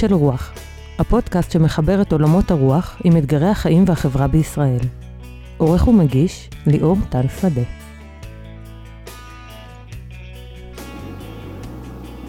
של 0.00 0.14
רוח, 0.14 0.52
הפודקאסט 0.98 1.50
שמחבר 1.50 2.02
את 2.02 2.12
עולמות 2.12 2.50
הרוח 2.50 2.96
עם 3.04 3.16
אתגרי 3.16 3.48
החיים 3.48 3.84
והחברה 3.86 4.26
בישראל. 4.26 4.78
עורך 5.58 5.88
ומגיש, 5.88 6.50
ליאור 6.66 6.96
טל 7.08 7.28
שדה. 7.40 7.60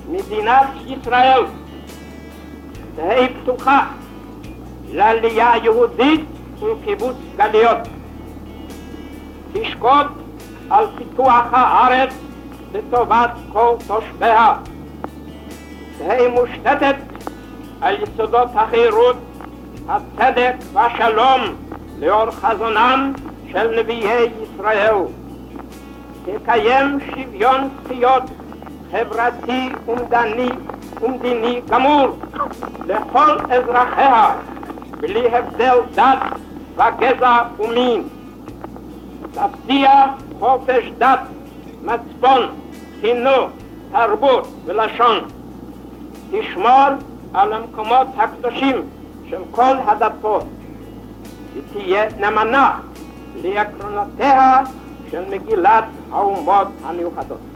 מדינת 0.09 0.67
ישראל 0.85 1.41
תהא 2.95 3.27
פתוחה 3.41 3.87
לעלייה 4.91 5.51
יהודית 5.63 6.21
ולקיבוץ 6.59 7.15
גלויות. 7.37 7.87
תשקוד 9.53 10.07
על 10.69 10.85
פיתוח 10.97 11.45
הארץ 11.51 12.13
לטובת 12.73 13.31
כל 13.53 13.75
תושביה. 13.87 14.53
תהא 15.97 16.27
מושתתת 16.27 17.10
על 17.81 17.95
יסודות 18.03 18.49
החירות, 18.55 19.15
הצדק 19.87 20.53
והשלום 20.73 21.41
לאור 21.99 22.31
חזונם 22.31 23.13
של 23.51 23.79
נביאי 23.79 24.27
ישראל. 24.43 24.95
תקיים 26.25 26.97
שוויון 26.99 27.69
זכויות 27.83 28.23
חברתי 28.91 29.69
ומדני 29.85 30.49
ומדיני 31.01 31.61
גמור 31.69 32.07
לכל 32.87 33.37
אזרחיה 33.49 34.35
בלי 34.99 35.35
הבדל 35.35 35.77
דת 35.95 36.19
וגזע 36.75 37.43
ומין. 37.59 38.03
תבטיח 39.31 40.09
חופש 40.39 40.91
דת, 40.97 41.19
מצפון, 41.83 42.41
חינוך, 43.01 43.49
תרבות 43.91 44.47
ולשון. 44.65 45.19
תשמור 46.31 46.87
על 47.33 47.53
המקומות 47.53 48.07
הקדושים 48.17 48.75
של 49.29 49.41
כל 49.51 49.75
הדתות 49.85 50.43
ותהיה 51.53 52.09
נאמנה 52.19 52.79
לעקרונותיה 53.43 54.61
של 55.11 55.23
מגילת 55.29 55.83
האומות 56.11 56.67
המיוחדות. 56.83 57.50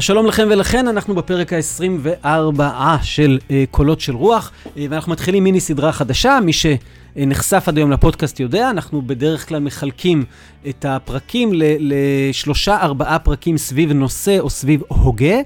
אז 0.00 0.04
שלום 0.04 0.26
לכם 0.26 0.48
ולכן, 0.50 0.88
אנחנו 0.88 1.14
בפרק 1.14 1.52
ה-24 1.52 2.62
של 3.02 3.38
uh, 3.48 3.52
קולות 3.70 4.00
של 4.00 4.14
רוח, 4.14 4.50
uh, 4.64 4.68
ואנחנו 4.90 5.12
מתחילים 5.12 5.44
מיני 5.44 5.60
סדרה 5.60 5.92
חדשה, 5.92 6.38
מי 6.44 6.52
שנחשף 6.52 7.64
עד 7.66 7.76
היום 7.76 7.90
לפודקאסט 7.90 8.40
יודע, 8.40 8.70
אנחנו 8.70 9.02
בדרך 9.02 9.48
כלל 9.48 9.58
מחלקים 9.58 10.24
את 10.68 10.84
הפרקים 10.88 11.50
לשלושה 11.54 12.76
ארבעה 12.76 13.18
פרקים 13.18 13.58
סביב 13.58 13.92
נושא 13.92 14.38
או 14.38 14.50
סביב 14.50 14.82
הוגה, 14.88 15.36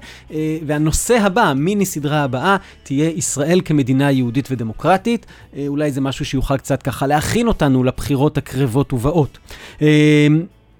והנושא 0.65 1.17
הבא, 1.21 1.53
מיני 1.55 1.85
סדרה 1.85 2.23
הבאה, 2.23 2.57
תהיה 2.83 3.09
ישראל 3.09 3.61
כמדינה 3.65 4.11
יהודית 4.11 4.47
ודמוקרטית, 4.51 5.25
אולי 5.67 5.91
זה 5.91 6.01
משהו 6.01 6.25
שיוכל 6.25 6.57
קצת 6.57 6.83
ככה 6.83 7.07
להכין 7.07 7.47
אותנו 7.47 7.83
לבחירות 7.83 8.37
הקרבות 8.37 8.93
ובאות. 8.93 9.37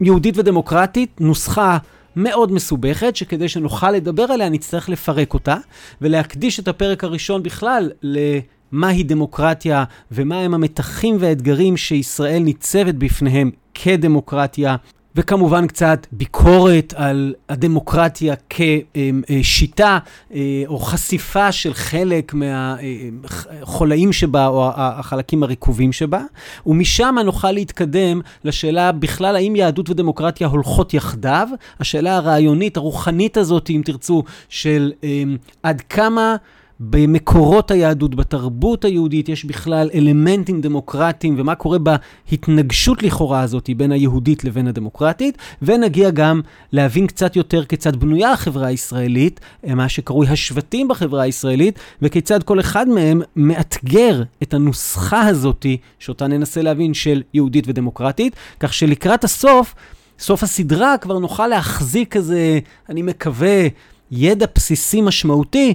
יהודית 0.01 0.37
ודמוקרטית, 0.37 1.09
נוסחה 1.19 1.77
מאוד 2.15 2.51
מסובכת, 2.51 3.15
שכדי 3.15 3.49
שנוכל 3.49 3.91
לדבר 3.91 4.23
עליה 4.23 4.49
נצטרך 4.49 4.89
לפרק 4.89 5.33
אותה, 5.33 5.57
ולהקדיש 6.01 6.59
את 6.59 6.67
הפרק 6.67 7.03
הראשון 7.03 7.43
בכלל 7.43 7.91
למהי 8.03 9.03
דמוקרטיה 9.03 9.83
ומהם 10.11 10.53
המתחים 10.53 11.17
והאתגרים 11.19 11.77
שישראל 11.77 12.39
ניצבת 12.39 12.95
בפניהם 12.95 13.51
כדמוקרטיה 13.73 14.75
וכמובן 15.15 15.67
קצת 15.67 16.07
ביקורת 16.11 16.93
על 16.97 17.33
הדמוקרטיה 17.49 18.35
כשיטה 18.49 19.97
אה, 20.33 20.63
או 20.67 20.79
חשיפה 20.79 21.51
של 21.51 21.73
חלק 21.73 22.33
מהחולאים 22.33 24.13
שבה 24.13 24.47
או 24.47 24.69
החלקים 24.75 25.43
הרקובים 25.43 25.91
שבה, 25.93 26.21
ומשם 26.65 27.15
נוכל 27.25 27.51
להתקדם 27.51 28.21
לשאלה 28.43 28.91
בכלל 28.91 29.35
האם 29.35 29.55
יהדות 29.55 29.89
ודמוקרטיה 29.89 30.47
הולכות 30.47 30.93
יחדיו, 30.93 31.47
השאלה 31.79 32.15
הרעיונית, 32.15 32.77
הרוחנית 32.77 33.37
הזאת, 33.37 33.69
אם 33.69 33.81
תרצו, 33.85 34.23
של 34.49 34.91
אה, 35.03 35.23
עד 35.63 35.81
כמה... 35.81 36.35
במקורות 36.79 37.71
היהדות, 37.71 38.15
בתרבות 38.15 38.85
היהודית, 38.85 39.29
יש 39.29 39.45
בכלל 39.45 39.89
אלמנטים 39.93 40.61
דמוקרטיים, 40.61 41.35
ומה 41.37 41.55
קורה 41.55 41.77
בהתנגשות 41.79 43.03
לכאורה 43.03 43.41
הזאת 43.41 43.69
בין 43.77 43.91
היהודית 43.91 44.43
לבין 44.43 44.67
הדמוקרטית, 44.67 45.37
ונגיע 45.61 46.09
גם 46.09 46.41
להבין 46.71 47.07
קצת 47.07 47.35
יותר 47.35 47.65
כיצד 47.65 47.95
בנויה 47.95 48.31
החברה 48.31 48.67
הישראלית, 48.67 49.39
מה 49.63 49.89
שקרוי 49.89 50.27
השבטים 50.27 50.87
בחברה 50.87 51.23
הישראלית, 51.23 51.79
וכיצד 52.01 52.43
כל 52.43 52.59
אחד 52.59 52.89
מהם 52.89 53.21
מאתגר 53.35 54.23
את 54.43 54.53
הנוסחה 54.53 55.27
הזאת, 55.27 55.65
שאותה 55.99 56.27
ננסה 56.27 56.61
להבין, 56.61 56.93
של 56.93 57.21
יהודית 57.33 57.63
ודמוקרטית, 57.67 58.35
כך 58.59 58.73
שלקראת 58.73 59.23
הסוף, 59.23 59.75
סוף 60.19 60.43
הסדרה 60.43 60.97
כבר 60.97 61.19
נוכל 61.19 61.47
להחזיק 61.47 62.15
איזה, 62.15 62.59
אני 62.89 63.01
מקווה, 63.01 63.67
ידע 64.11 64.45
בסיסי 64.55 65.01
משמעותי 65.01 65.73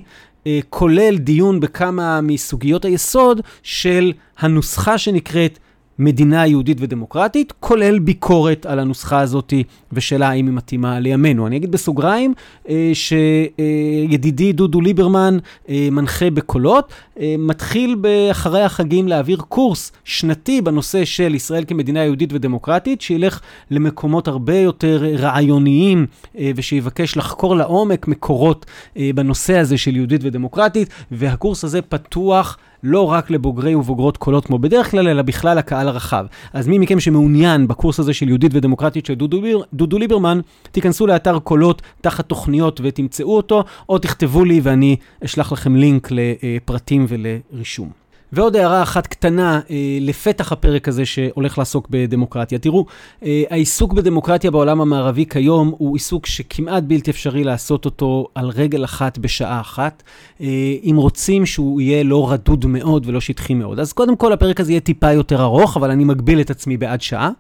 כולל 0.70 1.18
דיון 1.18 1.60
בכמה 1.60 2.20
מסוגיות 2.20 2.84
היסוד 2.84 3.40
של 3.62 4.12
הנוסחה 4.38 4.98
שנקראת 4.98 5.58
מדינה 6.00 6.46
יהודית 6.46 6.76
ודמוקרטית, 6.80 7.52
כולל 7.60 7.98
ביקורת 7.98 8.66
על 8.66 8.78
הנוסחה 8.78 9.20
הזאת 9.20 9.54
ושאלה 9.92 10.28
האם 10.28 10.46
היא 10.46 10.54
מתאימה 10.54 11.00
לימינו. 11.00 11.46
אני 11.46 11.56
אגיד 11.56 11.72
בסוגריים 11.72 12.34
אה, 12.68 12.90
שידידי 12.94 14.52
דודו 14.52 14.80
ליברמן 14.80 15.38
אה, 15.68 15.88
מנחה 15.92 16.30
בקולות, 16.30 16.92
אה, 17.20 17.34
מתחיל 17.38 17.96
אחרי 18.30 18.62
החגים 18.62 19.08
להעביר 19.08 19.36
קורס 19.48 19.92
שנתי 20.04 20.60
בנושא 20.60 21.04
של 21.04 21.34
ישראל 21.34 21.64
כמדינה 21.66 22.04
יהודית 22.04 22.32
ודמוקרטית, 22.32 23.00
שילך 23.00 23.40
למקומות 23.70 24.28
הרבה 24.28 24.56
יותר 24.56 25.04
רעיוניים 25.18 26.06
אה, 26.38 26.50
ושיבקש 26.56 27.16
לחקור 27.16 27.56
לעומק 27.56 28.08
מקורות 28.08 28.66
אה, 28.96 29.10
בנושא 29.14 29.58
הזה 29.58 29.78
של 29.78 29.96
יהודית 29.96 30.20
ודמוקרטית, 30.24 30.88
והקורס 31.10 31.64
הזה 31.64 31.82
פתוח. 31.82 32.58
לא 32.82 33.10
רק 33.10 33.30
לבוגרי 33.30 33.74
ובוגרות 33.74 34.16
קולות 34.16 34.46
כמו 34.46 34.58
בדרך 34.58 34.90
כלל, 34.90 35.08
אלא 35.08 35.22
בכלל 35.22 35.58
הקהל 35.58 35.88
הרחב. 35.88 36.26
אז 36.52 36.68
מי 36.68 36.78
מכם 36.78 37.00
שמעוניין 37.00 37.68
בקורס 37.68 38.00
הזה 38.00 38.14
של 38.14 38.28
יהודית 38.28 38.52
ודמוקרטית 38.54 39.06
של 39.06 39.14
דודו, 39.14 39.40
דודו 39.72 39.98
ליברמן, 39.98 40.40
תיכנסו 40.72 41.06
לאתר 41.06 41.38
קולות 41.38 41.82
תחת 42.00 42.28
תוכניות 42.28 42.80
ותמצאו 42.84 43.36
אותו, 43.36 43.64
או 43.88 43.98
תכתבו 43.98 44.44
לי 44.44 44.60
ואני 44.62 44.96
אשלח 45.24 45.52
לכם 45.52 45.76
לינק 45.76 46.08
לפרטים 46.10 47.06
ולרישום. 47.08 47.99
ועוד 48.32 48.56
הערה 48.56 48.82
אחת 48.82 49.06
קטנה 49.06 49.60
אה, 49.70 49.98
לפתח 50.00 50.52
הפרק 50.52 50.88
הזה 50.88 51.06
שהולך 51.06 51.58
לעסוק 51.58 51.86
בדמוקרטיה. 51.90 52.58
תראו, 52.58 52.86
אה, 53.22 53.42
העיסוק 53.50 53.92
בדמוקרטיה 53.92 54.50
בעולם 54.50 54.80
המערבי 54.80 55.26
כיום 55.26 55.74
הוא 55.78 55.96
עיסוק 55.96 56.26
שכמעט 56.26 56.82
בלתי 56.82 57.10
אפשרי 57.10 57.44
לעשות 57.44 57.84
אותו 57.84 58.26
על 58.34 58.48
רגל 58.48 58.84
אחת 58.84 59.18
בשעה 59.18 59.60
אחת, 59.60 60.02
אה, 60.40 60.46
אם 60.84 60.94
רוצים 60.96 61.46
שהוא 61.46 61.80
יהיה 61.80 62.02
לא 62.02 62.32
רדוד 62.32 62.66
מאוד 62.66 63.06
ולא 63.06 63.20
שטחי 63.20 63.54
מאוד. 63.54 63.80
אז 63.80 63.92
קודם 63.92 64.16
כל 64.16 64.32
הפרק 64.32 64.60
הזה 64.60 64.72
יהיה 64.72 64.80
טיפה 64.80 65.12
יותר 65.12 65.42
ארוך, 65.42 65.76
אבל 65.76 65.90
אני 65.90 66.04
מגביל 66.04 66.40
את 66.40 66.50
עצמי 66.50 66.76
בעד 66.76 67.00
שעה. 67.00 67.30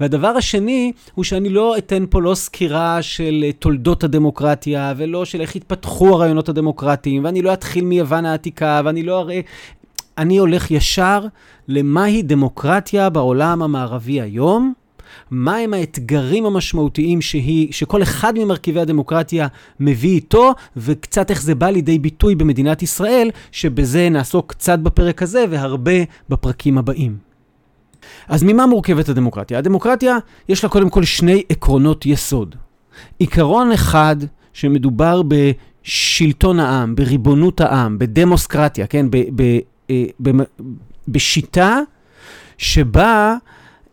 והדבר 0.00 0.28
השני 0.28 0.92
הוא 1.14 1.24
שאני 1.24 1.48
לא 1.48 1.78
אתן 1.78 2.04
פה 2.10 2.22
לא 2.22 2.34
סקירה 2.34 3.02
של 3.02 3.44
תולדות 3.58 4.04
הדמוקרטיה 4.04 4.94
ולא 4.96 5.24
של 5.24 5.40
איך 5.40 5.56
התפתחו 5.56 6.08
הרעיונות 6.14 6.48
הדמוקרטיים, 6.48 7.24
ואני 7.24 7.42
לא 7.42 7.52
אתחיל 7.52 7.84
מיוון 7.84 8.26
העתיקה, 8.26 8.80
ואני 8.84 9.02
לא 9.02 9.20
אראה 9.20 9.40
אני 10.20 10.38
הולך 10.38 10.70
ישר 10.70 11.26
למהי 11.68 12.22
דמוקרטיה 12.22 13.10
בעולם 13.10 13.62
המערבי 13.62 14.20
היום, 14.20 14.72
מהם 15.30 15.74
האתגרים 15.74 16.46
המשמעותיים 16.46 17.20
שהיא, 17.20 17.72
שכל 17.72 18.02
אחד 18.02 18.38
ממרכיבי 18.38 18.80
הדמוקרטיה 18.80 19.46
מביא 19.80 20.10
איתו, 20.10 20.52
וקצת 20.76 21.30
איך 21.30 21.42
זה 21.42 21.54
בא 21.54 21.70
לידי 21.70 21.98
ביטוי 21.98 22.34
במדינת 22.34 22.82
ישראל, 22.82 23.30
שבזה 23.52 24.08
נעסוק 24.08 24.50
קצת 24.52 24.78
בפרק 24.78 25.22
הזה 25.22 25.44
והרבה 25.50 25.92
בפרקים 26.28 26.78
הבאים. 26.78 27.16
אז 28.28 28.42
ממה 28.42 28.66
מורכבת 28.66 29.08
הדמוקרטיה? 29.08 29.58
הדמוקרטיה, 29.58 30.18
יש 30.48 30.64
לה 30.64 30.70
קודם 30.70 30.90
כל 30.90 31.04
שני 31.04 31.42
עקרונות 31.48 32.06
יסוד. 32.06 32.56
עיקרון 33.18 33.72
אחד, 33.72 34.16
שמדובר 34.52 35.22
בשלטון 35.28 36.60
העם, 36.60 36.94
בריבונות 36.94 37.60
העם, 37.60 37.98
בדמוסקרטיה, 37.98 38.86
כן? 38.86 39.06
אה, 39.90 40.04
בשיטה 41.08 41.78
שבה 42.58 43.34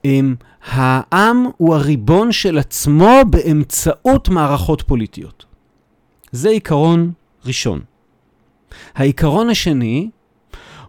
אמ, 0.05 0.35
העם 0.65 1.45
הוא 1.57 1.75
הריבון 1.75 2.31
של 2.31 2.57
עצמו 2.57 3.11
באמצעות 3.29 4.29
מערכות 4.29 4.81
פוליטיות. 4.81 5.45
זה 6.31 6.49
עיקרון 6.49 7.11
ראשון. 7.45 7.81
העיקרון 8.95 9.49
השני 9.49 10.09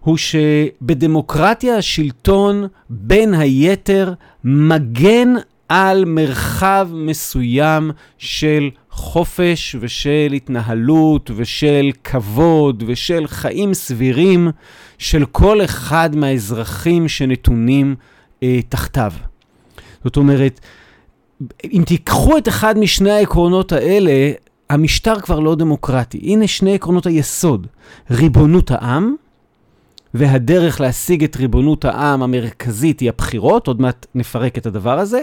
הוא 0.01 0.17
שבדמוקרטיה 0.17 1.77
השלטון 1.77 2.67
בין 2.91 3.35
היתר 3.35 4.15
מגן 4.45 5.35
על 5.69 6.05
מרחב 6.05 6.89
מסוים 6.93 7.91
של 8.19 8.71
חופש 8.99 9.77
ושל 9.81 10.33
התנהלות 10.37 11.31
ושל 11.37 11.91
כבוד 12.05 12.85
ושל 12.87 13.27
חיים 13.27 13.75
סבירים 13.75 14.51
של 14.99 15.25
כל 15.25 15.65
אחד 15.65 16.17
מהאזרחים 16.17 17.09
שנתונים 17.09 17.95
אה, 18.43 18.61
תחתיו. 18.69 19.13
זאת 20.05 20.17
אומרת, 20.17 20.61
אם 21.65 21.83
תיקחו 21.87 22.39
את 22.39 22.49
אחד 22.49 22.79
משני 22.79 23.11
העקרונות 23.11 23.73
האלה, 23.73 24.33
המשטר 24.71 25.21
כבר 25.21 25.41
לא 25.41 25.55
דמוקרטי. 25.55 26.19
הנה 26.19 26.47
שני 26.47 26.75
עקרונות 26.75 27.07
היסוד, 27.07 27.67
ריבונות 28.11 28.71
העם, 28.71 29.15
והדרך 30.15 30.81
להשיג 30.81 31.25
את 31.25 31.37
ריבונות 31.37 31.85
העם 31.85 32.23
המרכזית 32.23 33.01
היא 33.01 33.09
הבחירות, 33.09 33.67
עוד 33.67 33.81
מעט 33.81 34.07
נפרק 34.15 34.59
את 34.59 34.67
הדבר 34.67 34.99
הזה, 34.99 35.23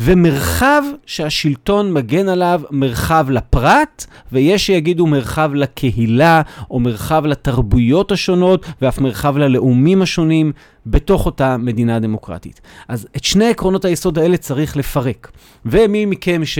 ומרחב 0.00 0.82
שהשלטון 1.06 1.92
מגן 1.92 2.28
עליו, 2.28 2.62
מרחב 2.70 3.26
לפרט, 3.30 4.06
ויש 4.32 4.66
שיגידו 4.66 5.06
מרחב 5.06 5.50
לקהילה, 5.54 6.42
או 6.70 6.80
מרחב 6.80 7.26
לתרבויות 7.26 8.12
השונות, 8.12 8.66
ואף 8.82 8.98
מרחב 8.98 9.36
ללאומים 9.36 10.02
השונים, 10.02 10.52
בתוך 10.86 11.26
אותה 11.26 11.56
מדינה 11.56 11.98
דמוקרטית. 11.98 12.60
אז 12.88 13.08
את 13.16 13.24
שני 13.24 13.48
עקרונות 13.48 13.84
היסוד 13.84 14.18
האלה 14.18 14.36
צריך 14.36 14.76
לפרק. 14.76 15.30
ומי 15.66 16.06
מכם 16.06 16.44
ש... 16.44 16.58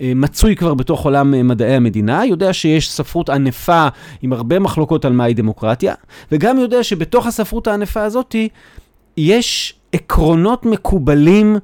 מצוי 0.00 0.56
כבר 0.56 0.74
בתוך 0.74 1.04
עולם 1.04 1.48
מדעי 1.48 1.74
המדינה, 1.74 2.26
יודע 2.26 2.52
שיש 2.52 2.90
ספרות 2.90 3.30
ענפה 3.30 3.88
עם 4.22 4.32
הרבה 4.32 4.58
מחלוקות 4.58 5.04
על 5.04 5.12
מהי 5.12 5.34
דמוקרטיה, 5.34 5.94
וגם 6.32 6.58
יודע 6.58 6.82
שבתוך 6.82 7.26
הספרות 7.26 7.66
הענפה 7.66 8.02
הזאת 8.02 8.36
יש 9.16 9.74
עקרונות 9.92 10.66
מקובלים 10.66 11.56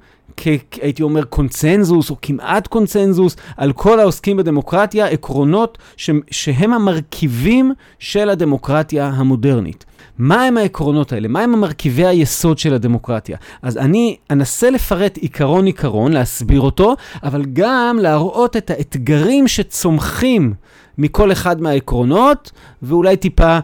הייתי 0.82 1.02
אומר, 1.02 1.24
קונצנזוס, 1.24 2.10
או 2.10 2.16
כמעט 2.22 2.66
קונצנזוס, 2.66 3.36
על 3.56 3.72
כל 3.72 4.00
העוסקים 4.00 4.36
בדמוקרטיה, 4.36 5.06
עקרונות 5.06 5.78
ש- 5.96 6.10
שהם 6.30 6.72
המרכיבים 6.72 7.72
של 7.98 8.30
הדמוקרטיה 8.30 9.06
המודרנית. 9.06 9.84
מה 10.18 10.42
הם 10.44 10.56
העקרונות 10.56 11.12
האלה? 11.12 11.28
מה 11.28 11.40
הם 11.40 11.54
המרכיבי 11.54 12.06
היסוד 12.06 12.58
של 12.58 12.74
הדמוקרטיה? 12.74 13.36
אז 13.62 13.76
אני 13.76 14.16
אנסה 14.30 14.70
לפרט 14.70 15.16
עיקרון-עיקרון, 15.16 16.12
להסביר 16.12 16.60
אותו, 16.60 16.94
אבל 17.22 17.44
גם 17.52 17.98
להראות 18.00 18.56
את 18.56 18.70
האתגרים 18.70 19.48
שצומחים 19.48 20.54
מכל 20.98 21.32
אחד 21.32 21.60
מהעקרונות, 21.62 22.50
ואולי 22.82 23.16
טיפה 23.16 23.58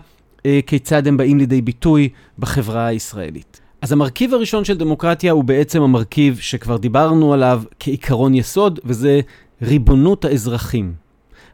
אה, 0.47 0.61
כיצד 0.67 1.07
הם 1.07 1.17
באים 1.17 1.39
לידי 1.39 1.63
ביטוי 1.63 2.09
בחברה 2.39 2.87
הישראלית. 2.87 3.61
אז 3.87 3.93
המרכיב 3.93 4.35
הראשון 4.35 4.65
של 4.65 4.77
דמוקרטיה 4.77 5.33
הוא 5.33 5.45
בעצם 5.45 5.83
המרכיב 5.83 6.39
שכבר 6.41 6.77
דיברנו 6.77 7.33
עליו 7.33 7.63
כעיקרון 7.81 8.35
יסוד, 8.35 8.81
וזה 8.85 9.21
ריבונות 9.63 10.25
האזרחים. 10.25 10.95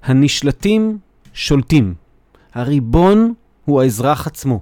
הנשלטים 0.02 0.98
שולטים. 1.34 1.94
הריבון 2.54 3.34
הוא 3.64 3.82
האזרח 3.82 4.26
עצמו. 4.26 4.60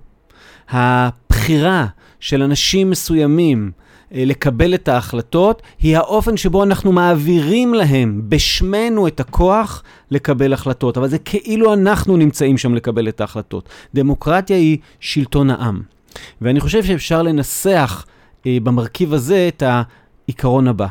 הבחירה 0.71 1.87
של 2.21 2.43
אנשים 2.43 2.91
מסוימים 2.91 3.71
אה, 4.15 4.25
לקבל 4.27 4.75
את 4.75 4.89
ההחלטות 4.89 5.63
היא 5.79 5.97
האופן 5.97 6.37
שבו 6.37 6.63
אנחנו 6.63 6.93
מעבירים 6.93 7.75
להם 7.75 8.23
בשמנו 8.29 9.07
את 9.07 9.21
הכוח 9.21 9.83
לקבל 10.11 10.53
החלטות. 10.53 10.97
אבל 10.97 11.09
זה 11.09 11.19
כאילו 11.19 11.75
אנחנו 11.75 12.17
נמצאים 12.17 12.59
שם 12.59 12.75
לקבל 12.75 13.09
את 13.09 13.21
ההחלטות. 13.21 13.69
דמוקרטיה 13.95 14.57
היא 14.57 14.79
שלטון 15.01 15.51
העם. 15.51 16.00
ואני 16.41 16.61
חושב 16.61 16.85
שאפשר 16.85 17.23
לנסח 17.23 18.05
אה, 18.47 18.59
במרכיב 18.63 19.15
הזה 19.15 19.49
את 19.49 19.63
העיקרון 19.67 20.69
הבא. 20.69 20.87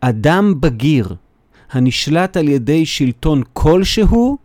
אדם 0.00 0.54
בגיר 0.60 1.14
הנשלט 1.70 2.36
על 2.36 2.48
ידי 2.48 2.86
שלטון 2.86 3.42
כלשהו, 3.52 4.38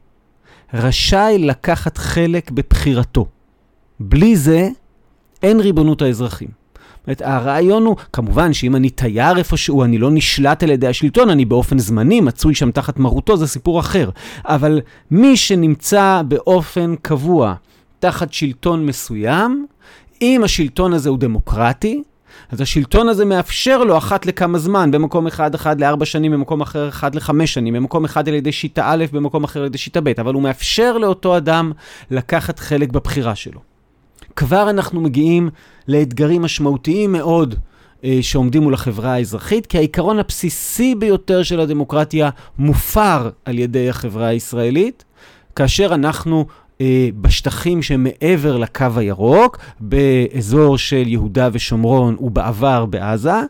רשאי 0.73 1.37
לקחת 1.39 1.97
חלק 1.97 2.51
בבחירתו. 2.51 3.25
בלי 3.99 4.35
זה, 4.35 4.69
אין 5.43 5.59
ריבונות 5.59 6.01
האזרחים. 6.01 6.49
זאת 7.05 7.07
אומרת, 7.07 7.21
הרעיון 7.21 7.85
הוא, 7.85 7.95
כמובן 8.13 8.53
שאם 8.53 8.75
אני 8.75 8.89
תייר 8.89 9.37
איפשהו, 9.37 9.83
אני 9.83 9.97
לא 9.97 10.11
נשלט 10.11 10.63
על 10.63 10.69
ידי 10.69 10.87
השלטון, 10.87 11.29
אני 11.29 11.45
באופן 11.45 11.79
זמני 11.79 12.21
מצוי 12.21 12.55
שם 12.55 12.71
תחת 12.71 12.99
מרותו, 12.99 13.37
זה 13.37 13.47
סיפור 13.47 13.79
אחר. 13.79 14.09
אבל 14.45 14.81
מי 15.11 15.37
שנמצא 15.37 16.21
באופן 16.27 16.95
קבוע 17.01 17.53
תחת 17.99 18.33
שלטון 18.33 18.85
מסוים, 18.85 19.65
אם 20.21 20.41
השלטון 20.43 20.93
הזה 20.93 21.09
הוא 21.09 21.17
דמוקרטי, 21.17 22.03
אז 22.51 22.61
השלטון 22.61 23.09
הזה 23.09 23.25
מאפשר 23.25 23.83
לו 23.83 23.97
אחת 23.97 24.25
לכמה 24.25 24.57
זמן, 24.57 24.91
במקום 24.91 25.27
אחד 25.27 25.55
אחד 25.55 25.79
לארבע 25.79 26.05
שנים, 26.05 26.31
במקום 26.31 26.61
אחר 26.61 26.89
אחד 26.89 27.15
לחמש 27.15 27.53
שנים, 27.53 27.73
במקום 27.73 28.05
אחד 28.05 28.27
על 28.27 28.33
ידי 28.33 28.51
שיטה 28.51 28.83
א', 28.85 29.05
במקום 29.11 29.43
אחר 29.43 29.59
על 29.59 29.65
ידי 29.65 29.77
שיטה 29.77 30.01
ב', 30.01 30.07
אבל 30.19 30.33
הוא 30.33 30.43
מאפשר 30.43 30.97
לאותו 30.97 31.37
אדם 31.37 31.71
לקחת 32.11 32.59
חלק 32.59 32.89
בבחירה 32.89 33.35
שלו. 33.35 33.59
כבר 34.35 34.69
אנחנו 34.69 35.01
מגיעים 35.01 35.49
לאתגרים 35.87 36.41
משמעותיים 36.41 37.11
מאוד 37.11 37.55
אה, 38.03 38.17
שעומדים 38.21 38.63
מול 38.63 38.73
החברה 38.73 39.13
האזרחית, 39.13 39.65
כי 39.65 39.77
העיקרון 39.77 40.19
הבסיסי 40.19 40.95
ביותר 40.95 41.43
של 41.43 41.59
הדמוקרטיה 41.59 42.29
מופר 42.57 43.29
על 43.45 43.59
ידי 43.59 43.89
החברה 43.89 44.27
הישראלית, 44.27 45.03
כאשר 45.55 45.93
אנחנו 45.93 46.45
בשטחים 47.21 47.81
שמעבר 47.81 48.57
לקו 48.57 48.85
הירוק, 48.95 49.57
באזור 49.79 50.77
של 50.77 51.03
יהודה 51.07 51.49
ושומרון 51.51 52.15
ובעבר 52.19 52.85
בעזה. 52.85 53.41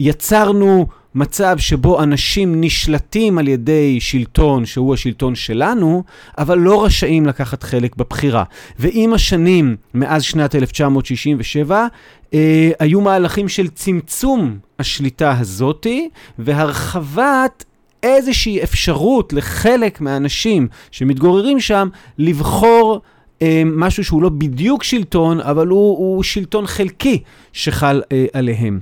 יצרנו 0.00 0.86
מצב 1.14 1.58
שבו 1.58 2.02
אנשים 2.02 2.60
נשלטים 2.60 3.38
על 3.38 3.48
ידי 3.48 4.00
שלטון 4.00 4.66
שהוא 4.66 4.94
השלטון 4.94 5.34
שלנו, 5.34 6.02
אבל 6.38 6.58
לא 6.58 6.84
רשאים 6.84 7.26
לקחת 7.26 7.62
חלק 7.62 7.96
בבחירה. 7.96 8.44
ועם 8.78 9.12
השנים, 9.12 9.76
מאז 9.94 10.22
שנת 10.22 10.54
1967, 10.54 11.86
אה, 12.34 12.70
היו 12.78 13.00
מהלכים 13.00 13.48
של 13.48 13.68
צמצום 13.68 14.58
השליטה 14.78 15.38
הזאתי 15.38 16.08
והרחבת 16.38 17.64
איזושהי 18.02 18.62
אפשרות 18.62 19.32
לחלק 19.32 20.00
מהאנשים 20.00 20.68
שמתגוררים 20.90 21.60
שם 21.60 21.88
לבחור 22.18 23.00
אה, 23.42 23.62
משהו 23.66 24.04
שהוא 24.04 24.22
לא 24.22 24.28
בדיוק 24.28 24.82
שלטון, 24.82 25.40
אבל 25.40 25.66
הוא, 25.66 25.98
הוא 25.98 26.22
שלטון 26.22 26.66
חלקי 26.66 27.22
שחל 27.52 28.02
אה, 28.12 28.26
עליהם. 28.32 28.80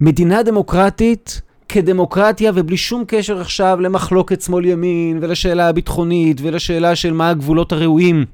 מדינה 0.00 0.42
דמוקרטית 0.42 1.40
כדמוקרטיה 1.68 2.52
ובלי 2.54 2.76
שום 2.76 3.04
קשר 3.06 3.40
עכשיו 3.40 3.78
למחלוקת 3.80 4.42
שמאל-ימין 4.42 5.18
ולשאלה 5.22 5.68
הביטחונית 5.68 6.40
ולשאלה 6.42 6.96
של 6.96 7.12
מה 7.12 7.30
הגבולות 7.30 7.72
הראויים. 7.72 8.24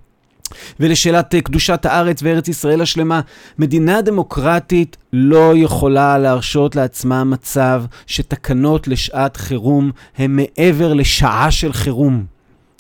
ולשאלת 0.81 1.35
אה, 1.35 1.41
קדושת 1.41 1.87
הארץ 1.87 2.23
וארץ 2.23 2.49
ישראל 2.49 2.81
השלמה, 2.81 3.21
מדינה 3.59 4.03
דמוקרטית 4.03 4.97
לא 5.13 5.53
יכולה 5.57 6.19
להרשות 6.19 6.77
לעצמה 6.77 7.25
מצב 7.25 7.85
שתקנות 8.07 8.89
לשעת 8.89 9.37
חירום 9.37 9.91
הן 10.19 10.37
מעבר 10.37 10.95
לשעה 10.95 11.51
של 11.51 11.73
חירום. 11.73 12.25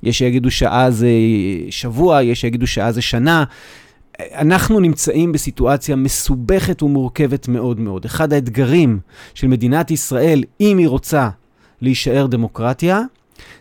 יש 0.03 0.19
שיגידו 0.19 0.51
שעה 0.51 0.91
זה 0.91 1.09
שבוע, 1.71 2.23
יש 2.23 2.41
שיגידו 2.41 2.67
שעה 2.67 2.93
זה 2.93 3.03
שנה. 3.03 3.45
אנחנו 4.21 4.81
נמצאים 4.81 5.33
בסיטואציה 5.33 5.97
מסובכת 5.97 6.83
ומורכבת 6.83 7.49
מאוד 7.49 7.81
מאוד. 7.81 8.05
אחד 8.05 8.33
האתגרים 8.33 8.99
של 9.35 9.47
מדינת 9.47 9.91
ישראל, 9.91 10.43
אם 10.61 10.79
היא 10.79 10.89
רוצה 10.89 11.29
להישאר 11.81 12.27
דמוקרטיה, 12.27 13.01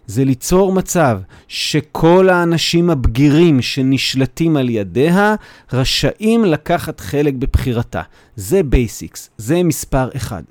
זה 0.08 0.26
ליצור 0.26 0.72
מצב 0.72 1.20
שכל 1.48 2.30
האנשים 2.30 2.90
הבגירים 2.90 3.62
שנשלטים 3.62 4.58
על 4.58 4.70
ידיה 4.70 5.36
רשאים 5.74 6.46
לקחת 6.46 7.00
חלק 7.00 7.34
בבחירתה. 7.34 8.02
זה 8.36 8.64
basics, 8.64 9.30
זה 9.38 9.64
מספר 9.64 10.10
אחד. 10.16 10.44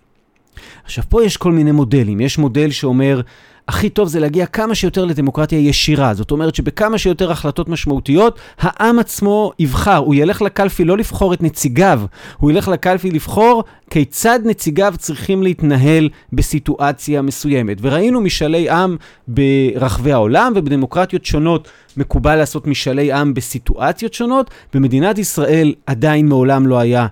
עכשיו, 0.84 1.04
פה 1.08 1.24
יש 1.24 1.36
כל 1.36 1.52
מיני 1.52 1.72
מודלים. 1.72 2.20
יש 2.20 2.38
מודל 2.38 2.70
שאומר, 2.70 3.20
הכי 3.68 3.88
טוב 3.88 4.08
זה 4.08 4.20
להגיע 4.20 4.46
כמה 4.46 4.74
שיותר 4.74 5.04
לדמוקרטיה 5.04 5.58
ישירה. 5.58 6.14
זאת 6.14 6.30
אומרת 6.30 6.54
שבכמה 6.54 6.98
שיותר 6.98 7.30
החלטות 7.30 7.68
משמעותיות, 7.68 8.38
העם 8.58 8.98
עצמו 8.98 9.52
יבחר. 9.58 9.96
הוא 9.96 10.14
ילך 10.14 10.42
לקלפי 10.42 10.84
לא 10.84 10.96
לבחור 10.96 11.34
את 11.34 11.42
נציגיו, 11.42 12.00
הוא 12.36 12.50
ילך 12.50 12.68
לקלפי 12.68 13.10
לבחור 13.10 13.64
כיצד 13.90 14.40
נציגיו 14.44 14.94
צריכים 14.98 15.42
להתנהל 15.42 16.08
בסיטואציה 16.32 17.22
מסוימת. 17.22 17.78
וראינו 17.80 18.20
משאלי 18.20 18.70
עם 18.70 18.96
ברחבי 19.28 20.12
העולם, 20.12 20.52
ובדמוקרטיות 20.56 21.24
שונות 21.24 21.68
מקובל 21.96 22.36
לעשות 22.36 22.66
משאלי 22.66 23.12
עם 23.12 23.34
בסיטואציות 23.34 24.14
שונות. 24.14 24.50
במדינת 24.74 25.18
ישראל 25.18 25.74
עדיין 25.86 26.28
מעולם 26.28 26.66
לא 26.66 26.78
היה. 26.78 27.06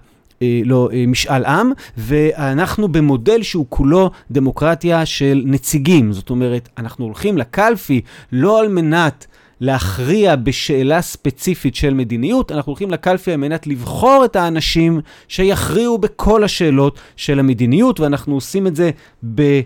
אה, 0.44 0.60
לא, 0.64 0.88
אה, 0.92 1.04
משאל 1.06 1.44
עם, 1.44 1.72
ואנחנו 1.96 2.88
במודל 2.88 3.42
שהוא 3.42 3.66
כולו 3.68 4.10
דמוקרטיה 4.30 5.06
של 5.06 5.42
נציגים. 5.46 6.12
זאת 6.12 6.30
אומרת, 6.30 6.68
אנחנו 6.78 7.04
הולכים 7.04 7.38
לקלפי 7.38 8.00
לא 8.32 8.60
על 8.60 8.68
מנת 8.68 9.26
להכריע 9.60 10.36
בשאלה 10.36 11.02
ספציפית 11.02 11.74
של 11.74 11.94
מדיניות, 11.94 12.52
אנחנו 12.52 12.70
הולכים 12.70 12.90
לקלפי 12.90 13.32
על 13.32 13.36
מנת 13.36 13.66
לבחור 13.66 14.24
את 14.24 14.36
האנשים 14.36 15.00
שיכריעו 15.28 15.98
בכל 15.98 16.44
השאלות 16.44 16.98
של 17.16 17.38
המדיניות, 17.38 18.00
ואנחנו 18.00 18.34
עושים 18.34 18.66
את 18.66 18.76
זה 18.76 18.90
ב... 19.34 19.60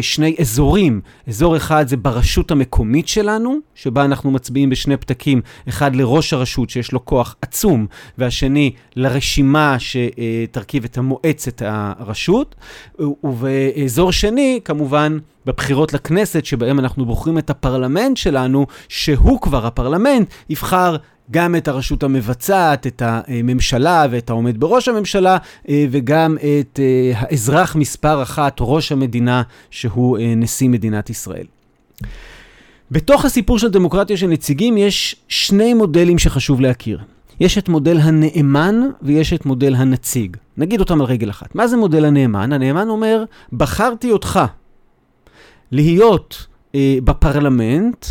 שני 0.00 0.34
אזורים. 0.40 1.00
אזור 1.28 1.56
אחד 1.56 1.88
זה 1.88 1.96
ברשות 1.96 2.50
המקומית 2.50 3.08
שלנו, 3.08 3.58
שבה 3.74 4.04
אנחנו 4.04 4.30
מצביעים 4.30 4.70
בשני 4.70 4.96
פתקים, 4.96 5.40
אחד 5.68 5.96
לראש 5.96 6.32
הרשות 6.32 6.70
שיש 6.70 6.92
לו 6.92 7.04
כוח 7.04 7.36
עצום, 7.42 7.86
והשני 8.18 8.72
לרשימה 8.96 9.76
שתרכיב 9.78 10.84
את 10.84 10.98
המועצת 10.98 11.62
הרשות. 11.64 12.54
ובאזור 13.24 14.12
שני, 14.12 14.60
כמובן, 14.64 15.18
בבחירות 15.46 15.92
לכנסת, 15.92 16.44
שבהם 16.44 16.78
אנחנו 16.78 17.06
בוחרים 17.06 17.38
את 17.38 17.50
הפרלמנט 17.50 18.16
שלנו, 18.16 18.66
שהוא 18.88 19.40
כבר 19.40 19.66
הפרלמנט, 19.66 20.28
יבחר 20.50 20.96
גם 21.30 21.56
את 21.56 21.68
הרשות 21.68 22.02
המבצעת, 22.02 22.86
את 22.86 23.02
הממשלה 23.04 24.06
ואת 24.10 24.30
העומד 24.30 24.60
בראש 24.60 24.88
הממשלה, 24.88 25.36
אה, 25.68 25.86
וגם 25.90 26.36
את 26.36 26.80
אה, 26.82 27.12
האזרח 27.14 27.76
מספר 27.76 28.22
אחת, 28.22 28.56
ראש 28.60 28.92
המדינה, 28.92 29.42
שהוא 29.70 30.18
אה, 30.18 30.34
נשיא 30.36 30.68
מדינת 30.68 31.10
ישראל. 31.10 31.46
בתוך 32.90 33.24
הסיפור 33.24 33.58
של 33.58 33.70
דמוקרטיה 33.70 34.16
של 34.16 34.26
נציגים 34.26 34.76
יש 34.76 35.16
שני 35.28 35.74
מודלים 35.74 36.18
שחשוב 36.18 36.60
להכיר. 36.60 37.00
יש 37.40 37.58
את 37.58 37.68
מודל 37.68 37.98
הנאמן 38.00 38.80
ויש 39.02 39.32
את 39.32 39.46
מודל 39.46 39.74
הנציג. 39.74 40.36
נגיד 40.56 40.80
אותם 40.80 41.00
על 41.00 41.06
רגל 41.06 41.30
אחת. 41.30 41.54
מה 41.54 41.66
זה 41.66 41.76
מודל 41.76 42.04
הנאמן? 42.04 42.52
הנאמן 42.52 42.88
אומר, 42.88 43.24
בחרתי 43.52 44.10
אותך 44.10 44.40
להיות 45.72 46.46
אה, 46.74 46.96
בפרלמנט, 47.04 48.06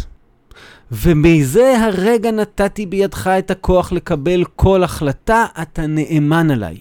ומזה 0.92 1.76
הרגע 1.86 2.32
נתתי 2.32 2.86
בידך 2.86 3.28
את 3.28 3.52
הכוח 3.52 3.92
לקבל 3.92 4.44
כל 4.56 4.84
החלטה, 4.84 5.46
אתה 5.62 5.88
נאמן 5.88 6.52
עליי. 6.52 6.78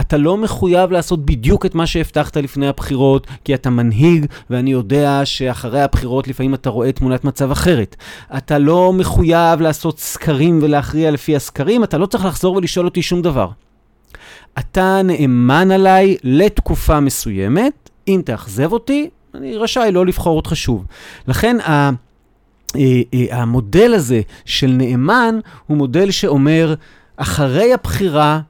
אתה 0.00 0.16
לא 0.16 0.36
מחויב 0.36 0.90
לעשות 0.90 1.26
בדיוק 1.26 1.66
את 1.66 1.74
מה 1.74 1.86
שהבטחת 1.86 2.36
לפני 2.36 2.68
הבחירות, 2.68 3.26
כי 3.44 3.54
אתה 3.54 3.70
מנהיג, 3.70 4.26
ואני 4.50 4.70
יודע 4.70 5.20
שאחרי 5.24 5.82
הבחירות 5.82 6.28
לפעמים 6.28 6.54
אתה 6.54 6.70
רואה 6.70 6.92
תמונת 6.92 7.24
מצב 7.24 7.50
אחרת. 7.50 7.96
אתה 8.36 8.58
לא 8.58 8.92
מחויב 8.92 9.60
לעשות 9.60 9.98
סקרים 9.98 10.58
ולהכריע 10.62 11.10
לפי 11.10 11.36
הסקרים, 11.36 11.84
אתה 11.84 11.98
לא 11.98 12.06
צריך 12.06 12.24
לחזור 12.24 12.56
ולשאול 12.56 12.86
אותי 12.86 13.02
שום 13.02 13.22
דבר. 13.22 13.48
אתה 14.58 15.00
נאמן 15.04 15.70
עליי 15.70 16.16
לתקופה 16.24 17.00
מסוימת, 17.00 17.90
אם 18.08 18.22
תאכזב 18.24 18.72
אותי, 18.72 19.10
אני 19.34 19.56
רשאי 19.56 19.92
לא 19.92 20.06
לבחור 20.06 20.36
אותך 20.36 20.56
שוב. 20.56 20.84
לכן, 21.28 21.60
אה, 21.60 21.90
המודל 23.30 23.94
הזה 23.94 24.20
של 24.44 24.70
נאמן 24.70 25.38
הוא 25.66 25.76
מודל 25.76 26.10
שאומר, 26.10 26.74
אחרי 27.16 27.72
הבחירה, 27.72 28.40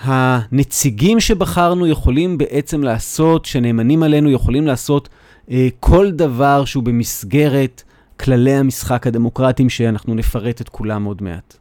הנציגים 0.00 1.20
שבחרנו 1.20 1.86
יכולים 1.86 2.38
בעצם 2.38 2.82
לעשות, 2.82 3.44
שנאמנים 3.44 4.02
עלינו, 4.02 4.30
יכולים 4.30 4.66
לעשות 4.66 5.08
אה, 5.50 5.68
כל 5.80 6.10
דבר 6.10 6.64
שהוא 6.64 6.82
במסגרת 6.82 7.82
כללי 8.20 8.52
המשחק 8.52 9.06
הדמוקרטיים, 9.06 9.68
שאנחנו 9.68 10.14
נפרט 10.14 10.60
את 10.60 10.68
כולם 10.68 11.04
עוד 11.04 11.22
מעט. 11.22 11.56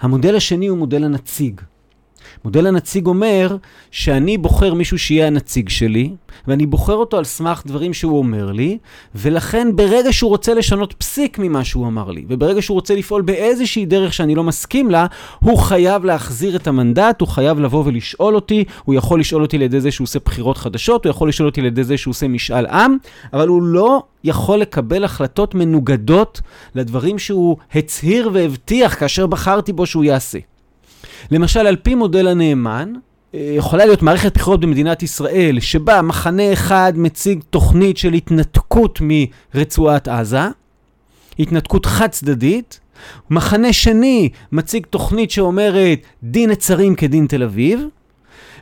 המודל 0.00 0.36
השני 0.36 0.66
הוא 0.66 0.78
מודל 0.78 1.04
הנציג. 1.04 1.60
מודל 2.44 2.66
הנציג 2.66 3.06
אומר 3.06 3.56
שאני 3.90 4.38
בוחר 4.38 4.74
מישהו 4.74 4.98
שיהיה 4.98 5.26
הנציג 5.26 5.68
שלי, 5.68 6.10
ואני 6.46 6.66
בוחר 6.66 6.94
אותו 6.94 7.18
על 7.18 7.24
סמך 7.24 7.62
דברים 7.66 7.94
שהוא 7.94 8.18
אומר 8.18 8.52
לי, 8.52 8.78
ולכן 9.14 9.76
ברגע 9.76 10.12
שהוא 10.12 10.28
רוצה 10.28 10.54
לשנות 10.54 10.92
פסיק 10.92 11.38
ממה 11.38 11.64
שהוא 11.64 11.86
אמר 11.86 12.10
לי, 12.10 12.24
וברגע 12.28 12.62
שהוא 12.62 12.74
רוצה 12.74 12.94
לפעול 12.94 13.22
באיזושהי 13.22 13.86
דרך 13.86 14.12
שאני 14.12 14.34
לא 14.34 14.44
מסכים 14.44 14.90
לה, 14.90 15.06
הוא 15.40 15.58
חייב 15.58 16.04
להחזיר 16.04 16.56
את 16.56 16.66
המנדט, 16.66 17.20
הוא 17.20 17.28
חייב 17.28 17.60
לבוא 17.60 17.82
ולשאול 17.86 18.34
אותי, 18.34 18.64
הוא 18.84 18.94
יכול 18.94 19.20
לשאול 19.20 19.42
אותי 19.42 19.56
על 19.56 19.62
ידי 19.62 19.80
זה 19.80 19.90
שהוא 19.90 20.04
עושה 20.04 20.18
בחירות 20.24 20.56
חדשות, 20.56 21.04
הוא 21.04 21.10
יכול 21.10 21.28
לשאול 21.28 21.48
אותי 21.48 21.60
על 21.60 21.66
ידי 21.66 21.84
זה 21.84 21.96
שהוא 21.96 22.12
עושה 22.12 22.28
משאל 22.28 22.66
עם, 22.66 22.96
אבל 23.32 23.48
הוא 23.48 23.62
לא 23.62 24.02
יכול 24.24 24.58
לקבל 24.58 25.04
החלטות 25.04 25.54
מנוגדות 25.54 26.40
לדברים 26.74 27.18
שהוא 27.18 27.56
הצהיר 27.74 28.30
והבטיח 28.32 28.94
כאשר 28.94 29.26
בחרתי 29.26 29.72
בו 29.72 29.86
שהוא 29.86 30.04
יעשה. 30.04 30.38
למשל, 31.30 31.66
על 31.66 31.76
פי 31.76 31.94
מודל 31.94 32.28
הנאמן, 32.28 32.92
אה, 33.34 33.54
יכולה 33.56 33.84
להיות 33.84 34.02
מערכת 34.02 34.34
בחירות 34.34 34.60
במדינת 34.60 35.02
ישראל, 35.02 35.60
שבה 35.60 36.02
מחנה 36.02 36.52
אחד 36.52 36.92
מציג 36.96 37.40
תוכנית 37.50 37.96
של 37.96 38.12
התנתקות 38.12 38.98
מרצועת 39.02 40.08
עזה, 40.08 40.48
התנתקות 41.38 41.86
חד 41.86 42.08
צדדית, 42.08 42.80
מחנה 43.30 43.72
שני 43.72 44.28
מציג 44.52 44.86
תוכנית 44.86 45.30
שאומרת 45.30 45.98
דין 46.22 46.50
נצרים 46.50 46.94
כדין 46.94 47.26
תל 47.26 47.42
אביב, 47.42 47.80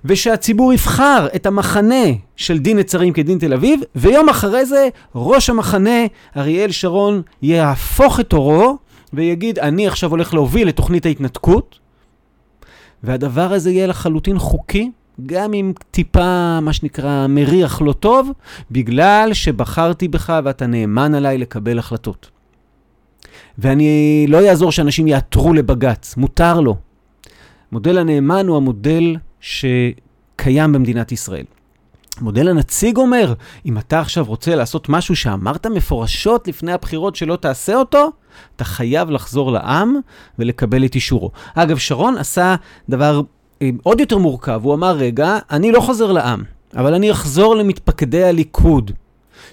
ושהציבור 0.05 0.73
יבחר 0.73 1.27
את 1.35 1.47
המחנה 1.47 2.05
של 2.37 2.59
דין 2.59 2.79
נצרים 2.79 3.13
כדין 3.13 3.39
תל 3.39 3.53
אביב, 3.53 3.81
ויום 3.95 4.29
אחרי 4.29 4.67
זה 4.67 4.89
ראש 5.15 5.51
המחנה, 5.51 6.07
אריאל 6.37 6.71
שרון, 6.71 7.23
יהפוך 7.43 8.21
את 8.21 8.33
עורו 8.33 8.77
ויגיד, 9.13 9.59
אני 9.59 9.87
עכשיו 9.87 10.11
הולך 10.11 10.35
להוביל 10.35 10.69
את 10.69 10.77
תוכנית 10.77 11.07
ההתנתקות, 11.07 11.79
והדבר 13.03 13.53
הזה 13.53 13.71
יהיה 13.71 13.87
לחלוטין 13.87 14.39
חוקי, 14.39 14.91
גם 15.27 15.55
אם 15.55 15.73
טיפה, 15.91 16.61
מה 16.61 16.73
שנקרא, 16.73 17.27
מריח 17.27 17.83
לא 17.83 17.93
טוב, 17.93 18.31
בגלל 18.71 19.31
שבחרתי 19.33 20.09
בך 20.09 20.41
ואתה 20.45 20.67
נאמן 20.67 21.15
עליי 21.15 21.39
לקבל 21.39 21.79
החלטות. 21.79 22.31
ואני, 23.59 24.27
לא 24.29 24.39
יעזור 24.39 24.73
שאנשים 24.73 25.07
יעתרו 25.07 25.53
לבג"ץ, 25.53 26.17
מותר 26.17 26.61
לו. 26.61 26.77
מודל 27.73 27.99
הנאמן 27.99 28.47
הוא 28.47 28.57
המודל 28.57 29.17
שקיים 29.41 30.73
במדינת 30.73 31.13
ישראל. 31.13 31.45
מודל 32.21 32.49
הנציג 32.49 32.97
אומר, 32.97 33.35
אם 33.67 33.79
אתה 33.79 34.01
עכשיו 34.01 34.25
רוצה 34.25 34.55
לעשות 34.55 34.89
משהו 34.89 35.17
שאמרת 35.17 35.67
מפורשות 35.67 36.49
לפני 36.49 36.73
הבחירות 36.73 37.17
שלא 37.17 37.37
תעשה 37.37 37.75
אותו, 37.75 38.11
אתה 38.57 38.65
חייב 38.65 39.11
לחזור 39.11 39.53
לעם 39.53 39.97
ולקבל 40.39 40.85
את 40.85 40.95
אישורו. 40.95 41.31
אגב, 41.55 41.79
שרון 41.79 42.17
עשה 42.19 42.57
דבר 42.89 43.21
אה, 43.63 43.71
עוד 43.83 44.01
יותר 44.01 44.19
מורכב, 44.19 44.61
הוא 44.65 44.75
אמר, 44.75 44.97
רגע, 44.97 45.39
אני 45.51 45.73
לא 45.73 45.81
חוזר 45.81 46.13
לעם, 46.13 46.43
אבל 46.77 46.95
אני 46.95 47.13
אחזור 47.13 47.57
למתפקדי 47.57 48.25
הליכוד. 48.25 48.91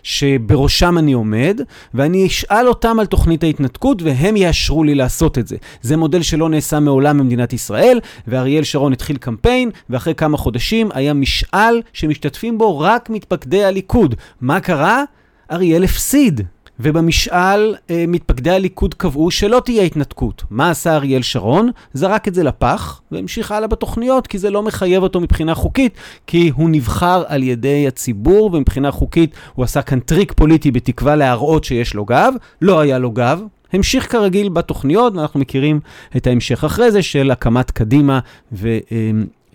שבראשם 0.04 0.98
אני 0.98 1.14
עומד, 1.14 1.62
ואני 1.94 2.28
אשאל 2.28 2.68
אותם 2.68 3.00
על 3.00 3.06
תוכנית 3.06 3.44
ההתנתקות, 3.44 4.02
והם 4.02 4.38
יאשרו 4.38 4.84
לי 4.84 4.96
לעשות 4.96 5.38
את 5.38 5.48
זה. 5.48 5.58
זה 5.82 5.98
מודל 5.98 6.22
שלא 6.22 6.50
נעשה 6.50 6.80
מעולם 6.80 7.18
במדינת 7.18 7.54
ישראל, 7.54 8.00
ואריאל 8.28 8.64
שרון 8.64 8.94
התחיל 8.94 9.18
קמפיין, 9.18 9.72
ואחרי 9.90 10.16
כמה 10.16 10.38
חודשים 10.38 10.90
היה 10.94 11.14
משאל 11.14 11.82
שמשתתפים 11.94 12.58
בו 12.58 12.80
רק 12.80 13.10
מתפקדי 13.10 13.64
הליכוד. 13.64 14.16
מה 14.42 14.60
קרה? 14.60 15.04
אריאל 15.52 15.84
הפסיד. 15.84 16.42
ובמשאל 16.80 17.76
אה, 17.90 18.06
מתפקדי 18.08 18.52
הליכוד 18.52 18.94
קבעו 18.94 19.32
שלא 19.32 19.62
תהיה 19.66 19.84
התנתקות. 19.84 20.44
מה 20.50 20.70
עשה 20.70 20.96
אריאל 20.96 21.22
שרון? 21.22 21.70
זרק 21.94 22.28
את 22.28 22.34
זה 22.34 22.44
לפח 22.44 23.02
והמשיך 23.12 23.52
הלאה 23.52 23.68
בתוכניות, 23.68 24.28
כי 24.28 24.38
זה 24.38 24.50
לא 24.50 24.64
מחייב 24.64 25.04
אותו 25.04 25.20
מבחינה 25.20 25.56
חוקית, 25.56 25.94
כי 26.28 26.52
הוא 26.56 26.70
נבחר 26.70 27.24
על 27.28 27.44
ידי 27.44 27.88
הציבור, 27.88 28.50
ומבחינה 28.54 28.92
חוקית 28.92 29.32
הוא 29.56 29.64
עשה 29.64 29.82
כאן 29.82 30.00
טריק 30.00 30.34
פוליטי 30.34 30.72
בתקווה 30.72 31.16
להראות 31.16 31.64
שיש 31.64 31.94
לו 31.94 32.06
גב. 32.06 32.34
לא 32.62 32.80
היה 32.80 33.00
לו 33.00 33.12
גב, 33.12 33.42
המשיך 33.74 34.12
כרגיל 34.12 34.50
בתוכניות, 34.50 35.16
ואנחנו 35.16 35.40
מכירים 35.40 35.80
את 36.18 36.28
ההמשך 36.28 36.64
אחרי 36.64 36.92
זה 36.92 37.02
של 37.02 37.32
הקמת 37.32 37.72
קדימה 37.72 38.20
ו... 38.54 38.78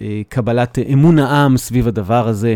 אה, 0.00 0.06
אה, 0.06 0.22
קבלת 0.28 0.78
אמון 0.92 1.18
העם 1.18 1.56
סביב 1.56 1.88
הדבר 1.88 2.28
הזה 2.28 2.54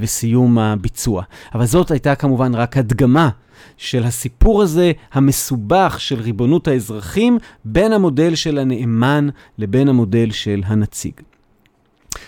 וסיום 0.00 0.58
הביצוע. 0.58 1.22
אבל 1.54 1.66
זאת 1.66 1.90
הייתה 1.90 2.14
כמובן 2.14 2.54
רק 2.54 2.76
הדגמה 2.76 3.28
של 3.76 4.04
הסיפור 4.04 4.62
הזה 4.62 4.92
המסובך 5.12 5.96
של 6.00 6.20
ריבונות 6.20 6.68
האזרחים 6.68 7.38
בין 7.64 7.92
המודל 7.92 8.34
של 8.34 8.58
הנאמן 8.58 9.28
לבין 9.58 9.88
המודל 9.88 10.30
של 10.30 10.62
הנציג. 10.66 11.12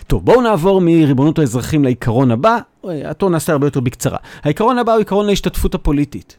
טוב, 0.07 0.25
בואו 0.25 0.41
נעבור 0.41 0.81
מריבונות 0.81 1.39
האזרחים 1.39 1.83
לעיקרון 1.83 2.31
הבא, 2.31 2.57
אותו 2.83 3.29
נעשה 3.29 3.53
הרבה 3.53 3.67
יותר 3.67 3.79
בקצרה. 3.79 4.17
העיקרון 4.43 4.77
הבא 4.77 4.91
הוא 4.91 4.99
עיקרון 4.99 5.29
ההשתתפות 5.29 5.75
הפוליטית. 5.75 6.37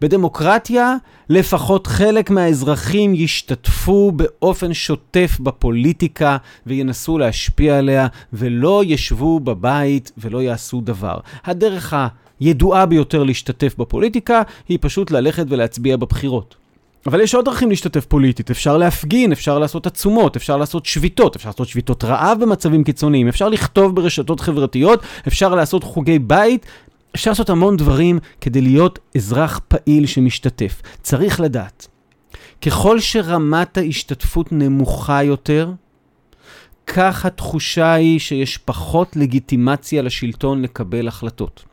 בדמוקרטיה, 0.00 0.96
לפחות 1.28 1.86
חלק 1.86 2.30
מהאזרחים 2.30 3.14
ישתתפו 3.14 4.12
באופן 4.12 4.74
שוטף 4.74 5.36
בפוליטיקה 5.40 6.36
וינסו 6.66 7.18
להשפיע 7.18 7.78
עליה, 7.78 8.06
ולא 8.32 8.82
ישבו 8.86 9.40
בבית 9.40 10.12
ולא 10.18 10.42
יעשו 10.42 10.80
דבר. 10.80 11.18
הדרך 11.44 11.94
הידועה 12.40 12.86
ביותר 12.86 13.24
להשתתף 13.24 13.74
בפוליטיקה 13.78 14.42
היא 14.68 14.78
פשוט 14.80 15.10
ללכת 15.10 15.44
ולהצביע 15.48 15.96
בבחירות. 15.96 16.62
אבל 17.06 17.20
יש 17.20 17.34
עוד 17.34 17.44
דרכים 17.44 17.70
להשתתף 17.70 18.04
פוליטית, 18.04 18.50
אפשר 18.50 18.76
להפגין, 18.76 19.32
אפשר 19.32 19.58
לעשות 19.58 19.86
עצומות, 19.86 20.36
אפשר 20.36 20.56
לעשות 20.56 20.86
שביתות, 20.86 21.36
אפשר 21.36 21.48
לעשות 21.48 21.68
שביתות 21.68 22.04
רעב 22.04 22.40
במצבים 22.40 22.84
קיצוניים, 22.84 23.28
אפשר 23.28 23.48
לכתוב 23.48 23.96
ברשתות 23.96 24.40
חברתיות, 24.40 25.02
אפשר 25.28 25.54
לעשות 25.54 25.84
חוגי 25.84 26.18
בית, 26.18 26.66
אפשר 27.14 27.30
לעשות 27.30 27.50
המון 27.50 27.76
דברים 27.76 28.18
כדי 28.40 28.60
להיות 28.60 28.98
אזרח 29.16 29.60
פעיל 29.68 30.06
שמשתתף. 30.06 30.82
צריך 31.02 31.40
לדעת 31.40 31.88
ככל 32.62 33.00
שרמת 33.00 33.78
ההשתתפות 33.78 34.52
נמוכה 34.52 35.22
יותר, 35.22 35.70
כך 36.86 37.26
התחושה 37.26 37.92
היא 37.92 38.18
שיש 38.18 38.58
פחות 38.58 39.16
לגיטימציה 39.16 40.02
לשלטון 40.02 40.62
לקבל 40.62 41.08
החלטות. 41.08 41.64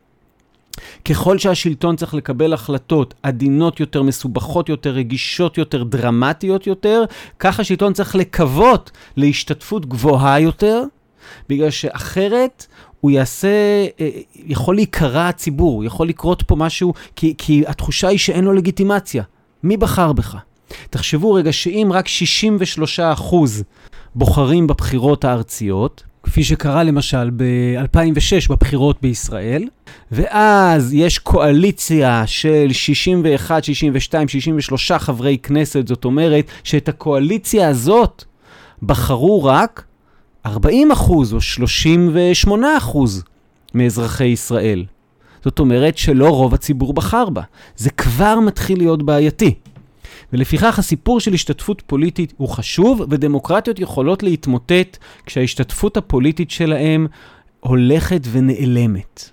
ככל 1.05 1.37
שהשלטון 1.37 1.95
צריך 1.95 2.13
לקבל 2.13 2.53
החלטות 2.53 3.13
עדינות 3.23 3.79
יותר, 3.79 4.03
מסובכות 4.03 4.69
יותר, 4.69 4.89
רגישות 4.89 5.57
יותר, 5.57 5.83
דרמטיות 5.83 6.67
יותר, 6.67 7.03
כך 7.39 7.59
השלטון 7.59 7.93
צריך 7.93 8.15
לקוות 8.15 8.91
להשתתפות 9.17 9.85
גבוהה 9.85 10.39
יותר, 10.39 10.83
בגלל 11.49 11.69
שאחרת 11.69 12.67
הוא 13.01 13.11
יעשה, 13.11 13.47
אה, 13.99 14.09
יכול 14.35 14.75
להיקרע 14.75 15.27
הציבור, 15.27 15.83
יכול 15.83 16.07
לקרות 16.07 16.43
פה 16.43 16.55
משהו, 16.55 16.93
כי, 17.15 17.33
כי 17.37 17.63
התחושה 17.67 18.07
היא 18.07 18.19
שאין 18.19 18.43
לו 18.43 18.53
לגיטימציה. 18.53 19.23
מי 19.63 19.77
בחר 19.77 20.13
בך? 20.13 20.37
תחשבו 20.89 21.33
רגע 21.33 21.51
שאם 21.51 21.89
רק 21.93 22.07
63% 22.07 23.01
בוחרים 24.15 24.67
בבחירות 24.67 25.25
הארציות, 25.25 26.03
כפי 26.23 26.43
שקרה 26.43 26.83
למשל 26.83 27.29
ב-2006 27.29 28.49
בבחירות 28.49 29.01
בישראל, 29.01 29.67
ואז 30.11 30.93
יש 30.93 31.19
קואליציה 31.19 32.23
של 32.25 32.67
61, 32.71 33.63
62, 33.63 34.27
63 34.27 34.91
חברי 34.91 35.37
כנסת, 35.37 35.87
זאת 35.87 36.05
אומרת 36.05 36.45
שאת 36.63 36.89
הקואליציה 36.89 37.67
הזאת 37.67 38.23
בחרו 38.83 39.43
רק 39.43 39.83
40 40.49 40.91
אחוז 40.91 41.33
או 41.33 41.41
38 41.41 42.77
אחוז 42.77 43.23
מאזרחי 43.73 44.25
ישראל. 44.25 44.85
זאת 45.43 45.59
אומרת 45.59 45.97
שלא 45.97 46.29
רוב 46.29 46.53
הציבור 46.53 46.93
בחר 46.93 47.29
בה. 47.29 47.41
זה 47.75 47.89
כבר 47.89 48.39
מתחיל 48.39 48.77
להיות 48.77 49.03
בעייתי. 49.03 49.53
ולפיכך 50.33 50.79
הסיפור 50.79 51.19
של 51.19 51.33
השתתפות 51.33 51.81
פוליטית 51.87 52.33
הוא 52.37 52.49
חשוב, 52.49 53.01
ודמוקרטיות 53.09 53.79
יכולות 53.79 54.23
להתמוטט 54.23 54.97
כשההשתתפות 55.25 55.97
הפוליטית 55.97 56.51
שלהם 56.51 57.07
הולכת 57.59 58.21
ונעלמת. 58.31 59.29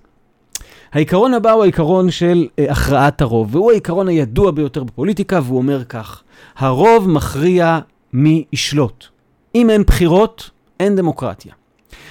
העיקרון 0.93 1.35
הבא 1.35 1.53
הוא 1.53 1.63
העיקרון 1.63 2.11
של 2.11 2.47
uh, 2.49 2.73
הכרעת 2.73 3.21
הרוב, 3.21 3.55
והוא 3.57 3.71
העיקרון 3.71 4.09
הידוע 4.09 4.51
ביותר 4.51 4.85
בפוליטיקה, 4.85 5.41
והוא 5.45 5.59
אומר 5.59 5.85
כך: 5.85 6.23
הרוב 6.57 7.09
מכריע 7.09 7.79
מי 8.13 8.45
ישלוט. 8.53 9.05
אם 9.55 9.71
אין 9.71 9.83
בחירות, 9.83 10.51
אין 10.81 10.97
דמוקרטיה. 10.97 11.53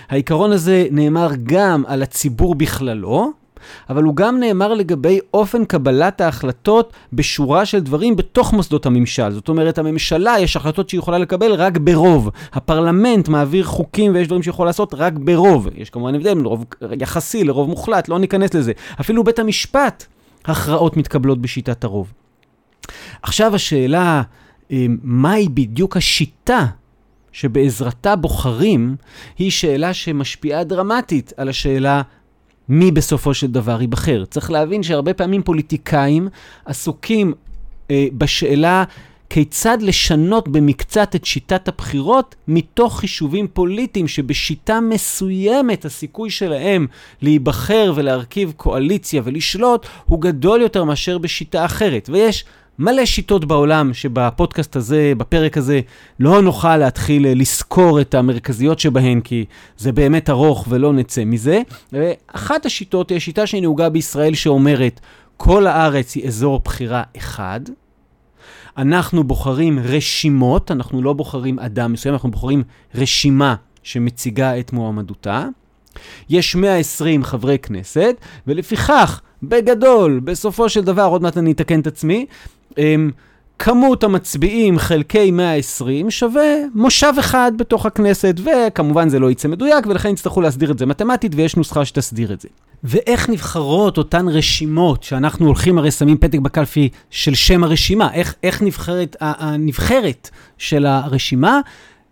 העיקרון 0.10 0.52
הזה 0.52 0.88
נאמר 0.92 1.30
גם 1.44 1.84
על 1.88 2.04
הציבור 2.04 2.56
בכללו, 2.56 3.32
אבל 3.90 4.04
הוא 4.04 4.16
גם 4.16 4.40
נאמר 4.40 4.74
לגבי 4.74 5.20
אופן 5.34 5.66
קבלת 5.66 6.22
ההחלטות 6.22 6.94
בשורה 7.14 7.66
של 7.66 7.80
דברים 7.80 8.16
בתוך 8.16 8.54
מוסדות 8.54 8.86
הממשל. 8.86 9.32
זאת 9.32 9.50
אומרת, 9.50 9.78
הממשלה, 9.78 10.36
יש 10.40 10.56
החלטות 10.56 10.90
שהיא 10.90 11.00
יכולה 11.00 11.18
לקבל 11.18 11.54
רק 11.54 11.78
ברוב. 11.78 12.30
הפרלמנט 12.54 13.28
מעביר 13.28 13.64
חוקים 13.64 14.16
ויש 14.16 14.28
דברים 14.28 14.44
שיכול 14.44 14.66
לעשות 14.66 14.94
רק 14.94 15.14
ברוב. 15.14 15.68
יש 15.76 15.90
כמובן 15.90 16.16
הבדל 16.16 16.34
בין 16.34 16.46
רוב 16.46 16.66
יחסי 17.02 17.44
לרוב 17.44 17.70
מוחלט, 17.70 18.10
לא 18.10 18.20
ניכנס 18.20 18.54
לזה. 18.54 18.72
אפילו 19.00 19.24
בית 19.24 19.40
המשפט, 19.40 20.06
הכרעות 20.46 20.98
מתקבלות 20.98 21.42
בשיטת 21.42 21.84
הרוב. 21.84 22.14
עכשיו 23.22 23.56
השאלה, 23.56 24.22
אה, 24.72 24.86
מהי 25.04 25.50
בדיוק 25.50 25.98
השיטה 25.98 26.66
שבעזרתה 27.36 28.16
בוחרים, 28.16 28.96
היא 29.38 29.52
שאלה 29.52 29.94
שמשפיעה 29.94 30.64
דרמטית 30.64 31.34
על 31.38 31.50
השאלה 31.50 32.02
מי 32.70 32.92
בסופו 32.92 33.34
של 33.34 33.48
דבר 33.48 33.82
ייבחר. 33.82 34.26
צריך 34.26 34.52
להבין 34.52 34.84
שהרבה 34.84 35.14
פעמים 35.14 35.44
פוליטיקאים 35.44 36.28
עסוקים 36.66 37.34
אה, 37.92 38.08
בשאלה 38.14 38.84
כיצד 39.30 39.78
לשנות 39.82 40.48
במקצת 40.48 41.16
את 41.16 41.26
שיטת 41.26 41.68
הבחירות 41.68 42.36
מתוך 42.48 43.00
חישובים 43.00 43.48
פוליטיים 43.48 44.08
שבשיטה 44.08 44.80
מסוימת 44.80 45.86
הסיכוי 45.86 46.30
שלהם 46.30 46.88
להיבחר 47.22 47.94
ולהרכיב 47.96 48.54
קואליציה 48.58 49.22
ולשלוט 49.26 49.86
הוא 50.06 50.22
גדול 50.22 50.62
יותר 50.62 50.84
מאשר 50.84 51.18
בשיטה 51.18 51.66
אחרת. 51.66 52.10
ויש 52.14 52.46
מלא 52.80 53.06
שיטות 53.06 53.46
בעולם 53.46 53.94
שבפודקאסט 53.94 54.76
הזה, 54.76 55.14
בפרק 55.18 55.58
הזה, 55.58 55.82
לא 56.20 56.42
נוכל 56.42 56.78
להתחיל 56.78 57.42
לסקור 57.42 58.02
את 58.02 58.16
המרכזיות 58.16 58.80
שבהן, 58.80 59.22
כי 59.22 59.46
זה 59.78 59.92
באמת 59.92 60.30
ארוך 60.30 60.66
ולא 60.70 60.94
נצא 60.94 61.26
מזה. 61.26 61.62
ואחת 61.94 62.66
השיטות 62.66 63.10
היא 63.10 63.18
השיטה 63.18 63.48
שנהוגה 63.48 63.90
בישראל 63.90 64.34
שאומרת, 64.34 65.00
כל 65.38 65.68
הארץ 65.68 66.16
היא 66.16 66.28
אזור 66.28 66.62
בחירה 66.66 67.04
אחד. 67.18 67.60
אנחנו 68.78 69.24
בוחרים 69.24 69.80
רשימות, 69.80 70.72
אנחנו 70.72 71.02
לא 71.02 71.14
בוחרים 71.14 71.60
אדם 71.60 71.94
מסוים, 71.94 72.14
אנחנו 72.14 72.32
בוחרים 72.32 72.64
רשימה 72.96 73.56
שמציגה 73.84 74.60
את 74.60 74.74
מועמדותה. 74.74 75.48
יש 76.30 76.56
120 76.56 77.24
חברי 77.24 77.60
כנסת, 77.60 78.16
ולפיכך, 78.48 79.22
בגדול, 79.44 80.20
בסופו 80.24 80.70
של 80.70 80.82
דבר, 80.82 81.06
עוד 81.06 81.22
מעט 81.22 81.38
אני 81.38 81.52
אתקן 81.52 81.80
את 81.80 81.88
עצמי, 81.88 82.26
כמות 83.60 84.04
המצביעים 84.04 84.80
חלקי 84.80 85.32
120 85.32 86.12
שווה 86.12 86.54
מושב 86.74 87.14
אחד 87.20 87.52
בתוך 87.58 87.86
הכנסת, 87.86 88.36
וכמובן 88.44 89.10
זה 89.10 89.20
לא 89.20 89.32
יצא 89.32 89.48
מדויק, 89.48 89.88
ולכן 89.88 90.10
יצטרכו 90.10 90.42
להסדיר 90.42 90.72
את 90.72 90.80
זה 90.80 90.86
מתמטית, 90.86 91.32
ויש 91.36 91.56
נוסחה 91.56 91.86
שתסדיר 91.86 92.34
את 92.34 92.42
זה. 92.42 92.48
ואיך 92.84 93.30
נבחרות 93.30 93.98
אותן 93.98 94.28
רשימות, 94.28 95.04
שאנחנו 95.04 95.46
הולכים 95.46 95.78
הרי 95.78 95.92
שמים 95.92 96.18
פתק 96.18 96.40
בקלפי 96.40 96.90
של 97.10 97.36
שם 97.36 97.64
הרשימה, 97.64 98.14
איך, 98.14 98.36
איך 98.44 98.62
נבחרת 98.62 99.16
הנבחרת 99.20 100.30
של 100.58 100.86
הרשימה, 100.86 101.60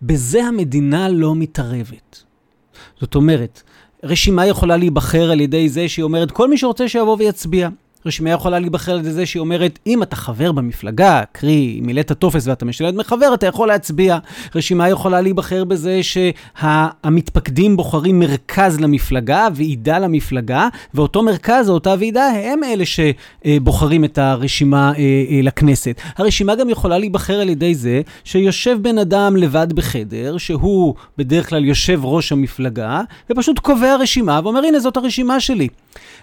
בזה 0.02 0.44
המדינה 0.44 1.08
לא 1.08 1.34
מתערבת. 1.34 2.22
זאת 3.00 3.14
אומרת, 3.14 3.62
רשימה 4.04 4.46
יכולה 4.46 4.76
להיבחר 4.76 5.30
על 5.30 5.40
ידי 5.40 5.68
זה 5.68 5.88
שהיא 5.88 6.02
אומרת, 6.02 6.30
כל 6.30 6.50
מי 6.50 6.58
שרוצה 6.58 6.88
שיבוא 6.88 7.16
ויצביע. 7.18 7.68
רשימה 8.06 8.30
יכולה 8.30 8.58
להיבחר 8.58 8.92
על 8.92 9.02
זה 9.02 9.26
שהיא 9.26 9.40
אומרת, 9.40 9.78
אם 9.86 10.02
אתה 10.02 10.16
חבר 10.16 10.52
במפלגה, 10.52 11.22
קרי, 11.32 11.80
מילאת 11.82 12.12
טופס 12.12 12.46
ואתה 12.46 12.64
משלם 12.64 12.90
דמי 12.90 13.04
חבר, 13.04 13.34
אתה 13.34 13.46
יכול 13.46 13.68
להצביע. 13.68 14.18
רשימה 14.54 14.88
יכולה 14.88 15.20
להיבחר 15.20 15.64
בזה 15.64 16.00
שהמתפקדים 16.02 17.76
בוחרים 17.76 18.18
מרכז 18.18 18.80
למפלגה, 18.80 19.48
ועידה 19.54 19.98
למפלגה, 19.98 20.68
ואותו 20.94 21.22
מרכז 21.22 21.68
או 21.68 21.74
אותה 21.74 21.94
ועידה 21.98 22.26
הם 22.26 22.64
אלה 22.64 22.84
שבוחרים 22.84 24.04
את 24.04 24.18
הרשימה 24.18 24.92
אה, 24.92 25.24
אה, 25.30 25.40
לכנסת. 25.42 26.00
הרשימה 26.16 26.54
גם 26.54 26.70
יכולה 26.70 26.98
להיבחר 26.98 27.40
על 27.40 27.48
ידי 27.48 27.74
זה 27.74 28.00
שיושב 28.24 28.78
בן 28.82 28.98
אדם 28.98 29.36
לבד 29.36 29.72
בחדר, 29.72 30.38
שהוא 30.38 30.94
בדרך 31.18 31.48
כלל 31.48 31.64
יושב 31.64 32.00
ראש 32.04 32.32
המפלגה, 32.32 33.00
ופשוט 33.30 33.58
קובע 33.58 33.96
רשימה 33.96 34.40
ואומר, 34.44 34.64
הנה 34.64 34.80
זאת 34.80 34.96
הרשימה 34.96 35.40
שלי. 35.40 35.68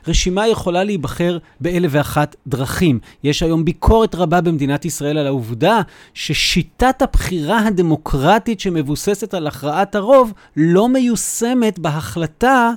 רשימה 0.08 0.48
יכולה 0.48 0.84
להיבחר 0.84 1.38
באלף 1.72 1.92
ואחת 1.94 2.36
דרכים. 2.48 3.00
יש 3.24 3.44
היום 3.44 3.66
ביקורת 3.66 4.16
רבה 4.16 4.42
במדינת 4.42 4.86
ישראל 4.86 5.18
על 5.18 5.28
העובדה 5.28 5.82
ששיטת 6.14 7.02
הבחירה 7.02 7.68
הדמוקרטית 7.68 8.60
שמבוססת 8.60 9.34
על 9.34 9.48
הכרעת 9.48 9.96
הרוב 9.96 10.34
לא 10.58 10.90
מיושמת 10.90 11.80
בהחלטה 11.80 12.72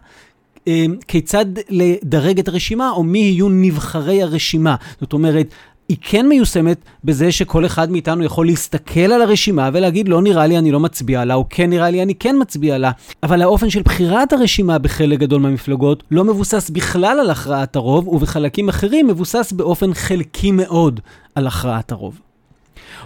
אה, 0.69 0.85
כיצד 1.09 1.47
לדרג 1.69 2.39
את 2.39 2.49
הרשימה, 2.49 2.91
או 2.91 3.03
מי 3.03 3.19
יהיו 3.19 3.49
נבחרי 3.49 4.23
הרשימה. 4.23 4.77
זאת 5.01 5.13
אומרת, 5.13 5.47
היא 5.89 5.97
כן 6.01 6.29
מיושמת 6.29 6.85
בזה 7.05 7.33
שכל 7.33 7.67
אחד 7.67 7.91
מאיתנו 7.91 8.25
יכול 8.25 8.47
להסתכל 8.47 9.01
על 9.01 9.23
הרשימה 9.23 9.71
ולהגיד, 9.73 10.09
לא 10.09 10.23
נראה 10.23 10.47
לי 10.47 10.59
אני 10.59 10.71
לא 10.71 10.81
מצביע 10.81 11.25
לה, 11.25 11.35
או 11.35 11.47
כן 11.51 11.71
נראה 11.71 11.91
לי 11.91 12.03
אני 12.03 12.15
כן 12.15 12.37
מצביע 12.41 12.79
לה. 12.79 12.91
אבל 13.23 13.43
האופן 13.43 13.71
של 13.71 13.83
בחירת 13.83 14.33
הרשימה 14.33 14.79
בחלק 14.79 15.19
גדול 15.19 15.41
מהמפלגות 15.41 16.03
לא 16.11 16.25
מבוסס 16.25 16.71
בכלל 16.71 17.21
על 17.21 17.31
הכרעת 17.31 17.77
הרוב, 17.77 18.09
ובחלקים 18.09 18.69
אחרים 18.69 19.07
מבוסס 19.07 19.53
באופן 19.53 19.95
חלקי 19.95 20.53
מאוד 20.53 21.01
על 21.35 21.47
הכרעת 21.47 21.93
הרוב. 21.93 22.21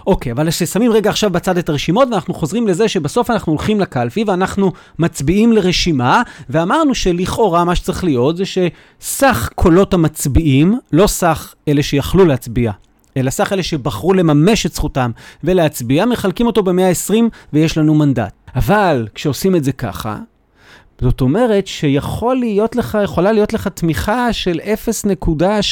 אוקיי, 0.07 0.31
אבל 0.31 0.49
כששמים 0.49 0.91
רגע 0.91 1.09
עכשיו 1.09 1.29
בצד 1.29 1.57
את 1.57 1.69
הרשימות, 1.69 2.07
ואנחנו 2.11 2.33
חוזרים 2.33 2.67
לזה 2.67 2.87
שבסוף 2.87 3.29
אנחנו 3.29 3.51
הולכים 3.51 3.79
לקלפי 3.79 4.23
ואנחנו 4.27 4.71
מצביעים 4.99 5.53
לרשימה, 5.53 6.21
ואמרנו 6.49 6.95
שלכאורה 6.95 7.63
מה 7.63 7.75
שצריך 7.75 8.03
להיות 8.03 8.37
זה 8.37 8.43
שסך 8.45 9.49
קולות 9.55 9.93
המצביעים, 9.93 10.79
לא 10.91 11.07
סך 11.07 11.53
אלה 11.67 11.83
שיכלו 11.83 12.25
להצביע, 12.25 12.71
אלא 13.17 13.29
סך 13.29 13.53
אלה 13.53 13.63
שבחרו 13.63 14.13
לממש 14.13 14.65
את 14.65 14.73
זכותם 14.73 15.11
ולהצביע, 15.43 16.05
מחלקים 16.05 16.47
אותו 16.47 16.63
ב-120 16.63 17.13
ויש 17.53 17.77
לנו 17.77 17.95
מנדט. 17.95 18.33
אבל 18.55 19.07
כשעושים 19.15 19.55
את 19.55 19.63
זה 19.63 19.71
ככה, 19.71 20.17
זאת 21.01 21.21
אומרת 21.21 21.67
שיכול 21.67 22.35
להיות 22.35 22.75
לך, 22.75 22.97
יכולה 23.03 23.31
להיות 23.31 23.53
לך 23.53 23.67
תמיכה 23.67 24.33
של 24.33 24.59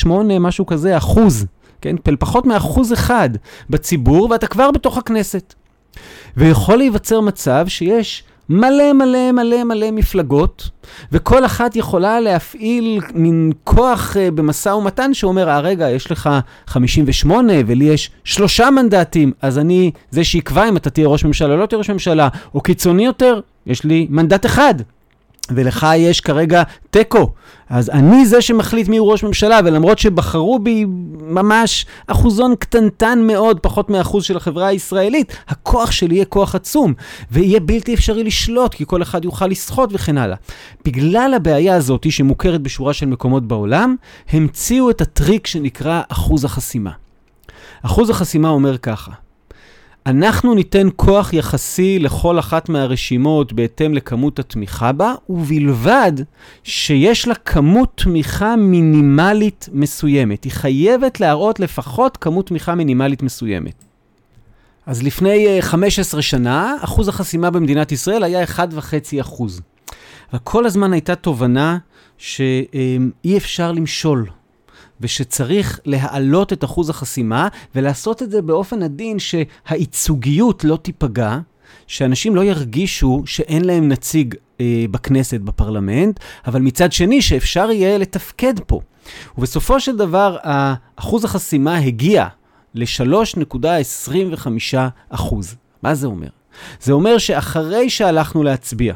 0.8 0.06 0.10
משהו 0.40 0.66
כזה 0.66 0.98
אחוז 0.98 1.46
כן? 1.82 1.96
פחות 2.20 2.46
מאחוז 2.46 2.94
אחד 2.94 3.30
בציבור, 3.70 4.28
ואתה 4.32 4.48
כבר 4.48 4.72
בתוך 4.72 4.98
הכנסת. 4.98 5.54
ויכול 6.38 6.78
להיווצר 6.78 7.22
מצב 7.22 7.66
שיש 7.68 8.24
מלא 8.50 8.94
מלא 8.94 9.32
מלא 9.32 9.64
מלא 9.64 9.92
מפלגות, 9.92 10.70
וכל 11.12 11.46
אחת 11.46 11.76
יכולה 11.76 12.20
להפעיל 12.20 13.00
מין 13.14 13.52
כוח 13.64 14.16
uh, 14.16 14.32
במשא 14.32 14.70
ומתן 14.70 15.14
שאומר, 15.14 15.50
אה 15.50 15.60
רגע, 15.60 15.90
יש 15.90 16.12
לך 16.12 16.30
58 16.68 17.54
ולי 17.68 17.86
יש 17.86 18.12
שלושה 18.24 18.70
מנדטים, 18.72 19.32
אז 19.42 19.58
אני 19.58 19.92
זה 20.12 20.24
שיקבע 20.24 20.70
אם 20.70 20.78
אתה 20.78 20.90
תהיה 20.90 21.08
ראש 21.08 21.26
ממשלה 21.26 21.54
או 21.54 21.60
לא 21.60 21.66
תהיה 21.66 21.78
ראש 21.78 21.90
ממשלה, 21.90 22.28
או 22.56 22.62
קיצוני 22.62 23.06
יותר, 23.06 23.40
יש 23.66 23.84
לי 23.84 24.08
מנדט 24.10 24.46
אחד. 24.46 24.76
ולך 25.52 25.88
יש 25.98 26.22
כרגע 26.22 26.64
תיקו. 26.90 27.32
אז 27.70 27.90
אני 27.90 28.26
זה 28.26 28.42
שמחליט 28.42 28.88
מי 28.88 28.98
הוא 28.98 29.12
ראש 29.12 29.24
ממשלה, 29.24 29.60
ולמרות 29.66 30.00
שבחרו 30.00 30.60
בי 30.60 30.86
ממש 31.20 31.86
אחוזון 32.08 32.56
קטנטן 32.56 33.20
מאוד, 33.22 33.60
פחות 33.60 33.90
מאחוז 33.90 34.24
של 34.24 34.38
החברה 34.38 34.68
הישראלית, 34.68 35.38
הכוח 35.48 35.92
שלי 35.92 36.16
יהיה 36.16 36.26
כוח 36.26 36.56
עצום, 36.56 36.94
ויהיה 37.32 37.60
בלתי 37.60 37.94
אפשרי 37.94 38.24
לשלוט, 38.24 38.74
כי 38.74 38.84
כל 38.88 39.02
אחד 39.02 39.26
יוכל 39.26 39.48
לסחוט 39.48 39.90
וכן 39.94 40.18
הלאה. 40.18 40.38
בגלל 40.86 41.34
הבעיה 41.36 41.76
הזאת, 41.76 42.12
שמוכרת 42.12 42.62
בשורה 42.62 42.94
של 42.94 43.06
מקומות 43.06 43.48
בעולם, 43.48 43.96
המציאו 44.30 44.90
את 44.90 45.02
הטריק 45.02 45.48
שנקרא 45.48 46.02
אחוז 46.10 46.46
החסימה. 46.46 46.92
אחוז 47.82 48.10
החסימה 48.10 48.50
אומר 48.50 48.78
ככה, 48.78 49.12
אנחנו 50.08 50.54
ניתן 50.54 50.88
כוח 50.96 51.34
יחסי 51.34 52.00
לכל 52.00 52.40
אחת 52.40 52.70
מהרשימות 52.70 53.54
בהתאם 53.54 53.94
לכמות 53.94 54.40
התמיכה 54.40 54.92
בה, 54.92 55.14
ובלבד 55.30 56.12
שיש 56.64 57.28
לה 57.28 57.36
כמות 57.36 57.92
תמיכה 57.96 58.56
מינימלית 58.56 59.70
מסוימת. 59.74 60.44
היא 60.44 60.52
חייבת 60.52 61.20
להראות 61.20 61.60
לפחות 61.60 62.18
כמות 62.18 62.48
תמיכה 62.48 62.76
מינימלית 62.76 63.24
מסוימת. 63.24 63.84
אז 64.86 65.04
לפני 65.04 65.58
15 65.62 66.18
אה, 66.18 66.22
שנה, 66.22 66.76
אחוז 66.82 67.08
החסימה 67.08 67.50
במדינת 67.50 67.92
ישראל 67.92 68.24
היה 68.24 68.44
1.5 68.44 69.22
אחוז. 69.22 69.62
אבל 70.32 70.40
כל 70.44 70.66
הזמן 70.66 70.94
הייתה 70.94 71.16
תובנה 71.16 71.78
שאי 72.18 73.38
אפשר 73.38 73.72
למשול. 73.72 74.28
ושצריך 75.02 75.80
להעלות 75.86 76.54
את 76.54 76.64
אחוז 76.64 76.90
החסימה 76.90 77.48
ולעשות 77.76 78.24
את 78.24 78.32
זה 78.32 78.42
באופן 78.42 78.84
עדין 78.84 79.18
שהייצוגיות 79.20 80.64
לא 80.64 80.78
תיפגע, 80.82 81.38
שאנשים 81.88 82.36
לא 82.36 82.44
ירגישו 82.44 83.24
שאין 83.26 83.66
להם 83.66 83.88
נציג 83.88 84.36
אה, 84.62 84.86
בכנסת, 84.92 85.40
בפרלמנט, 85.40 86.20
אבל 86.48 86.62
מצד 86.62 86.92
שני 86.92 87.22
שאפשר 87.22 87.72
יהיה 87.72 87.98
לתפקד 87.98 88.60
פה. 88.68 88.80
ובסופו 89.38 89.80
של 89.80 89.98
דבר, 89.98 90.38
אחוז 90.96 91.26
החסימה 91.26 91.78
הגיע 91.78 92.28
ל-3.25 92.74 94.48
אחוז. 95.10 95.56
מה 95.84 95.96
זה 95.96 96.08
אומר? 96.08 96.28
זה 96.82 96.94
אומר 96.94 97.18
שאחרי 97.18 97.90
שהלכנו 97.90 98.44
להצביע, 98.44 98.94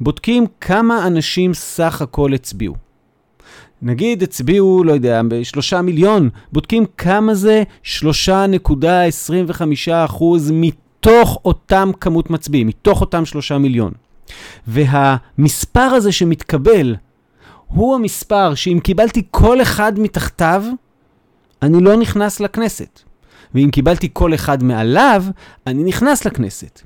בודקים 0.00 0.46
כמה 0.60 1.06
אנשים 1.06 1.54
סך 1.54 2.02
הכל 2.02 2.34
הצביעו. 2.34 2.87
נגיד 3.82 4.22
הצביעו, 4.22 4.84
לא 4.84 4.92
יודע, 4.92 5.22
בשלושה 5.28 5.82
מיליון, 5.82 6.30
בודקים 6.52 6.84
כמה 6.98 7.34
זה 7.34 7.62
3.25 7.84 9.62
אחוז 10.04 10.50
מתוך 10.54 11.38
אותם 11.44 11.90
כמות 12.00 12.30
מצביעים, 12.30 12.66
מתוך 12.66 13.00
אותם 13.00 13.24
שלושה 13.24 13.58
מיליון. 13.58 13.92
והמספר 14.66 15.80
הזה 15.80 16.12
שמתקבל 16.12 16.96
הוא 17.66 17.94
המספר 17.94 18.54
שאם 18.54 18.78
קיבלתי 18.82 19.22
כל 19.30 19.62
אחד 19.62 19.98
מתחתיו, 19.98 20.64
אני 21.62 21.84
לא 21.84 21.96
נכנס 21.96 22.40
לכנסת. 22.40 23.00
ואם 23.54 23.68
קיבלתי 23.72 24.08
כל 24.12 24.34
אחד 24.34 24.62
מעליו, 24.62 25.24
אני 25.66 25.84
נכנס 25.84 26.24
לכנסת. 26.24 26.82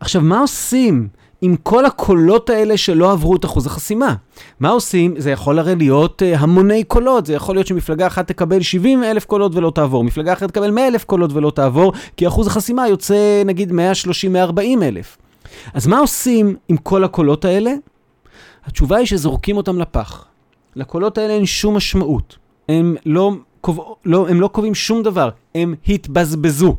עכשיו, 0.00 0.22
מה 0.22 0.40
עושים 0.40 1.08
עם 1.40 1.56
כל 1.56 1.86
הקולות 1.86 2.50
האלה 2.50 2.76
שלא 2.76 3.12
עברו 3.12 3.36
את 3.36 3.44
אחוז 3.44 3.66
החסימה. 3.66 4.14
מה 4.60 4.68
עושים? 4.68 5.14
זה 5.18 5.30
יכול 5.30 5.58
הרי 5.58 5.76
להיות 5.76 6.22
uh, 6.22 6.38
המוני 6.38 6.84
קולות, 6.84 7.26
זה 7.26 7.32
יכול 7.32 7.56
להיות 7.56 7.66
שמפלגה 7.66 8.06
אחת 8.06 8.28
תקבל 8.28 8.62
70 8.62 9.04
אלף 9.04 9.24
קולות 9.24 9.54
ולא 9.54 9.72
תעבור, 9.74 10.04
מפלגה 10.04 10.32
אחרת 10.32 10.48
תקבל 10.50 10.70
100 10.70 10.86
אלף 10.86 11.04
קולות 11.04 11.32
ולא 11.32 11.50
תעבור, 11.50 11.92
כי 12.16 12.28
אחוז 12.28 12.46
החסימה 12.46 12.88
יוצא 12.88 13.42
נגיד 13.46 13.72
130-140 13.72 13.74
אלף. 14.82 15.16
אז 15.74 15.86
מה 15.86 15.98
עושים 15.98 16.56
עם 16.68 16.76
כל 16.76 17.04
הקולות 17.04 17.44
האלה? 17.44 17.72
התשובה 18.64 18.96
היא 18.96 19.06
שזורקים 19.06 19.56
אותם 19.56 19.78
לפח. 19.78 20.24
לקולות 20.76 21.18
האלה 21.18 21.32
אין 21.32 21.46
שום 21.46 21.76
משמעות. 21.76 22.36
הם 22.68 22.96
לא, 23.06 23.32
קוב... 23.60 23.94
לא, 24.04 24.28
הם 24.28 24.40
לא 24.40 24.48
קובעים 24.48 24.74
שום 24.74 25.02
דבר, 25.02 25.28
הם 25.54 25.74
התבזבזו. 25.88 26.76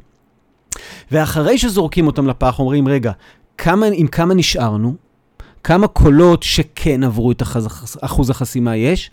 ואחרי 1.12 1.58
שזורקים 1.58 2.08
אותם 2.08 2.28
לפח, 2.28 2.60
אומרים, 2.60 2.88
רגע, 2.88 3.12
כמה, 3.58 3.86
עם 3.94 4.08
כמה 4.08 4.34
נשארנו, 4.34 4.96
כמה 5.63 5.88
קולות 5.88 6.44
שכן 6.44 7.04
עברו 7.04 7.32
את 7.32 7.41
אחוז 8.02 8.30
החסימה 8.30 8.76
יש, 8.76 9.12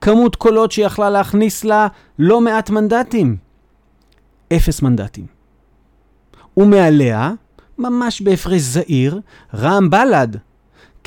כמות 0.01 0.36
קולות 0.36 0.71
שיכלה 0.71 1.09
להכניס 1.09 1.63
לה 1.63 1.88
לא 2.19 2.41
מעט 2.41 2.69
מנדטים. 2.69 3.38
אפס 4.53 4.81
מנדטים. 4.81 5.25
ומעליה, 6.57 7.31
ממש 7.77 8.21
בהפרש 8.21 8.62
זעיר, 8.62 9.19
רע"מ 9.53 9.89
בל"ד 9.89 10.38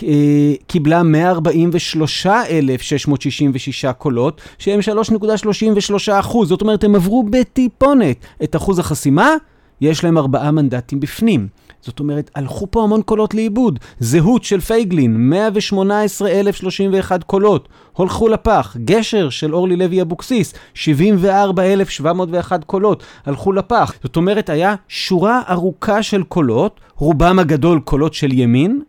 אה, 0.02 0.54
קיבלה 0.66 1.02
143,666 1.02 3.84
קולות, 3.84 4.40
שהם 4.58 4.80
3.33 4.80 4.90
אחוז. 6.20 6.48
זאת 6.48 6.60
אומרת, 6.60 6.84
הם 6.84 6.94
עברו 6.94 7.24
בטיפונת 7.30 8.16
את 8.44 8.56
אחוז 8.56 8.78
החסימה, 8.78 9.30
יש 9.80 10.04
להם 10.04 10.18
ארבעה 10.18 10.50
מנדטים 10.50 11.00
בפנים. 11.00 11.48
זאת 11.80 12.00
אומרת, 12.00 12.30
הלכו 12.34 12.70
פה 12.70 12.82
המון 12.82 13.02
קולות 13.02 13.34
לאיבוד. 13.34 13.78
זהות 13.98 14.44
של 14.44 14.60
פייגלין, 14.60 15.30
118,031 15.30 17.24
קולות, 17.24 17.68
הולכו 17.92 18.28
לפח. 18.28 18.76
גשר 18.84 19.30
של 19.30 19.54
אורלי 19.54 19.76
לוי 19.76 20.02
אבוקסיס, 20.02 20.54
74,701 20.74 22.64
קולות, 22.64 23.02
הלכו 23.26 23.52
לפח. 23.52 23.94
זאת 24.02 24.16
אומרת, 24.16 24.50
היה 24.50 24.74
שורה 24.88 25.42
ארוכה 25.48 26.02
של 26.02 26.22
קולות, 26.22 26.80
רובם 26.96 27.38
הגדול 27.38 27.80
קולות 27.80 28.14
של 28.14 28.32
ימין, 28.32 28.82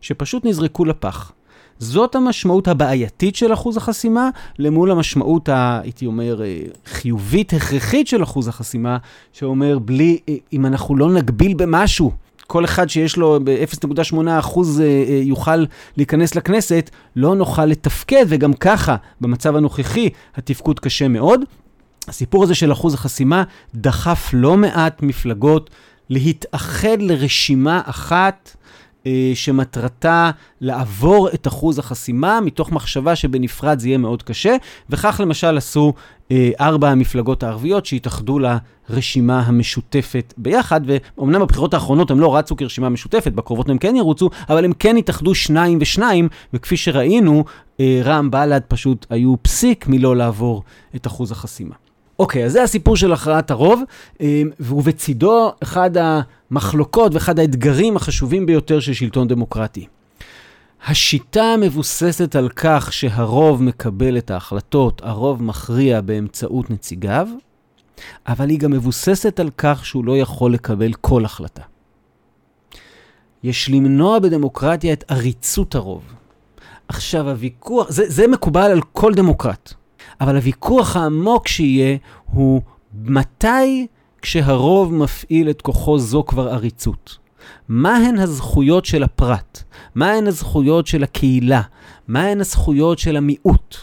שפשוט 0.00 0.44
נזרקו 0.44 0.84
לפח. 0.84 1.32
זאת 1.78 2.14
המשמעות 2.14 2.68
הבעייתית 2.68 3.36
של 3.36 3.52
אחוז 3.52 3.76
החסימה, 3.76 4.30
למול 4.58 4.90
המשמעות, 4.90 5.48
הייתי 5.52 6.06
אומר, 6.06 6.42
אה, 6.42 6.60
חיובית, 6.86 7.52
הכרחית 7.52 8.08
של 8.08 8.22
אחוז 8.22 8.48
החסימה, 8.48 8.98
שאומר, 9.32 9.78
בלי, 9.78 10.18
אה, 10.28 10.34
אם 10.52 10.66
אנחנו 10.66 10.96
לא 10.96 11.10
נגביל 11.10 11.54
במשהו, 11.54 12.12
כל 12.46 12.64
אחד 12.64 12.88
שיש 12.88 13.16
לו 13.16 13.38
ב-0.8 13.44 14.16
אחוז 14.38 14.80
אה, 14.80 14.86
יוכל 15.22 15.64
להיכנס 15.96 16.34
לכנסת, 16.34 16.90
לא 17.16 17.34
נוכל 17.34 17.64
לתפקד, 17.66 18.24
וגם 18.28 18.52
ככה, 18.52 18.96
במצב 19.20 19.56
הנוכחי, 19.56 20.08
התפקוד 20.34 20.80
קשה 20.80 21.08
מאוד. 21.08 21.40
הסיפור 22.08 22.44
הזה 22.44 22.54
של 22.54 22.72
אחוז 22.72 22.94
החסימה 22.94 23.42
דחף 23.74 24.30
לא 24.32 24.56
מעט 24.56 25.02
מפלגות 25.02 25.70
להתאחד 26.10 26.96
לרשימה 27.00 27.80
אחת 27.84 28.56
שמטרתה 29.34 30.30
לעבור 30.60 31.28
את 31.34 31.46
אחוז 31.46 31.78
החסימה, 31.78 32.40
מתוך 32.40 32.72
מחשבה 32.72 33.16
שבנפרד 33.16 33.78
זה 33.78 33.88
יהיה 33.88 33.98
מאוד 33.98 34.22
קשה, 34.22 34.56
וכך 34.90 35.20
למשל 35.24 35.56
עשו 35.56 35.92
אה, 36.30 36.50
ארבע 36.60 36.90
המפלגות 36.90 37.42
הערביות 37.42 37.86
שהתאחדו 37.86 38.38
לרשימה 38.38 39.40
המשותפת 39.40 40.34
ביחד, 40.36 40.80
ואומנם 40.86 41.40
בבחירות 41.40 41.74
האחרונות 41.74 42.10
הם 42.10 42.20
לא 42.20 42.36
רצו 42.36 42.56
כרשימה 42.56 42.88
משותפת, 42.88 43.32
בקרובות 43.32 43.68
הם 43.68 43.78
כן 43.78 43.96
ירוצו, 43.96 44.30
אבל 44.48 44.64
הם 44.64 44.72
כן 44.72 44.96
התאחדו 44.96 45.34
שניים 45.34 45.78
ושניים, 45.80 46.28
וכפי 46.54 46.76
שראינו, 46.76 47.44
אה, 47.80 48.00
רע"מ 48.04 48.30
בל"ד 48.30 48.62
פשוט 48.68 49.06
היו 49.10 49.34
פסיק 49.42 49.86
מלא 49.88 50.16
לעבור 50.16 50.62
את 50.96 51.06
אחוז 51.06 51.32
החסימה. 51.32 51.74
אוקיי, 52.18 52.44
אז 52.44 52.52
זה 52.52 52.62
הסיפור 52.62 52.96
של 52.96 53.12
הכרעת 53.12 53.50
הרוב, 53.50 53.82
אה, 54.20 54.42
ובצידו 54.60 55.52
אחד 55.62 55.90
המחלוקות 55.96 57.14
ואחד 57.14 57.38
האתגרים 57.38 57.96
החשובים 57.96 58.46
ביותר 58.46 58.80
של 58.80 58.94
שלטון 58.94 59.28
דמוקרטי. 59.28 59.86
השיטה 60.86 61.54
מבוססת 61.60 62.36
על 62.36 62.48
כך 62.48 62.92
שהרוב 62.92 63.62
מקבל 63.62 64.18
את 64.18 64.30
ההחלטות, 64.30 65.02
הרוב 65.04 65.42
מכריע 65.42 66.00
באמצעות 66.00 66.70
נציגיו, 66.70 67.28
אבל 68.26 68.48
היא 68.50 68.58
גם 68.58 68.70
מבוססת 68.70 69.40
על 69.40 69.50
כך 69.58 69.86
שהוא 69.86 70.04
לא 70.04 70.18
יכול 70.18 70.52
לקבל 70.52 70.92
כל 70.92 71.24
החלטה. 71.24 71.62
יש 73.42 73.70
למנוע 73.70 74.18
בדמוקרטיה 74.18 74.92
את 74.92 75.04
עריצות 75.08 75.74
הרוב. 75.74 76.02
עכשיו, 76.88 77.28
הוויכוח, 77.28 77.90
זה, 77.90 78.04
זה 78.06 78.26
מקובל 78.26 78.70
על 78.70 78.80
כל 78.92 79.14
דמוקרט, 79.14 79.74
אבל 80.20 80.36
הוויכוח 80.36 80.96
העמוק 80.96 81.48
שיהיה 81.48 81.96
הוא 82.24 82.62
מתי 83.04 83.86
כשהרוב 84.22 84.94
מפעיל 84.94 85.50
את 85.50 85.62
כוחו 85.62 85.98
זו 85.98 86.24
כבר 86.26 86.48
עריצות. 86.48 87.18
מהן 87.68 88.18
הזכויות 88.18 88.84
של 88.84 89.02
הפרט? 89.02 89.62
מהן 89.94 90.26
הזכויות 90.26 90.86
של 90.86 91.02
הקהילה? 91.02 91.62
מהן 92.08 92.40
הזכויות 92.40 92.98
של 92.98 93.16
המיעוט? 93.16 93.76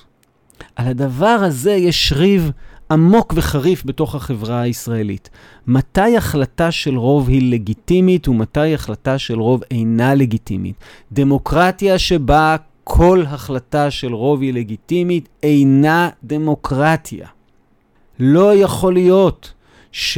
על 0.75 0.87
הדבר 0.87 1.37
הזה 1.41 1.71
יש 1.71 2.13
ריב 2.15 2.51
עמוק 2.91 3.33
וחריף 3.37 3.85
בתוך 3.85 4.15
החברה 4.15 4.61
הישראלית. 4.61 5.29
מתי 5.67 6.17
החלטה 6.17 6.71
של 6.71 6.97
רוב 6.97 7.29
היא 7.29 7.51
לגיטימית 7.51 8.27
ומתי 8.27 8.73
החלטה 8.73 9.17
של 9.17 9.39
רוב 9.39 9.63
אינה 9.71 10.15
לגיטימית? 10.15 10.75
דמוקרטיה 11.11 11.99
שבה 11.99 12.55
כל 12.83 13.23
החלטה 13.27 13.91
של 13.91 14.13
רוב 14.13 14.41
היא 14.41 14.53
לגיטימית 14.53 15.29
אינה 15.43 16.09
דמוקרטיה. 16.23 17.27
לא 18.19 18.55
יכול 18.55 18.93
להיות 18.93 19.53
ש... 19.91 20.17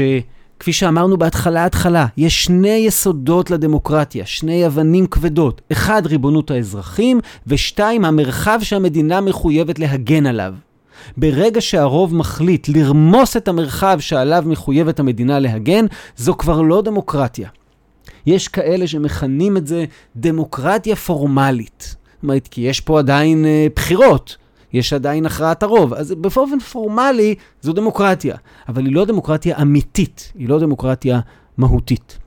כפי 0.60 0.74
שאמרנו 0.74 1.18
בהתחלה 1.18 1.66
התחלה, 1.66 2.06
יש 2.18 2.44
שני 2.44 2.70
יסודות 2.70 3.52
לדמוקרטיה, 3.52 4.26
שני 4.26 4.66
אבנים 4.68 5.08
כבדות. 5.08 5.62
אחד, 5.72 6.06
ריבונות 6.06 6.52
האזרחים, 6.52 7.20
ושתיים, 7.48 8.06
המרחב 8.06 8.60
שהמדינה 8.64 9.22
מחויבת 9.22 9.80
להגן 9.80 10.26
עליו. 10.26 10.54
ברגע 11.18 11.62
שהרוב 11.62 12.16
מחליט 12.16 12.70
לרמוס 12.70 13.38
את 13.38 13.48
המרחב 13.48 13.98
שעליו 14.00 14.44
מחויבת 14.48 15.00
המדינה 15.00 15.40
להגן, 15.40 15.86
זו 16.18 16.38
כבר 16.38 16.62
לא 16.62 16.82
דמוקרטיה. 16.82 17.50
יש 18.26 18.48
כאלה 18.48 18.88
שמכנים 18.88 19.58
את 19.58 19.68
זה 19.68 19.86
דמוקרטיה 20.16 20.96
פורמלית. 20.96 21.96
כי 22.52 22.62
יש 22.62 22.80
פה 22.80 23.00
עדיין 23.00 23.46
אה, 23.46 23.68
בחירות. 23.76 24.38
יש 24.74 24.94
עדיין 24.94 25.26
הכרעת 25.26 25.64
הרוב. 25.64 25.94
אז 25.94 26.12
באופן 26.12 26.60
פורמלי 26.60 27.36
זו 27.62 27.74
דמוקרטיה, 27.74 28.36
אבל 28.70 28.86
היא 28.86 28.96
לא 28.96 29.06
דמוקרטיה 29.06 29.62
אמיתית, 29.62 30.32
היא 30.38 30.50
לא 30.50 30.60
דמוקרטיה 30.60 31.20
מהותית. 31.58 32.18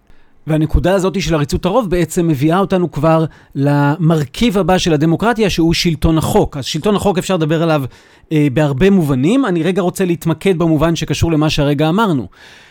והנקודה 0.46 0.94
הזאת 0.94 1.22
של 1.22 1.34
עריצות 1.34 1.66
הרוב 1.66 1.90
בעצם 1.90 2.28
מביאה 2.28 2.58
אותנו 2.58 2.92
כבר 2.92 3.24
למרכיב 3.54 4.58
הבא 4.58 4.78
של 4.78 4.92
הדמוקרטיה, 4.92 5.50
שהוא 5.50 5.74
שלטון 5.74 6.18
החוק. 6.18 6.56
אז 6.56 6.64
שלטון 6.64 6.96
החוק 6.96 7.18
אפשר 7.18 7.37
לדבר 7.37 7.62
עליו 7.62 7.84
אה, 8.32 8.46
בהרבה 8.52 8.90
מובנים. 8.90 9.46
אני 9.46 9.62
רגע 9.62 9.82
רוצה 9.82 10.04
להתמקד 10.04 10.58
במובן 10.58 10.96
שקשור 10.96 11.32
למה 11.32 11.50
שהרגע 11.50 11.88
אמרנו. 11.88 12.28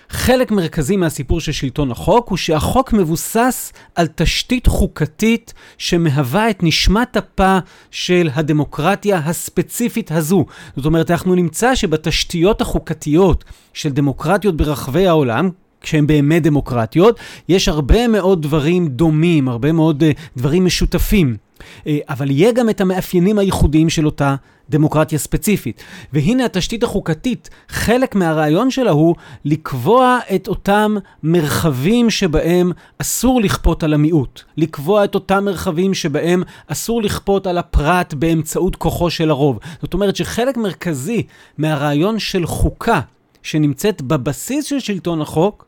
חלק 0.09 0.51
מרכזי 0.51 0.97
מהסיפור 0.97 1.39
של 1.39 1.51
שלטון 1.51 1.91
החוק 1.91 2.29
הוא 2.29 2.37
שהחוק 2.37 2.93
מבוסס 2.93 3.73
על 3.95 4.07
תשתית 4.15 4.67
חוקתית 4.67 5.53
שמהווה 5.77 6.49
את 6.49 6.63
נשמת 6.63 7.17
אפה 7.17 7.57
של 7.91 8.29
הדמוקרטיה 8.33 9.17
הספציפית 9.17 10.11
הזו. 10.11 10.45
זאת 10.75 10.85
אומרת, 10.85 11.11
אנחנו 11.11 11.35
נמצא 11.35 11.75
שבתשתיות 11.75 12.61
החוקתיות 12.61 13.43
של 13.73 13.89
דמוקרטיות 13.89 14.57
ברחבי 14.57 15.07
העולם, 15.07 15.49
כשהן 15.81 16.07
באמת 16.07 16.43
דמוקרטיות, 16.43 17.19
יש 17.49 17.67
הרבה 17.67 18.07
מאוד 18.07 18.41
דברים 18.41 18.87
דומים, 18.87 19.49
הרבה 19.49 19.71
מאוד 19.71 20.03
uh, 20.03 20.37
דברים 20.37 20.65
משותפים. 20.65 21.46
Uh, 21.79 21.89
אבל 22.09 22.31
יהיה 22.31 22.51
גם 22.51 22.69
את 22.69 22.81
המאפיינים 22.81 23.39
הייחודיים 23.39 23.89
של 23.89 24.05
אותה 24.05 24.35
דמוקרטיה 24.69 25.19
ספציפית. 25.19 25.83
והנה 26.13 26.45
התשתית 26.45 26.83
החוקתית, 26.83 27.49
חלק 27.69 28.15
מהרעיון 28.15 28.71
שלה 28.71 28.91
הוא 28.91 29.15
לקבוע 29.45 30.19
את 30.35 30.47
אותם 30.47 30.95
מרחבים 31.23 32.09
שבהם 32.09 32.71
אסור 32.97 33.41
לכפות 33.41 33.83
על 33.83 33.93
המיעוט. 33.93 34.41
לקבוע 34.57 35.03
את 35.03 35.15
אותם 35.15 35.45
מרחבים 35.45 35.93
שבהם 35.93 36.43
אסור 36.67 37.01
לכפות 37.01 37.47
על 37.47 37.57
הפרט 37.57 38.13
באמצעות 38.13 38.75
כוחו 38.75 39.09
של 39.09 39.29
הרוב. 39.29 39.59
זאת 39.81 39.93
אומרת 39.93 40.15
שחלק 40.15 40.57
מרכזי 40.57 41.23
מהרעיון 41.57 42.19
של 42.19 42.45
חוקה, 42.45 42.99
שנמצאת 43.43 44.01
בבסיס 44.01 44.65
של 44.65 44.79
שלטון 44.79 45.21
החוק, 45.21 45.65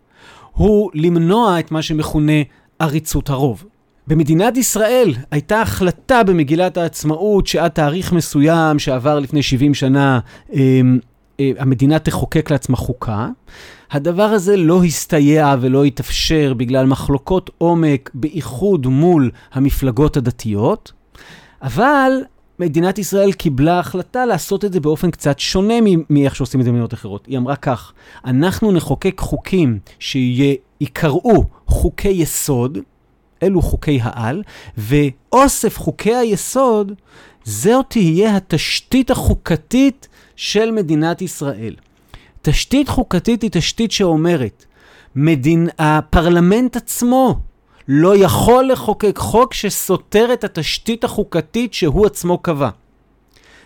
הוא 0.51 0.91
למנוע 0.93 1.59
את 1.59 1.71
מה 1.71 1.81
שמכונה 1.81 2.41
עריצות 2.79 3.29
הרוב. 3.29 3.63
במדינת 4.09 4.57
ישראל 4.57 5.13
הייתה 5.31 5.61
החלטה 5.61 6.23
במגילת 6.23 6.77
העצמאות 6.77 7.47
שעד 7.47 7.71
תאריך 7.71 8.13
מסוים 8.13 8.79
שעבר 8.79 9.19
לפני 9.19 9.43
70 9.43 9.73
שנה 9.73 10.19
אמ, 10.53 10.99
אה, 11.39 11.51
המדינה 11.57 11.99
תחוקק 11.99 12.51
לעצמה 12.51 12.77
חוקה. 12.77 13.27
הדבר 13.91 14.23
הזה 14.23 14.57
לא 14.57 14.83
הסתייע 14.83 15.55
ולא 15.61 15.83
התאפשר 15.83 16.53
בגלל 16.57 16.85
מחלוקות 16.85 17.49
עומק, 17.57 18.09
בייחוד 18.13 18.87
מול 18.87 19.31
המפלגות 19.53 20.17
הדתיות, 20.17 20.91
אבל 21.61 22.11
מדינת 22.59 22.97
ישראל 22.97 23.31
קיבלה 23.31 23.79
החלטה 23.79 24.25
לעשות 24.25 24.65
את 24.65 24.73
זה 24.73 24.79
באופן 24.79 25.11
קצת 25.11 25.39
שונה 25.39 25.73
מאיך 26.09 26.35
שעושים 26.35 26.59
את 26.59 26.65
זה 26.65 26.71
במדינות 26.71 26.93
אחרות. 26.93 27.25
היא 27.25 27.37
אמרה 27.37 27.55
כך, 27.55 27.93
אנחנו 28.25 28.71
נחוקק 28.71 29.19
חוקים 29.19 29.79
שיקראו 29.99 31.43
חוקי 31.67 32.09
יסוד, 32.09 32.77
אלו 33.43 33.61
חוקי 33.61 33.99
העל, 34.03 34.43
ואוסף 34.77 35.77
חוקי 35.77 36.15
היסוד, 36.15 36.91
זו 37.43 37.83
תהיה 37.83 38.37
התשתית 38.37 39.11
החוקתית 39.11 40.07
של 40.35 40.71
מדינת 40.71 41.21
ישראל. 41.21 41.75
תשתית 42.41 42.89
חוקתית 42.89 43.41
היא 43.41 43.49
תשתית 43.53 43.91
שאומרת, 43.91 44.65
מדין, 45.15 45.69
הפרלמנט 45.79 46.75
עצמו 46.75 47.39
לא 47.87 48.17
יכול 48.17 48.69
לחוקק 48.71 49.17
חוק 49.17 49.53
שסותר 49.53 50.33
את 50.33 50.43
התשתית 50.43 51.03
החוקתית 51.03 51.73
שהוא 51.73 52.05
עצמו 52.05 52.37
קבע. 52.37 52.69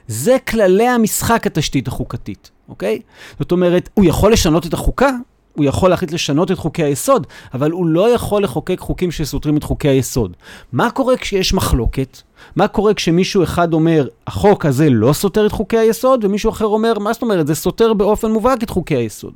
זה 0.08 0.38
כללי 0.48 0.88
המשחק 0.88 1.48
התשתית 1.48 1.88
החוקתית, 1.88 2.52
אוקיי? 2.70 3.00
זאת 3.40 3.52
אומרת, 3.52 3.90
הוא 3.94 4.06
יכול 4.06 4.34
לשנות 4.34 4.66
את 4.66 4.74
החוקה, 4.74 5.10
הוא 5.54 5.66
יכול 5.66 5.90
להחליט 5.90 6.12
לשנות 6.12 6.52
את 6.52 6.58
חוקי 6.58 6.84
היסוד, 6.84 7.28
אבל 7.54 7.72
הוא 7.72 7.86
לא 7.86 8.14
יכול 8.14 8.44
לחוקק 8.44 8.80
חוקים 8.80 9.12
שסותרים 9.12 9.58
את 9.58 9.64
חוקי 9.64 9.88
היסוד. 9.88 10.38
מה 10.72 10.92
קורה 10.92 11.18
כשיש 11.18 11.54
מחלוקת? 11.54 12.22
מה 12.56 12.68
קורה 12.68 12.94
כשמישהו 12.94 13.44
אחד 13.44 13.74
אומר, 13.74 14.08
החוק 14.28 14.66
הזה 14.66 14.90
לא 14.90 15.14
סותר 15.14 15.46
את 15.46 15.52
חוקי 15.52 15.78
היסוד, 15.78 16.26
ומישהו 16.26 16.50
אחר 16.50 16.66
אומר, 16.66 17.00
מה 17.00 17.14
זאת 17.14 17.22
אומרת, 17.22 17.48
זה 17.48 17.56
סותר 17.56 17.94
באופן 17.94 18.32
מובהק 18.32 18.64
את 18.64 18.70
חוקי 18.70 18.96
היסוד. 18.96 19.34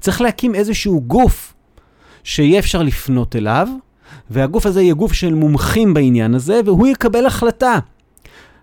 צריך 0.00 0.20
להקים 0.20 0.54
איזשהו 0.54 1.00
גוף 1.00 1.54
שיהיה 2.24 2.58
אפשר 2.58 2.82
לפנות 2.82 3.36
אליו, 3.36 3.68
והגוף 4.30 4.66
הזה 4.66 4.82
יהיה 4.82 4.94
גוף 4.94 5.12
של 5.12 5.34
מומחים 5.34 5.94
בעניין 5.94 6.34
הזה, 6.34 6.60
והוא 6.64 6.86
יקבל 6.86 7.26
החלטה. 7.26 7.78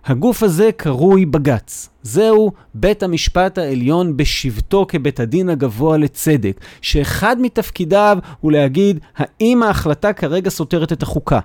הגוף 0.06 0.42
הזה 0.42 0.70
קרוי 0.76 1.26
בג"ץ. 1.26 1.88
זהו 2.02 2.52
בית 2.74 3.02
המשפט 3.02 3.58
העליון 3.58 4.16
בשבתו 4.16 4.86
כבית 4.88 5.20
הדין 5.20 5.48
הגבוה 5.48 5.96
לצדק, 5.96 6.60
שאחד 6.80 7.36
מתפקידיו 7.40 8.18
הוא 8.40 8.52
להגיד 8.52 8.98
האם 9.16 9.62
ההחלטה 9.62 10.12
כרגע 10.12 10.50
סותרת 10.50 10.92
את 10.92 11.02
החוקה. 11.02 11.40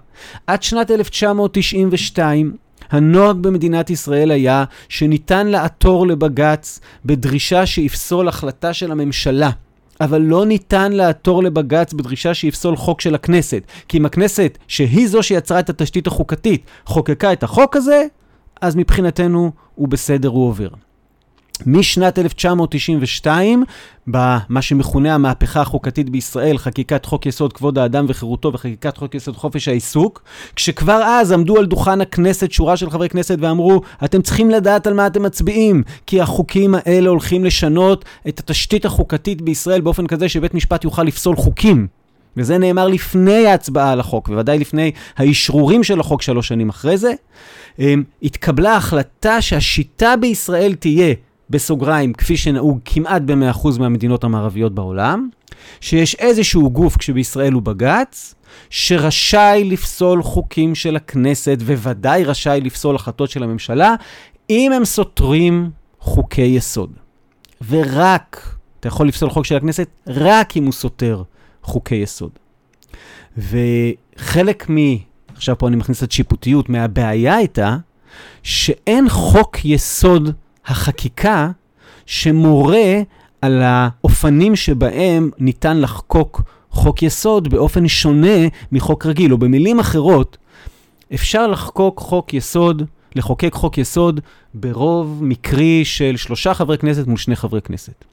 עד 0.47 0.63
שנת 0.63 0.91
1992 0.91 2.55
הנוהג 2.89 3.37
במדינת 3.37 3.89
ישראל 3.89 4.31
היה 4.31 4.63
שניתן 4.89 5.47
לעתור 5.47 6.07
לבג"ץ 6.07 6.79
בדרישה 7.05 7.65
שיפסול 7.65 8.27
החלטה 8.27 8.73
של 8.73 8.91
הממשלה. 8.91 9.49
אבל 10.01 10.21
לא 10.21 10.45
ניתן 10.45 10.91
לעתור 10.91 11.43
לבג"ץ 11.43 11.93
בדרישה 11.93 12.33
שיפסול 12.33 12.75
חוק 12.75 13.01
של 13.01 13.15
הכנסת. 13.15 13.63
כי 13.87 13.97
אם 13.97 14.05
הכנסת, 14.05 14.57
שהיא 14.67 15.07
זו 15.07 15.23
שיצרה 15.23 15.59
את 15.59 15.69
התשתית 15.69 16.07
החוקתית, 16.07 16.65
חוקקה 16.85 17.33
את 17.33 17.43
החוק 17.43 17.75
הזה, 17.75 18.05
אז 18.61 18.75
מבחינתנו 18.75 19.51
הוא 19.75 19.87
בסדר, 19.87 20.29
הוא 20.29 20.47
עובר. 20.47 20.67
משנת 21.65 22.19
1992, 22.19 23.63
במה 24.07 24.61
שמכונה 24.61 25.15
המהפכה 25.15 25.61
החוקתית 25.61 26.09
בישראל, 26.09 26.57
חקיקת 26.57 27.05
חוק 27.05 27.25
יסוד 27.25 27.53
כבוד 27.53 27.77
האדם 27.77 28.05
וחירותו 28.07 28.53
וחקיקת 28.53 28.97
חוק 28.97 29.15
יסוד 29.15 29.35
חופש 29.35 29.67
העיסוק, 29.67 30.23
כשכבר 30.55 31.01
אז 31.05 31.31
עמדו 31.31 31.57
על 31.57 31.65
דוכן 31.65 32.01
הכנסת 32.01 32.51
שורה 32.51 32.77
של 32.77 32.89
חברי 32.89 33.09
כנסת 33.09 33.37
ואמרו, 33.39 33.81
אתם 34.05 34.21
צריכים 34.21 34.49
לדעת 34.49 34.87
על 34.87 34.93
מה 34.93 35.07
אתם 35.07 35.23
מצביעים, 35.23 35.83
כי 36.05 36.21
החוקים 36.21 36.75
האלה 36.75 37.09
הולכים 37.09 37.45
לשנות 37.45 38.05
את 38.27 38.39
התשתית 38.39 38.85
החוקתית 38.85 39.41
בישראל 39.41 39.81
באופן 39.81 40.07
כזה 40.07 40.29
שבית 40.29 40.53
משפט 40.53 40.83
יוכל 40.83 41.03
לפסול 41.03 41.35
חוקים. 41.35 41.87
וזה 42.37 42.57
נאמר 42.57 42.87
לפני 42.87 43.47
ההצבעה 43.47 43.91
על 43.91 43.99
החוק, 43.99 44.29
בוודאי 44.29 44.59
לפני 44.59 44.91
האישרורים 45.17 45.83
של 45.83 45.99
החוק 45.99 46.21
שלוש 46.21 46.47
שנים 46.47 46.69
אחרי 46.69 46.97
זה. 46.97 47.13
אמ, 47.79 48.03
התקבלה 48.23 48.75
החלטה 48.75 49.41
שהשיטה 49.41 50.15
בישראל 50.15 50.75
תהיה 50.75 51.13
בסוגריים, 51.49 52.13
כפי 52.13 52.37
שנהוג 52.37 52.79
כמעט 52.85 53.21
ב-100% 53.21 53.79
מהמדינות 53.79 54.23
המערביות 54.23 54.75
בעולם, 54.75 55.29
שיש 55.81 56.15
איזשהו 56.15 56.71
גוף, 56.71 56.97
כשבישראל 56.97 57.53
הוא 57.53 57.61
בג"ץ, 57.61 58.35
שרשאי 58.69 59.63
לפסול 59.63 60.23
חוקים 60.23 60.75
של 60.75 60.95
הכנסת, 60.95 61.57
וודאי 61.61 62.23
רשאי 62.23 62.61
לפסול 62.61 62.95
החלטות 62.95 63.29
של 63.29 63.43
הממשלה, 63.43 63.95
אם 64.49 64.71
הם 64.75 64.85
סותרים 64.85 65.69
חוקי 65.99 66.41
יסוד. 66.41 66.91
ורק, 67.69 68.57
אתה 68.79 68.87
יכול 68.87 69.07
לפסול 69.07 69.29
חוק 69.29 69.45
של 69.45 69.55
הכנסת 69.55 69.87
רק 70.07 70.57
אם 70.57 70.63
הוא 70.63 70.73
סותר 70.73 71.23
חוקי 71.63 71.95
יסוד. 71.95 72.31
וחלק 73.37 74.69
מ... 74.69 74.75
עכשיו 75.41 75.57
פה 75.57 75.67
אני 75.67 75.75
מכניס 75.75 76.03
את 76.03 76.11
שיפוטיות, 76.11 76.69
מהבעיה 76.69 77.35
הייתה 77.35 77.77
שאין 78.43 79.09
חוק 79.09 79.65
יסוד 79.65 80.29
החקיקה 80.65 81.51
שמורה 82.05 83.01
על 83.41 83.61
האופנים 83.61 84.55
שבהם 84.55 85.29
ניתן 85.39 85.81
לחקוק 85.81 86.41
חוק 86.69 87.03
יסוד 87.03 87.47
באופן 87.47 87.87
שונה 87.87 88.47
מחוק 88.71 89.05
רגיל, 89.05 89.31
או 89.33 89.37
במילים 89.37 89.79
אחרות, 89.79 90.37
אפשר 91.13 91.47
לחקוק 91.47 91.99
חוק 91.99 92.33
יסוד, 92.33 92.83
לחוקק 93.15 93.53
חוק 93.53 93.77
יסוד 93.77 94.19
ברוב 94.53 95.19
מקרי 95.23 95.85
של 95.85 96.17
שלושה 96.17 96.53
חברי 96.53 96.77
כנסת 96.77 97.07
מול 97.07 97.17
שני 97.17 97.35
חברי 97.35 97.61
כנסת. 97.61 98.05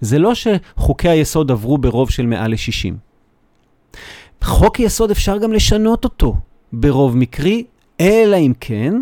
זה 0.00 0.18
לא 0.18 0.32
שחוקי 0.34 1.08
היסוד 1.08 1.50
עברו 1.50 1.78
ברוב 1.78 2.10
של 2.10 2.26
מעל 2.26 2.50
ל-60. 2.50 2.94
חוק 4.42 4.80
יסוד 4.80 5.10
אפשר 5.10 5.38
גם 5.38 5.52
לשנות 5.52 6.04
אותו 6.04 6.36
ברוב 6.72 7.16
מקרי, 7.16 7.64
אלא 8.00 8.36
אם 8.36 8.52
כן 8.60 8.94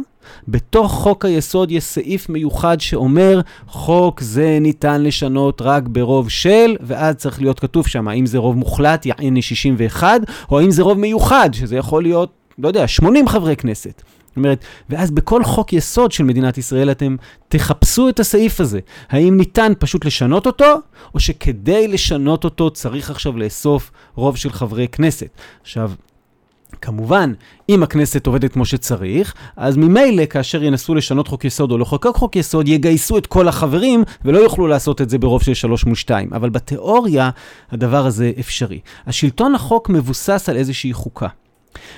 בתוך 0.49 0.93
חוק 0.93 1.25
היסוד 1.25 1.71
יש 1.71 1.85
סעיף 1.85 2.29
מיוחד 2.29 2.81
שאומר, 2.81 3.41
חוק 3.67 4.21
זה 4.21 4.59
ניתן 4.61 5.03
לשנות 5.03 5.63
רק 5.63 5.83
ברוב 5.89 6.29
של, 6.29 6.77
ואז 6.81 7.15
צריך 7.15 7.41
להיות 7.41 7.61
כתוב 7.61 7.87
שם, 7.87 8.09
האם 8.09 8.27
זה 8.27 8.39
רוב 8.39 8.57
מוחלט, 8.57 9.07
יעני 9.07 9.43
61, 9.43 10.21
או 10.51 10.59
האם 10.59 10.71
זה 10.71 10.83
רוב 10.83 10.99
מיוחד, 10.99 11.51
שזה 11.53 11.77
יכול 11.77 12.03
להיות, 12.03 12.31
לא 12.59 12.69
יודע, 12.69 12.89
80 12.89 13.29
חברי 13.29 13.57
כנסת. 13.57 14.03
זאת 14.33 14.37
אומרת, 14.37 14.65
ואז 14.91 15.11
בכל 15.11 15.45
חוק 15.45 15.73
יסוד 15.73 16.13
של 16.13 16.25
מדינת 16.25 16.59
ישראל 16.59 16.91
אתם 16.91 17.17
תחפשו 17.49 18.09
את 18.09 18.21
הסעיף 18.21 18.61
הזה. 18.61 18.81
האם 19.09 19.37
ניתן 19.37 19.73
פשוט 19.79 20.05
לשנות 20.05 20.47
אותו, 20.47 20.75
או 21.15 21.21
שכדי 21.21 21.89
לשנות 21.89 22.45
אותו 22.45 22.71
צריך 22.71 23.11
עכשיו 23.11 23.37
לאסוף 23.37 23.91
רוב 24.15 24.37
של 24.37 24.53
חברי 24.53 24.89
כנסת. 24.89 25.29
עכשיו, 25.61 25.93
כמובן, 26.81 27.33
אם 27.69 27.83
הכנסת 27.83 28.27
עובדת 28.27 28.53
כמו 28.53 28.65
שצריך, 28.65 29.35
אז 29.57 29.77
ממילא 29.77 30.27
כאשר 30.27 30.63
ינסו 30.63 30.95
לשנות 30.95 31.29
חוק 31.29 31.45
יסוד 31.45 31.71
או 31.71 31.79
לחוקק 31.79 32.15
חוק 32.15 32.37
יסוד, 32.37 32.69
יגייסו 32.69 33.19
את 33.19 33.27
כל 33.27 33.49
החברים 33.49 34.05
ולא 34.25 34.39
יוכלו 34.39 34.67
לעשות 34.67 35.01
את 35.01 35.11
זה 35.11 35.19
ברוב 35.19 35.43
של 35.43 35.55
3 35.55 35.85
מול 35.85 35.95
2. 35.95 36.33
אבל 36.33 36.51
בתיאוריה 36.51 37.31
הדבר 37.71 38.07
הזה 38.07 38.33
אפשרי. 38.41 38.81
השלטון 39.07 39.55
החוק 39.55 39.89
מבוסס 39.89 40.49
על 40.49 40.57
איזושהי 40.57 40.93
חוקה. 40.93 41.29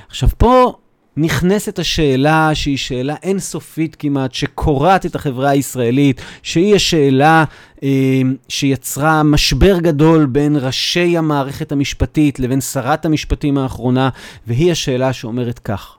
עכשיו 0.08 0.28
פה 0.38 0.72
נכנסת 1.16 1.78
השאלה 1.78 2.50
שהיא 2.54 2.76
שאלה 2.76 3.14
אינסופית 3.22 3.96
כמעט, 3.96 4.34
שקורעת 4.34 5.06
את 5.06 5.14
החברה 5.14 5.50
הישראלית, 5.50 6.20
שהיא 6.42 6.74
השאלה 6.74 7.44
אה, 7.82 8.20
שיצרה 8.48 9.22
משבר 9.22 9.78
גדול 9.78 10.26
בין 10.26 10.56
ראשי 10.56 11.16
המערכת 11.16 11.72
המשפטית 11.72 12.40
לבין 12.40 12.60
שרת 12.60 13.04
המשפטים 13.04 13.58
האחרונה, 13.58 14.08
והיא 14.46 14.72
השאלה 14.72 15.12
שאומרת 15.12 15.58
כך: 15.58 15.96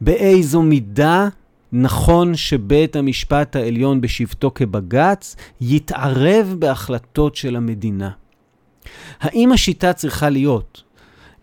באיזו 0.00 0.62
מידה 0.62 1.28
נכון 1.72 2.36
שבית 2.36 2.96
המשפט 2.96 3.56
העליון 3.56 4.00
בשבתו 4.00 4.50
כבג"ץ 4.54 5.36
יתערב 5.60 6.54
בהחלטות 6.58 7.36
של 7.36 7.56
המדינה? 7.56 8.10
האם 9.20 9.52
השיטה 9.52 9.92
צריכה 9.92 10.30
להיות 10.30 10.82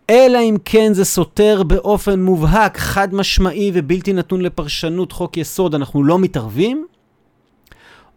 אלא 0.10 0.40
אם 0.42 0.58
כן 0.66 0.94
זה 0.94 1.06
סותר 1.06 1.64
באופן 1.64 2.22
מובהק, 2.22 2.78
חד 2.78 3.16
משמעי 3.16 3.72
ובלתי 3.74 4.14
נתון 4.14 4.42
לפרשנות 4.42 5.12
חוק 5.12 5.38
יסוד, 5.38 5.76
אנחנו 5.76 6.04
לא 6.04 6.20
מתערבים, 6.20 6.86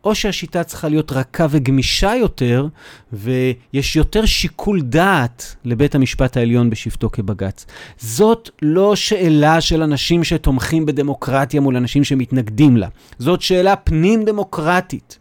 או 0.04 0.14
שהשיטה 0.14 0.64
צריכה 0.64 0.88
להיות 0.88 1.12
רכה 1.12 1.46
וגמישה 1.50 2.14
יותר, 2.14 2.66
ויש 3.12 3.96
יותר 3.96 4.26
שיקול 4.26 4.80
דעת 4.80 5.56
לבית 5.64 5.94
המשפט 5.94 6.36
העליון 6.36 6.70
בשבתו 6.70 7.10
כבג"ץ. 7.10 7.66
זאת 7.98 8.50
לא 8.62 8.96
שאלה 8.96 9.60
של 9.60 9.82
אנשים 9.82 10.24
שתומכים 10.24 10.86
בדמוקרטיה 10.86 11.60
מול 11.60 11.76
אנשים 11.76 12.04
שמתנגדים 12.04 12.76
לה. 12.76 12.88
זאת 13.18 13.42
שאלה 13.42 13.76
פנים-דמוקרטית. 13.76 15.18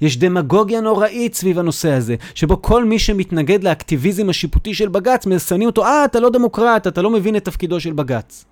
יש 0.00 0.16
דמגוגיה 0.16 0.80
נוראית 0.80 1.34
סביב 1.34 1.58
הנושא 1.58 1.92
הזה, 1.92 2.14
שבו 2.34 2.62
כל 2.62 2.84
מי 2.84 2.98
שמתנגד 2.98 3.64
לאקטיביזם 3.64 4.28
השיפוטי 4.28 4.74
של 4.74 4.88
בג"ץ, 4.88 5.26
מסיינים 5.26 5.66
אותו, 5.68 5.84
אה, 5.84 6.04
אתה 6.04 6.20
לא 6.20 6.30
דמוקרט, 6.30 6.86
אתה 6.86 7.02
לא 7.02 7.10
מבין 7.10 7.36
את 7.36 7.44
תפקידו 7.44 7.80
של 7.80 7.92
בג"ץ. 7.92 8.44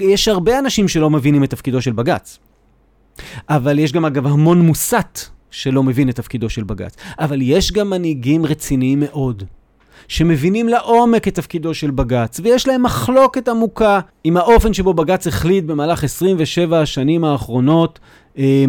יש 0.00 0.28
הרבה 0.28 0.58
אנשים 0.58 0.88
שלא 0.88 1.10
מבינים 1.10 1.44
את 1.44 1.50
תפקידו 1.50 1.82
של 1.82 1.92
בג"ץ. 1.92 2.38
אבל 3.48 3.78
יש 3.78 3.92
גם, 3.92 4.04
אגב, 4.04 4.26
המון 4.26 4.60
מוסת 4.60 5.20
שלא 5.50 5.82
מבין 5.82 6.08
את 6.08 6.16
תפקידו 6.16 6.50
של 6.50 6.64
בג"ץ. 6.64 6.96
אבל 7.18 7.42
יש 7.42 7.72
גם 7.72 7.90
מנהיגים 7.90 8.46
רציניים 8.46 9.00
מאוד. 9.00 9.42
שמבינים 10.08 10.68
לעומק 10.68 11.28
את 11.28 11.34
תפקידו 11.34 11.74
של 11.74 11.90
בג"ץ, 11.90 12.40
ויש 12.40 12.68
להם 12.68 12.82
מחלוקת 12.82 13.48
עמוקה 13.48 14.00
עם 14.24 14.36
האופן 14.36 14.72
שבו 14.72 14.94
בג"ץ 14.94 15.26
החליט 15.26 15.64
במהלך 15.64 16.04
27 16.04 16.80
השנים 16.80 17.24
האחרונות 17.24 17.98
אה, 18.38 18.64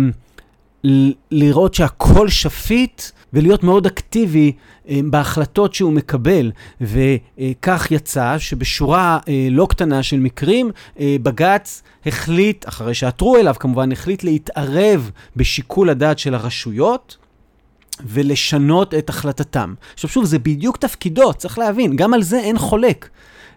לראות 1.31 1.73
שהכל 1.73 2.29
שפיט 2.29 3.01
ולהיות 3.33 3.63
מאוד 3.63 3.85
אקטיבי 3.85 4.51
אה, 4.89 4.99
בהחלטות 5.03 5.73
שהוא 5.73 5.93
מקבל. 5.93 6.51
וכך 6.81 7.87
יצא 7.91 8.37
שבשורה 8.37 9.19
אה, 9.27 9.47
לא 9.51 9.67
קטנה 9.69 10.03
של 10.03 10.19
מקרים, 10.19 10.71
אה, 10.99 11.15
בג"ץ 11.23 11.83
החליט, 12.05 12.67
אחרי 12.67 12.93
שעתרו 12.93 13.37
אליו 13.37 13.55
כמובן, 13.59 13.91
החליט 13.91 14.23
להתערב 14.23 15.11
בשיקול 15.35 15.89
הדעת 15.89 16.19
של 16.19 16.33
הרשויות. 16.33 17.17
ולשנות 18.05 18.93
את 18.93 19.09
החלטתם. 19.09 19.73
עכשיו 19.93 20.09
שוב, 20.09 20.25
זה 20.25 20.39
בדיוק 20.39 20.77
תפקידו, 20.77 21.33
צריך 21.33 21.57
להבין, 21.59 21.95
גם 21.95 22.13
על 22.13 22.23
זה 22.23 22.39
אין 22.39 22.57
חולק. 22.57 23.09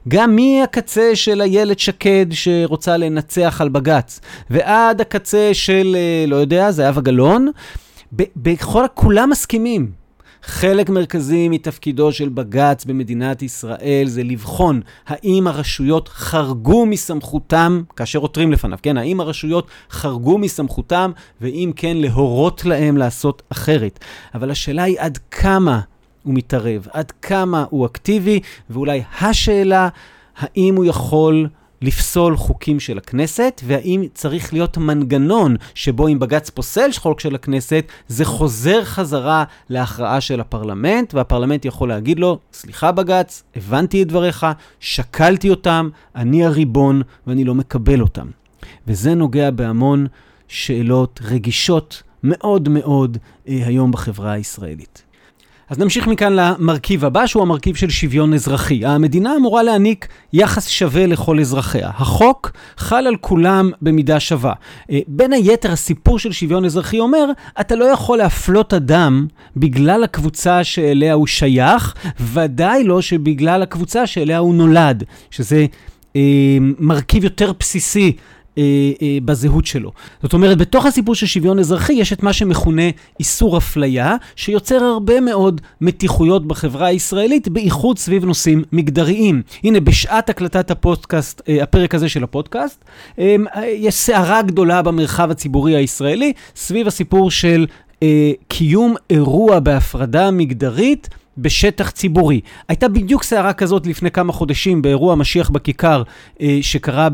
גם 0.09 0.37
מהקצה 0.37 1.17
של 1.17 1.43
איילת 1.43 1.79
שקד 1.79 2.27
שרוצה 2.31 2.97
לנצח 2.97 3.61
על 3.61 3.69
בג"ץ, 3.69 4.21
ועד 4.51 5.01
הקצה 5.01 5.51
של, 5.53 5.97
אה, 5.99 6.25
לא 6.27 6.37
יודע, 6.37 6.71
זהבה 6.71 7.01
גלאון, 7.01 7.49
בכל, 8.37 8.85
כולם 8.95 9.31
מסכימים. 9.31 9.91
חלק 10.43 10.91
מרכזי 10.91 11.49
מתפקידו 11.49 12.13
של 12.13 12.29
בג"ץ 12.29 12.85
במדינת 12.85 13.43
ישראל 13.43 14.05
זה 14.07 14.23
לבחון 14.23 14.81
האם 15.07 15.47
הרשויות 15.47 16.09
חרגו 16.09 16.87
מסמכותם, 16.87 17.83
כאשר 17.97 18.19
עותרים 18.19 18.53
לפניו, 18.53 18.79
כן? 18.83 18.97
האם 18.97 19.21
הרשויות 19.21 19.67
חרגו 19.91 20.39
מסמכותם, 20.39 21.11
ואם 21.41 21.73
כן, 21.77 21.97
להורות 21.97 22.65
להם 22.65 22.97
לעשות 22.97 23.43
אחרת. 23.53 23.99
אבל 24.35 24.51
השאלה 24.51 24.83
היא 24.83 24.97
עד 24.99 25.19
כמה 25.31 25.81
הוא 26.23 26.35
מתערב, 26.35 26.87
עד 26.93 27.11
כמה 27.11 27.65
הוא 27.71 27.87
אקטיבי, 27.87 28.41
ואולי 28.71 29.03
השאלה, 29.21 29.89
האם 30.39 30.77
הוא 30.77 30.85
יכול 30.85 31.49
לפסול 31.83 32.37
חוקים 32.37 32.81
של 32.81 32.99
הכנסת, 32.99 33.61
והאם 33.67 34.05
צריך 34.15 34.53
להיות 34.53 34.79
מנגנון 34.79 35.57
שבו 35.75 36.09
אם 36.09 36.19
בג"ץ 36.19 36.51
פוסל 36.51 36.91
חוק 36.97 37.21
של 37.21 37.35
הכנסת, 37.35 37.85
זה 38.09 38.25
חוזר 38.25 38.85
חזרה 38.85 39.45
להכרעה 39.69 40.21
של 40.21 40.41
הפרלמנט, 40.41 41.15
והפרלמנט 41.15 41.65
יכול 41.65 41.89
להגיד 41.89 42.19
לו, 42.19 42.39
סליחה 42.53 42.93
בג"ץ, 42.93 43.43
הבנתי 43.57 44.03
את 44.03 44.09
דבריך, 44.09 44.47
שקלתי 44.81 45.51
אותם, 45.51 45.89
אני 46.17 46.45
הריבון 46.45 47.03
ואני 47.27 47.45
לא 47.45 47.55
מקבל 47.55 48.01
אותם. 48.01 48.27
וזה 48.87 49.15
נוגע 49.15 49.51
בהמון 49.51 50.07
שאלות 50.49 51.21
רגישות 51.23 52.03
מאוד 52.23 52.69
מאוד 52.69 53.19
אה, 53.49 53.67
היום 53.67 53.93
בחברה 53.93 54.33
הישראלית. 54.33 55.03
אז 55.71 55.79
נמשיך 55.79 56.07
מכאן 56.07 56.33
למרכיב 56.33 57.05
הבא, 57.05 57.27
שהוא 57.27 57.43
המרכיב 57.43 57.77
של 57.77 57.91
שוויון 57.91 58.35
אזרחי. 58.35 58.87
המדינה 58.87 59.37
אמורה 59.37 59.63
להעניק 59.63 60.09
יחס 60.33 60.69
שווה 60.69 61.07
לכל 61.07 61.41
אזרחיה. 61.41 61.91
החוק 61.95 62.53
חל 62.77 63.07
על 63.07 63.17
כולם 63.21 63.71
במידה 63.83 64.21
שווה. 64.21 64.53
אה, 64.91 65.01
בין 65.09 65.33
היתר, 65.33 65.73
הסיפור 65.73 66.19
של 66.19 66.33
שוויון 66.33 66.65
אזרחי 66.65 66.99
אומר, 66.99 67.31
אתה 67.61 67.75
לא 67.77 67.85
יכול 67.85 68.19
להפלות 68.19 68.75
אדם 68.75 69.27
בגלל 69.57 70.05
הקבוצה 70.05 70.65
שאליה 70.65 71.13
הוא 71.15 71.27
שייך, 71.27 71.95
ודאי 72.21 72.85
לא 72.85 73.03
שבגלל 73.03 73.63
הקבוצה 73.63 74.07
שאליה 74.07 74.39
הוא 74.39 74.55
נולד, 74.55 75.05
שזה 75.31 75.67
אה, 76.17 76.21
מרכיב 76.79 77.25
יותר 77.25 77.53
בסיסי 77.61 78.13
בזהות 79.25 79.67
שלו. 79.67 79.93
זאת 80.23 80.33
אומרת, 80.33 80.59
בתוך 80.59 80.87
הסיפור 80.87 81.15
של 81.15 81.27
שוויון 81.27 81.59
אזרחי 81.59 81.93
יש 81.93 82.13
את 82.13 82.23
מה 82.23 82.33
שמכונה 82.33 82.83
איסור 83.21 83.59
אפליה, 83.59 84.17
שיוצר 84.37 84.85
הרבה 84.85 85.21
מאוד 85.21 85.61
מתיחויות 85.81 86.47
בחברה 86.47 86.87
הישראלית, 86.87 87.49
בייחוד 87.49 87.99
סביב 87.99 88.25
נושאים 88.25 88.63
מגדריים. 88.73 89.43
הנה, 89.65 89.81
בשעת 89.81 90.31
הקלטת 90.31 90.71
הפודקאסט, 90.71 91.43
אה, 91.49 91.63
הפרק 91.63 91.95
הזה 91.95 92.09
של 92.09 92.25
הפודקאסט, 92.25 92.85
אה, 93.19 93.37
יש 93.67 93.95
סערה 93.95 94.43
גדולה 94.43 94.83
במרחב 94.83 95.31
הציבורי 95.31 95.77
הישראלי 95.77 96.33
סביב 96.57 96.87
הסיפור 96.87 97.31
של 97.31 97.67
אה, 98.03 98.33
קיום 98.49 98.95
אירוע 99.11 99.59
בהפרדה 99.61 100.31
מגדרית. 100.31 101.09
בשטח 101.39 101.91
ציבורי. 101.91 102.41
הייתה 102.69 102.89
בדיוק 102.89 103.23
סערה 103.23 103.53
כזאת 103.53 103.87
לפני 103.87 104.11
כמה 104.11 104.33
חודשים 104.33 104.83
באירוע 104.83 105.15
משיח 105.15 105.51
בכיכר 105.51 106.03
אה, 106.41 106.59
שקרה 106.63 107.09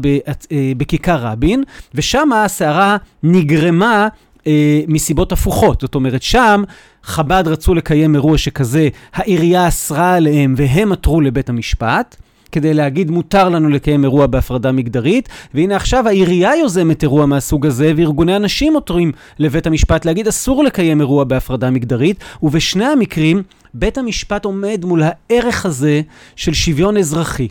אה, 0.53 0.73
בכיכר 0.77 1.17
רבין, 1.17 1.63
ושם 1.95 2.33
הסערה 2.33 2.97
נגרמה 3.23 4.09
אה, 4.47 4.81
מסיבות 4.89 5.33
הפוכות. 5.33 5.81
זאת 5.81 5.95
אומרת, 5.95 6.23
שם 6.23 6.63
חב"ד 7.03 7.45
רצו 7.47 7.75
לקיים 7.75 8.15
אירוע 8.15 8.39
שכזה, 8.39 8.89
העירייה 9.15 9.69
אסרה 9.69 10.15
עליהם 10.15 10.55
והם 10.57 10.93
עתרו 10.93 11.21
לבית 11.21 11.49
המשפט. 11.49 12.17
כדי 12.53 12.75
להגיד 12.75 13.11
מותר 13.11 13.49
לנו 13.49 13.69
לקיים 13.69 14.05
אירוע 14.05 14.27
בהפרדה 14.27 14.73
מגדרית, 14.73 15.29
והנה 15.55 15.77
עכשיו 15.77 16.09
העירייה 16.09 16.57
יוזמת 16.57 17.03
אירוע 17.03 17.27
מהסוג 17.27 17.67
הזה, 17.67 17.93
וארגוני 17.97 18.35
הנשים 18.35 18.75
עותרים 18.75 19.13
לבית 19.39 19.67
המשפט 19.67 20.05
להגיד 20.05 20.29
אסור 20.29 20.65
לקיים 20.65 21.01
אירוע 21.01 21.25
בהפרדה 21.25 21.71
מגדרית, 21.71 22.17
ובשני 22.43 22.85
המקרים 22.85 23.43
בית 23.75 23.99
המשפט 23.99 24.45
עומד 24.45 24.85
מול 24.85 25.03
הערך 25.05 25.67
הזה 25.67 26.01
של 26.37 26.55
שוויון 26.55 26.97
אזרחי, 26.97 27.49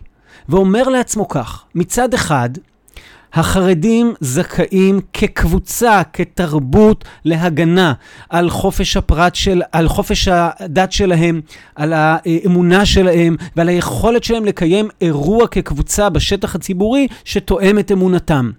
ואומר 0.49 0.89
לעצמו 0.89 1.27
כך, 1.27 1.63
מצד 1.75 2.13
אחד, 2.13 2.49
החרדים 3.33 4.13
זכאים 4.19 4.99
כקבוצה, 5.13 6.01
כתרבות, 6.13 7.05
להגנה 7.25 7.93
על 8.29 8.49
חופש 8.49 8.97
הפרט 8.97 9.35
של, 9.35 9.61
על 9.71 9.87
חופש 9.87 10.27
הדת 10.27 10.91
שלהם, 10.91 11.41
על 11.75 11.93
האמונה 11.95 12.85
שלהם 12.85 13.35
ועל 13.55 13.69
היכולת 13.69 14.23
שלהם 14.23 14.45
לקיים 14.45 14.89
אירוע 15.01 15.47
כקבוצה 15.47 16.09
בשטח 16.09 16.55
הציבורי 16.55 17.07
שתואם 17.25 17.79
את 17.79 17.91
אמונתם. 17.91 18.51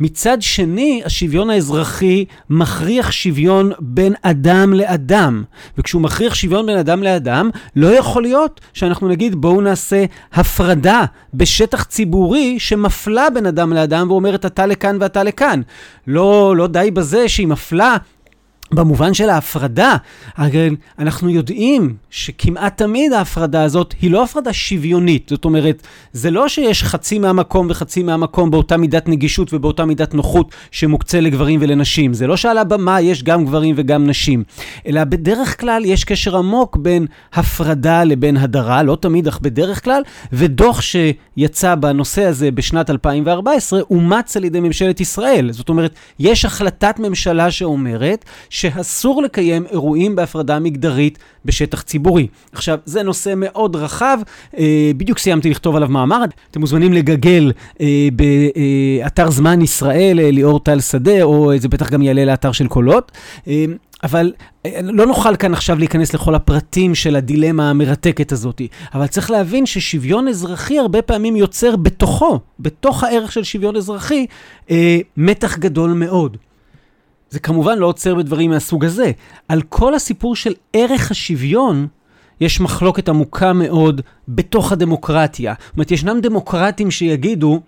מצד 0.00 0.42
שני, 0.42 1.02
השוויון 1.04 1.50
האזרחי 1.50 2.24
מכריח 2.50 3.10
שוויון 3.10 3.72
בין 3.78 4.14
אדם 4.22 4.74
לאדם. 4.74 5.42
וכשהוא 5.78 6.02
מכריח 6.02 6.34
שוויון 6.34 6.66
בין 6.66 6.78
אדם 6.78 7.02
לאדם, 7.02 7.50
לא 7.76 7.86
יכול 7.86 8.22
להיות 8.22 8.60
שאנחנו 8.72 9.08
נגיד 9.08 9.34
בואו 9.34 9.60
נעשה 9.60 10.04
הפרדה 10.32 11.04
בשטח 11.34 11.84
ציבורי 11.84 12.58
שמפלה 12.58 13.30
בין 13.30 13.46
אדם 13.46 13.72
לאדם 13.72 14.10
ואומרת 14.10 14.46
אתה 14.46 14.66
לכאן 14.66 14.96
ואתה 15.00 15.22
לכאן. 15.22 15.60
לא, 16.06 16.54
לא 16.56 16.66
די 16.66 16.90
בזה 16.90 17.28
שהיא 17.28 17.46
מפלה 17.46 17.96
במובן 18.72 19.14
של 19.14 19.30
ההפרדה, 19.30 19.96
הרי 20.36 20.70
אנחנו 20.98 21.30
יודעים 21.30 21.94
שכמעט 22.10 22.76
תמיד 22.76 23.12
ההפרדה 23.12 23.62
הזאת 23.62 23.94
היא 24.00 24.10
לא 24.10 24.24
הפרדה 24.24 24.52
שוויונית. 24.52 25.28
זאת 25.28 25.44
אומרת, 25.44 25.82
זה 26.12 26.30
לא 26.30 26.48
שיש 26.48 26.82
חצי 26.82 27.18
מהמקום 27.18 27.66
וחצי 27.70 28.02
מהמקום 28.02 28.50
באותה 28.50 28.76
מידת 28.76 29.08
נגישות 29.08 29.54
ובאותה 29.54 29.84
מידת 29.84 30.14
נוחות 30.14 30.54
שמוקצה 30.70 31.20
לגברים 31.20 31.60
ולנשים. 31.62 32.14
זה 32.14 32.26
לא 32.26 32.36
שעל 32.36 32.58
הבמה 32.58 33.00
יש 33.00 33.22
גם 33.22 33.44
גברים 33.44 33.74
וגם 33.78 34.06
נשים, 34.06 34.44
אלא 34.86 35.04
בדרך 35.04 35.60
כלל 35.60 35.84
יש 35.84 36.04
קשר 36.04 36.36
עמוק 36.36 36.76
בין 36.76 37.06
הפרדה 37.32 38.04
לבין 38.04 38.36
הדרה, 38.36 38.82
לא 38.82 38.96
תמיד 39.00 39.28
אך 39.28 39.40
בדרך 39.40 39.84
כלל, 39.84 40.02
ודוח 40.32 40.80
שיצא 40.80 41.74
בנושא 41.74 42.24
הזה 42.24 42.50
בשנת 42.50 42.90
2014 42.90 43.80
אומץ 43.90 44.36
על 44.36 44.44
ידי 44.44 44.60
ממשלת 44.60 45.00
ישראל. 45.00 45.52
זאת 45.52 45.68
אומרת, 45.68 45.94
יש 46.18 46.44
החלטת 46.44 46.98
ממשלה 46.98 47.50
שאומרת 47.50 48.24
שאסור 48.58 49.22
לקיים 49.22 49.66
אירועים 49.70 50.16
בהפרדה 50.16 50.58
מגדרית 50.58 51.18
בשטח 51.44 51.82
ציבורי. 51.82 52.26
עכשיו, 52.52 52.78
זה 52.84 53.02
נושא 53.02 53.32
מאוד 53.36 53.76
רחב, 53.76 54.18
אה, 54.58 54.90
בדיוק 54.96 55.18
סיימתי 55.18 55.50
לכתוב 55.50 55.76
עליו 55.76 55.88
מאמר, 55.88 56.24
אתם 56.50 56.60
מוזמנים 56.60 56.92
לגגל 56.92 57.52
אה, 57.80 58.08
באתר 58.12 59.30
זמן 59.30 59.62
ישראל, 59.62 60.20
אה, 60.20 60.30
ליאור 60.30 60.60
טל 60.60 60.80
שדה, 60.80 61.22
או 61.22 61.52
זה 61.58 61.68
בטח 61.68 61.90
גם 61.90 62.02
יעלה 62.02 62.24
לאתר 62.24 62.52
של 62.52 62.66
קולות. 62.66 63.12
אה, 63.48 63.64
אבל 64.02 64.32
אה, 64.66 64.80
לא 64.82 65.06
נוכל 65.06 65.36
כאן 65.36 65.52
עכשיו 65.52 65.78
להיכנס 65.78 66.14
לכל 66.14 66.34
הפרטים 66.34 66.94
של 66.94 67.16
הדילמה 67.16 67.70
המרתקת 67.70 68.32
הזאת, 68.32 68.62
אבל 68.94 69.06
צריך 69.06 69.30
להבין 69.30 69.66
ששוויון 69.66 70.28
אזרחי 70.28 70.78
הרבה 70.78 71.02
פעמים 71.02 71.36
יוצר 71.36 71.76
בתוכו, 71.76 72.40
בתוך 72.60 73.04
הערך 73.04 73.32
של 73.32 73.44
שוויון 73.44 73.76
אזרחי, 73.76 74.26
אה, 74.70 74.98
מתח 75.16 75.58
גדול 75.58 75.90
מאוד. 75.90 76.36
זה 77.30 77.40
כמובן 77.40 77.78
לא 77.78 77.86
עוצר 77.86 78.14
בדברים 78.14 78.50
מהסוג 78.50 78.84
הזה. 78.84 79.12
על 79.48 79.62
כל 79.62 79.94
הסיפור 79.94 80.36
של 80.36 80.54
ערך 80.72 81.10
השוויון, 81.10 81.86
יש 82.40 82.60
מחלוקת 82.60 83.08
עמוקה 83.08 83.52
מאוד 83.52 84.00
בתוך 84.28 84.72
הדמוקרטיה. 84.72 85.54
זאת 85.66 85.74
אומרת, 85.76 85.90
ישנם 85.90 86.20
דמוקרטים 86.20 86.90
שיגידו, 86.90 87.60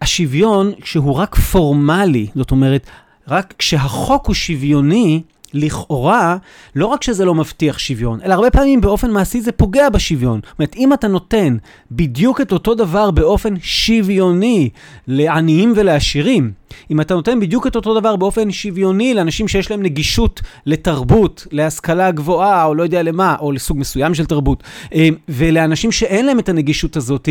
השוויון, 0.00 0.72
כשהוא 0.80 1.14
רק 1.14 1.34
פורמלי, 1.34 2.26
זאת 2.34 2.50
אומרת, 2.50 2.86
רק 3.28 3.54
כשהחוק 3.58 4.26
הוא 4.26 4.34
שוויוני, 4.34 5.22
לכאורה, 5.56 6.36
לא 6.76 6.86
רק 6.86 7.02
שזה 7.02 7.24
לא 7.24 7.34
מבטיח 7.34 7.78
שוויון, 7.78 8.20
אלא 8.24 8.34
הרבה 8.34 8.50
פעמים 8.50 8.80
באופן 8.80 9.10
מעשי 9.10 9.40
זה 9.40 9.52
פוגע 9.52 9.88
בשוויון. 9.88 10.40
זאת 10.44 10.58
אומרת, 10.58 10.76
אם 10.76 10.92
אתה 10.92 11.08
נותן 11.08 11.56
בדיוק 11.90 12.40
את 12.40 12.52
אותו 12.52 12.74
דבר 12.74 13.10
באופן 13.10 13.54
שוויוני 13.60 14.68
לעניים 15.08 15.72
ולעשירים, 15.76 16.52
אם 16.90 17.00
אתה 17.00 17.14
נותן 17.14 17.40
בדיוק 17.40 17.66
את 17.66 17.76
אותו 17.76 18.00
דבר 18.00 18.16
באופן 18.16 18.50
שוויוני 18.50 19.14
לאנשים 19.14 19.48
שיש 19.48 19.70
להם 19.70 19.82
נגישות 19.82 20.40
לתרבות, 20.66 21.46
להשכלה 21.50 22.10
גבוהה, 22.10 22.64
או 22.64 22.74
לא 22.74 22.82
יודע 22.82 23.02
למה, 23.02 23.36
או 23.40 23.52
לסוג 23.52 23.78
מסוים 23.78 24.14
של 24.14 24.26
תרבות, 24.26 24.62
אה, 24.94 25.08
ולאנשים 25.28 25.92
שאין 25.92 26.26
להם 26.26 26.38
את 26.38 26.48
הנגישות 26.48 26.96
הזאת, 26.96 27.28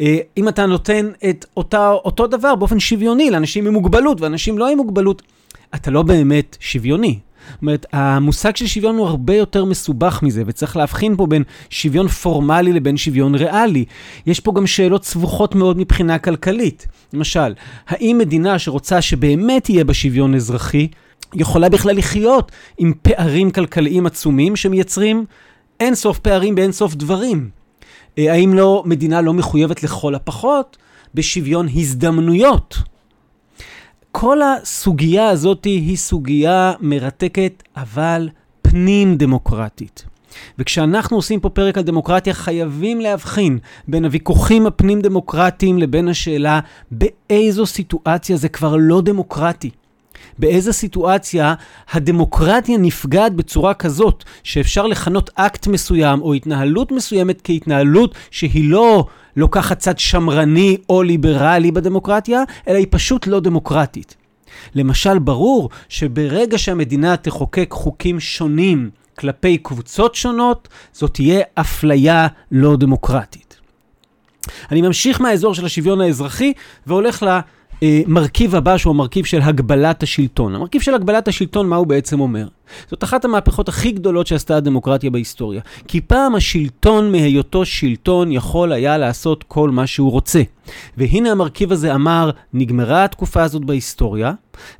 אה, 0.00 0.18
אם 0.36 0.48
אתה 0.48 0.66
נותן 0.66 1.10
את 1.30 1.46
אותה, 1.56 1.90
אותו 1.90 2.26
דבר 2.26 2.54
באופן 2.54 2.80
שוויוני 2.80 3.30
לאנשים 3.30 3.66
עם 3.66 3.72
מוגבלות 3.72 4.20
ואנשים 4.20 4.58
לא 4.58 4.68
עם 4.68 4.76
מוגבלות, 4.76 5.22
אתה 5.74 5.90
לא 5.90 6.02
באמת 6.02 6.56
שוויוני. 6.60 7.18
זאת 7.52 7.62
אומרת, 7.62 7.86
המושג 7.92 8.56
של 8.56 8.66
שוויון 8.66 8.96
הוא 8.96 9.06
הרבה 9.06 9.34
יותר 9.34 9.64
מסובך 9.64 10.22
מזה, 10.22 10.42
וצריך 10.46 10.76
להבחין 10.76 11.16
פה 11.16 11.26
בין 11.26 11.42
שוויון 11.70 12.08
פורמלי 12.08 12.72
לבין 12.72 12.96
שוויון 12.96 13.34
ריאלי. 13.34 13.84
יש 14.26 14.40
פה 14.40 14.52
גם 14.52 14.66
שאלות 14.66 15.04
סבוכות 15.04 15.54
מאוד 15.54 15.78
מבחינה 15.78 16.18
כלכלית. 16.18 16.86
למשל, 17.12 17.54
האם 17.88 18.16
מדינה 18.18 18.58
שרוצה 18.58 19.02
שבאמת 19.02 19.70
יהיה 19.70 19.84
בה 19.84 19.94
שוויון 19.94 20.34
אזרחי, 20.34 20.88
יכולה 21.34 21.68
בכלל 21.68 21.96
לחיות 21.96 22.52
עם 22.78 22.92
פערים 23.02 23.50
כלכליים 23.50 24.06
עצומים 24.06 24.56
שמייצרים 24.56 25.24
אין 25.80 25.94
סוף 25.94 26.18
פערים 26.18 26.54
באין 26.54 26.72
סוף 26.72 26.94
דברים? 26.94 27.50
אה, 28.18 28.32
האם 28.32 28.54
לא, 28.54 28.82
מדינה 28.86 29.20
לא 29.20 29.32
מחויבת 29.32 29.82
לכל 29.82 30.14
הפחות 30.14 30.76
בשוויון 31.14 31.66
הזדמנויות? 31.74 32.76
כל 34.12 34.38
הסוגיה 34.42 35.28
הזאת 35.28 35.64
היא 35.64 35.96
סוגיה 35.96 36.72
מרתקת, 36.80 37.62
אבל 37.76 38.28
פנים 38.62 39.16
דמוקרטית. 39.16 40.04
וכשאנחנו 40.58 41.16
עושים 41.16 41.40
פה 41.40 41.48
פרק 41.48 41.78
על 41.78 41.84
דמוקרטיה, 41.84 42.34
חייבים 42.34 43.00
להבחין 43.00 43.58
בין 43.88 44.04
הוויכוחים 44.04 44.66
הפנים 44.66 45.00
דמוקרטיים 45.00 45.78
לבין 45.78 46.08
השאלה 46.08 46.60
באיזו 46.90 47.66
סיטואציה 47.66 48.36
זה 48.36 48.48
כבר 48.48 48.76
לא 48.78 49.00
דמוקרטי. 49.00 49.70
באיזו 50.40 50.72
סיטואציה 50.72 51.54
הדמוקרטיה 51.92 52.78
נפגעת 52.78 53.34
בצורה 53.34 53.74
כזאת 53.74 54.24
שאפשר 54.42 54.86
לכנות 54.86 55.30
אקט 55.34 55.66
מסוים 55.66 56.22
או 56.22 56.34
התנהלות 56.34 56.92
מסוימת 56.92 57.40
כהתנהלות 57.44 58.14
שהיא 58.30 58.70
לא 58.70 59.06
לוקחת 59.36 59.78
צד 59.78 59.98
שמרני 59.98 60.76
או 60.88 61.02
ליברלי 61.02 61.70
בדמוקרטיה, 61.70 62.42
אלא 62.68 62.78
היא 62.78 62.86
פשוט 62.90 63.26
לא 63.26 63.40
דמוקרטית. 63.40 64.16
למשל, 64.74 65.18
ברור 65.18 65.70
שברגע 65.88 66.58
שהמדינה 66.58 67.16
תחוקק 67.16 67.68
חוקים 67.72 68.20
שונים 68.20 68.90
כלפי 69.18 69.58
קבוצות 69.58 70.14
שונות, 70.14 70.68
זאת 70.92 71.14
תהיה 71.14 71.40
אפליה 71.54 72.26
לא 72.52 72.76
דמוקרטית. 72.76 73.60
אני 74.70 74.82
ממשיך 74.82 75.20
מהאזור 75.20 75.54
של 75.54 75.66
השוויון 75.66 76.00
האזרחי 76.00 76.52
והולך 76.86 77.22
למרכיב 77.82 78.54
הבא 78.54 78.76
שהוא 78.76 78.90
המרכיב 78.90 79.24
של 79.24 79.40
הגבלת 79.42 80.02
השלטון. 80.02 80.54
המרכיב 80.54 80.80
של 80.82 80.94
הגבלת 80.94 81.28
השלטון, 81.28 81.68
מה 81.68 81.76
הוא 81.76 81.86
בעצם 81.86 82.20
אומר? 82.20 82.48
זאת 82.90 83.04
אחת 83.04 83.24
המהפכות 83.24 83.68
הכי 83.68 83.92
גדולות 83.92 84.26
שעשתה 84.26 84.56
הדמוקרטיה 84.56 85.10
בהיסטוריה. 85.10 85.60
כי 85.88 86.00
פעם 86.00 86.34
השלטון 86.34 87.12
מהיותו 87.12 87.64
שלטון 87.64 88.32
יכול 88.32 88.72
היה 88.72 88.98
לעשות 88.98 89.44
כל 89.48 89.70
מה 89.70 89.86
שהוא 89.86 90.10
רוצה. 90.10 90.42
והנה 90.96 91.30
המרכיב 91.30 91.72
הזה 91.72 91.94
אמר, 91.94 92.30
נגמרה 92.52 93.04
התקופה 93.04 93.42
הזאת 93.42 93.64
בהיסטוריה, 93.64 94.32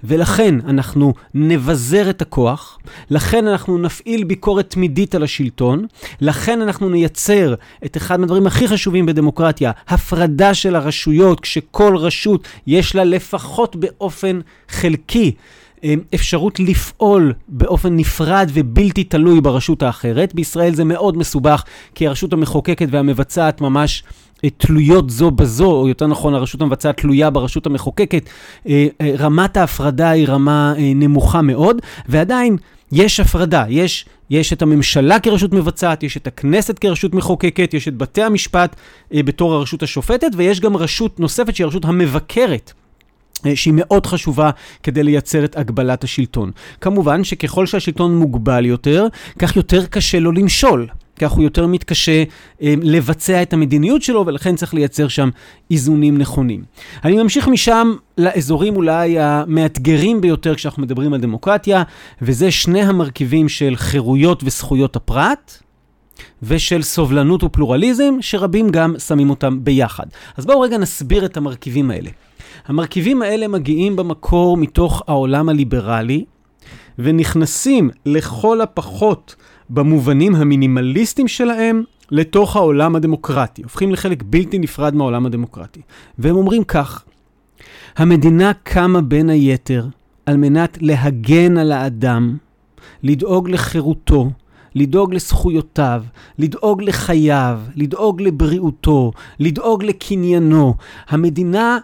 ולכן 0.05 0.55
אנחנו 0.69 1.15
נבזר 1.35 2.11
את 2.11 2.23
הכוח, 2.23 2.79
לכן 3.11 3.47
אנחנו 3.47 3.79
נפעיל 3.79 4.25
ביקורת 4.25 4.71
תמידית 4.71 5.15
על 5.15 5.23
השלטון, 5.23 5.87
לכן 6.21 6.63
אנחנו 6.63 6.89
נייצר 6.89 7.55
את 7.85 7.97
אחד 7.97 8.21
מהדברים 8.21 8.47
הכי 8.47 8.69
חשובים 8.69 9.07
בדמוקרטיה, 9.07 9.71
הפרדה 9.89 10.55
של 10.55 10.77
הרשויות, 10.77 11.41
כשכל 11.41 11.97
רשות 11.97 12.49
יש 12.67 12.95
לה 12.95 13.05
לפחות 13.05 13.77
באופן 13.77 14.41
חלקי 14.69 15.33
אפשרות 16.15 16.61
לפעול 16.61 17.33
באופן 17.49 17.97
נפרד 17.97 18.51
ובלתי 18.55 19.05
תלוי 19.05 19.41
ברשות 19.41 19.83
האחרת. 19.83 20.35
בישראל 20.35 20.75
זה 20.75 20.85
מאוד 20.85 21.17
מסובך, 21.17 21.65
כי 21.95 22.07
הרשות 22.07 22.33
המחוקקת 22.33 22.89
והמבצעת 22.91 23.61
ממש 23.61 24.03
אה, 24.45 24.51
תלויות 24.51 25.11
זו 25.11 25.31
בזו, 25.31 25.73
או 25.73 25.89
יותר 25.89 26.07
נכון, 26.07 26.35
הרשות 26.35 26.63
המבצעת 26.63 26.97
תלויה 26.97 27.31
ברשות 27.31 27.67
המחוקקת. 27.67 28.29
אה, 28.69 28.87
רמת 29.19 29.57
ההפרדה 29.57 30.11
היא 30.11 30.29
רמה 30.29 30.75
נמוכה 30.79 31.43
מאוד, 31.43 31.77
ועדיין 32.09 32.57
יש 32.93 33.21
הפרדה. 33.21 33.65
יש, 33.69 34.07
יש 34.31 34.53
את 34.53 34.63
הממשלה 34.63 35.21
כרשות 35.21 35.53
מבצעת, 35.53 36.03
יש 36.03 36.17
את 36.17 36.27
הכנסת 36.27 36.79
כרשות 36.79 37.15
מחוקקת, 37.15 37.75
יש 37.75 37.89
את 37.89 37.97
בתי 37.97 38.23
המשפט 38.23 38.77
בתור 39.15 39.55
הרשות 39.55 39.83
השופטת, 39.83 40.31
ויש 40.37 40.61
גם 40.61 40.77
רשות 40.77 41.21
נוספת 41.21 41.55
שהיא 41.55 41.65
הרשות 41.65 41.85
המבקרת. 41.85 42.73
אה, 43.47 43.57
שהיא 43.57 43.75
מאוד 43.77 44.07
חשובה 44.07 44.51
כדי 44.83 45.03
לייצר 45.03 45.45
את 45.45 45.57
הגבלת 45.57 46.05
השלטון. 46.05 46.51
כמובן 46.81 47.25
שככל 47.25 47.67
שהשלטון 47.67 48.17
מוגבל 48.17 48.67
יותר, 48.67 49.07
כך 49.39 49.57
יותר 49.57 49.87
קשה 49.87 50.19
לו 50.19 50.33
למשול. 50.33 50.87
כך 51.21 51.31
הוא 51.31 51.43
יותר 51.43 51.67
מתקשה 51.67 52.25
אה, 52.63 52.75
לבצע 52.83 53.43
את 53.43 53.53
המדיניות 53.53 54.03
שלו, 54.03 54.27
ולכן 54.27 54.57
צריך 54.57 54.75
לייצר 54.75 55.09
שם 55.09 55.31
איזונים 55.71 56.19
נכונים. 56.19 56.63
אני 57.05 57.23
ממשיך 57.23 57.49
משם 57.49 57.95
לאזורים 58.19 58.77
אולי 58.77 59.19
המאתגרים 59.19 60.21
ביותר 60.21 60.55
כשאנחנו 60.55 60.83
מדברים 60.83 61.13
על 61.13 61.21
דמוקרטיה, 61.21 61.83
וזה 62.23 62.51
שני 62.51 62.83
המרכיבים 62.83 63.49
של 63.49 63.77
חירויות 63.77 64.43
וזכויות 64.45 64.97
הפרט. 64.97 65.63
ושל 66.43 66.83
סובלנות 66.83 67.45
ופלורליזם, 67.45 68.15
שרבים 68.21 68.71
גם 68.71 68.95
שמים 68.99 69.31
אותם 69.31 69.65
ביחד. 69.65 70.07
אז 70.37 70.47
בואו 70.47 70.61
רגע 70.61 70.79
נסביר 70.79 71.25
את 71.25 71.37
המרכיבים 71.37 71.91
האלה. 71.91 72.11
המרכיבים 72.71 73.23
האלה 73.23 73.49
מגיעים 73.49 73.97
במקור 73.97 74.57
מתוך 74.57 75.03
העולם 75.07 75.49
הליברלי, 75.49 76.25
ונכנסים 76.99 77.91
לכל 78.07 78.61
הפחות 78.61 79.37
במובנים 79.71 80.35
המינימליסטיים 80.35 81.29
שלהם 81.29 81.83
לתוך 82.11 82.57
העולם 82.57 82.97
הדמוקרטי, 82.97 83.63
הופכים 83.63 83.93
לחלק 83.93 84.23
בלתי 84.27 84.59
נפרד 84.59 84.95
מהעולם 84.95 85.27
הדמוקרטי. 85.27 85.81
והם 86.19 86.37
אומרים 86.37 86.65
כך, 86.65 87.05
המדינה 87.97 88.53
קמה 88.63 89.01
בין 89.01 89.31
היתר 89.31 89.87
על 90.27 90.37
מנת 90.37 90.79
להגן 90.81 91.59
על 91.59 91.73
האדם, 91.73 92.37
לדאוג 93.03 93.49
לחירותו, 93.51 94.31
לדאוג 94.75 95.15
לזכויותיו, 95.15 96.03
לדאוג 96.39 96.83
לחייו, 96.83 97.61
לדאוג 97.77 98.23
לבריאותו, 98.23 99.13
לדאוג 99.41 99.85
לקניינו. 99.85 100.75
המדינה 101.09 101.79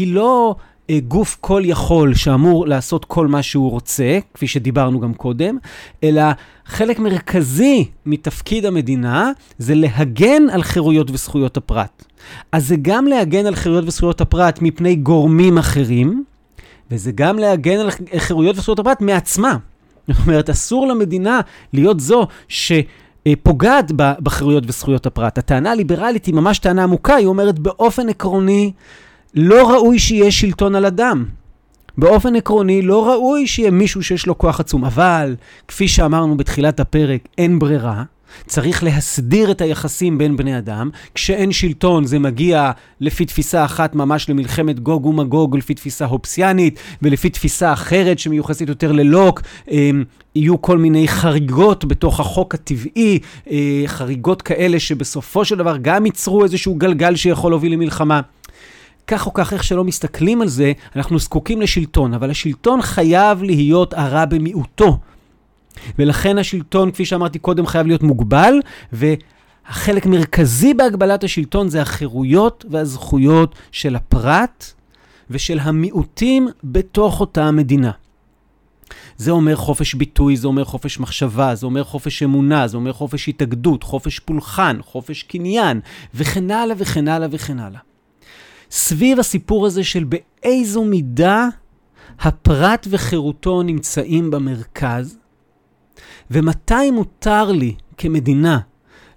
היא 0.00 0.14
לא 0.14 0.54
אה, 0.90 0.98
גוף 1.08 1.36
כל 1.40 1.62
יכול 1.64 2.14
שאמור 2.14 2.66
לעשות 2.66 3.04
כל 3.04 3.26
מה 3.26 3.42
שהוא 3.42 3.70
רוצה, 3.70 4.18
כפי 4.34 4.46
שדיברנו 4.46 5.00
גם 5.00 5.14
קודם, 5.14 5.58
אלא 6.04 6.22
חלק 6.66 6.98
מרכזי 6.98 7.84
מתפקיד 8.06 8.66
המדינה 8.66 9.30
זה 9.58 9.74
להגן 9.74 10.42
על 10.52 10.62
חירויות 10.62 11.10
וזכויות 11.10 11.56
הפרט. 11.56 12.04
אז 12.52 12.68
זה 12.68 12.76
גם 12.82 13.06
להגן 13.06 13.46
על 13.46 13.54
חירויות 13.54 13.84
וזכויות 13.86 14.20
הפרט 14.20 14.58
מפני 14.62 14.96
גורמים 14.96 15.58
אחרים, 15.58 16.24
וזה 16.90 17.12
גם 17.14 17.38
להגן 17.38 17.78
על 17.78 17.90
חירויות 18.18 18.56
וזכויות 18.58 18.78
הפרט 18.78 19.00
מעצמה. 19.00 19.56
זאת 20.08 20.26
אומרת, 20.26 20.50
אסור 20.50 20.86
למדינה 20.86 21.40
להיות 21.72 22.00
זו 22.00 22.26
ש... 22.48 22.72
פוגעת 23.42 23.92
בחירויות 23.96 24.64
וזכויות 24.66 25.06
הפרט. 25.06 25.38
הטענה 25.38 25.70
הליברלית 25.70 26.26
היא 26.26 26.34
ממש 26.34 26.58
טענה 26.58 26.82
עמוקה, 26.82 27.14
היא 27.14 27.26
אומרת 27.26 27.58
באופן 27.58 28.08
עקרוני, 28.08 28.72
לא 29.34 29.70
ראוי 29.70 29.98
שיהיה 29.98 30.30
שלטון 30.30 30.74
על 30.74 30.86
אדם. 30.86 31.24
באופן 31.98 32.36
עקרוני, 32.36 32.82
לא 32.82 33.08
ראוי 33.08 33.46
שיהיה 33.46 33.70
מישהו 33.70 34.02
שיש 34.02 34.26
לו 34.26 34.38
כוח 34.38 34.60
עצום. 34.60 34.84
אבל, 34.84 35.36
כפי 35.68 35.88
שאמרנו 35.88 36.36
בתחילת 36.36 36.80
הפרק, 36.80 37.28
אין 37.38 37.58
ברירה. 37.58 38.02
צריך 38.46 38.84
להסדיר 38.84 39.50
את 39.50 39.60
היחסים 39.60 40.18
בין 40.18 40.36
בני 40.36 40.58
אדם. 40.58 40.90
כשאין 41.14 41.52
שלטון 41.52 42.04
זה 42.04 42.18
מגיע 42.18 42.70
לפי 43.00 43.24
תפיסה 43.24 43.64
אחת 43.64 43.94
ממש 43.94 44.30
למלחמת 44.30 44.80
גוג 44.80 45.06
ומגוג, 45.06 45.56
לפי 45.56 45.74
תפיסה 45.74 46.04
הופסיאנית, 46.04 46.78
ולפי 47.02 47.30
תפיסה 47.30 47.72
אחרת 47.72 48.18
שמיוחסת 48.18 48.68
יותר 48.68 48.92
ללוק, 48.92 49.42
אמ, 49.70 50.04
יהיו 50.34 50.62
כל 50.62 50.78
מיני 50.78 51.08
חריגות 51.08 51.84
בתוך 51.84 52.20
החוק 52.20 52.54
הטבעי, 52.54 53.18
אה, 53.50 53.82
חריגות 53.86 54.42
כאלה 54.42 54.80
שבסופו 54.80 55.44
של 55.44 55.56
דבר 55.56 55.76
גם 55.82 56.06
ייצרו 56.06 56.44
איזשהו 56.44 56.74
גלגל 56.74 57.16
שיכול 57.16 57.52
להוביל 57.52 57.72
למלחמה. 57.72 58.20
כך 59.10 59.26
או 59.26 59.34
כך, 59.34 59.52
איך 59.52 59.64
שלא 59.64 59.84
מסתכלים 59.84 60.42
על 60.42 60.48
זה, 60.48 60.72
אנחנו 60.96 61.18
זקוקים 61.18 61.60
לשלטון, 61.60 62.14
אבל 62.14 62.30
השלטון 62.30 62.82
חייב 62.82 63.42
להיות 63.42 63.94
הרע 63.94 64.24
במיעוטו. 64.24 64.98
ולכן 65.98 66.38
השלטון, 66.38 66.90
כפי 66.90 67.04
שאמרתי 67.04 67.38
קודם, 67.38 67.66
חייב 67.66 67.86
להיות 67.86 68.02
מוגבל, 68.02 68.54
והחלק 68.92 70.06
מרכזי 70.06 70.74
בהגבלת 70.74 71.24
השלטון 71.24 71.68
זה 71.68 71.82
החירויות 71.82 72.64
והזכויות 72.70 73.54
של 73.72 73.96
הפרט 73.96 74.72
ושל 75.30 75.58
המיעוטים 75.58 76.48
בתוך 76.64 77.20
אותה 77.20 77.50
מדינה. 77.50 77.90
זה 79.16 79.30
אומר 79.30 79.56
חופש 79.56 79.94
ביטוי, 79.94 80.36
זה 80.36 80.46
אומר 80.46 80.64
חופש 80.64 81.00
מחשבה, 81.00 81.54
זה 81.54 81.66
אומר 81.66 81.84
חופש 81.84 82.22
אמונה, 82.22 82.68
זה 82.68 82.76
אומר 82.76 82.92
חופש 82.92 83.28
התאגדות, 83.28 83.82
חופש 83.82 84.18
פולחן, 84.18 84.76
חופש 84.82 85.22
קניין, 85.22 85.80
וכן 86.14 86.50
הלאה 86.50 86.76
וכן 86.78 87.08
הלאה 87.08 87.28
וכן 87.30 87.58
הלאה. 87.58 87.89
סביב 88.70 89.18
הסיפור 89.20 89.66
הזה 89.66 89.84
של 89.84 90.04
באיזו 90.04 90.84
מידה 90.84 91.48
הפרט 92.20 92.86
וחירותו 92.90 93.62
נמצאים 93.62 94.30
במרכז, 94.30 95.18
ומתי 96.30 96.90
מותר 96.90 97.52
לי 97.52 97.74
כמדינה 97.96 98.58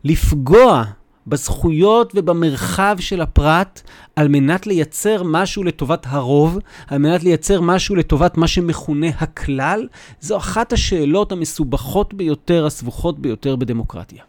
לפגוע 0.04 0.84
בזכויות 1.28 2.12
ובמרחב 2.16 2.96
של 3.00 3.22
הפרט 3.22 3.82
על 4.16 4.28
מנת 4.28 4.68
לייצר 4.68 5.24
משהו 5.24 5.64
לטובת 5.64 6.06
הרוב, 6.10 6.60
על 6.88 6.98
מנת 6.98 7.24
לייצר 7.24 7.62
משהו 7.62 7.96
לטובת 7.96 8.38
מה 8.38 8.48
שמכונה 8.48 9.08
הכלל, 9.08 9.88
זו 10.22 10.38
אחת 10.38 10.74
השאלות 10.74 11.32
המסובכות 11.32 12.14
ביותר, 12.14 12.66
הסבוכות 12.66 13.20
ביותר 13.20 13.56
בדמוקרטיה. 13.56 14.24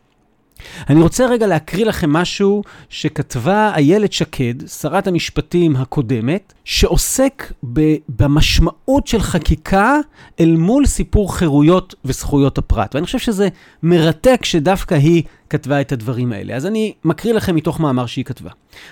אני 0.90 1.02
רוצה 1.02 1.26
רגע 1.26 1.46
להקריא 1.46 1.84
לכם 1.84 2.12
משהו 2.12 2.62
שכתבה 2.88 3.72
איילת 3.74 4.12
שקד, 4.12 4.66
שרת 4.66 5.06
המשפטים 5.06 5.76
הקודמת, 5.76 6.52
שעוסק 6.64 7.52
ב- 7.72 7.96
במשמעות 8.08 9.06
של 9.06 9.20
חקיקה 9.20 9.98
אל 10.40 10.56
מול 10.56 10.86
סיפור 10.86 11.36
חירויות 11.36 11.94
וזכויות 12.04 12.58
הפרט. 12.58 12.94
ואני 12.94 13.06
חושב 13.06 13.18
שזה 13.18 13.48
מרתק 13.82 14.44
שדווקא 14.44 14.94
היא 14.94 15.22
כתבה 15.50 15.80
את 15.80 15.92
הדברים 15.92 16.32
האלה. 16.32 16.56
אז 16.56 16.66
אני 16.66 16.92
מקריא 17.04 17.34
לכם 17.34 17.54
מתוך 17.54 17.80
מאמר 17.80 18.06
שהיא 18.06 18.24
כתבה. 18.24 18.50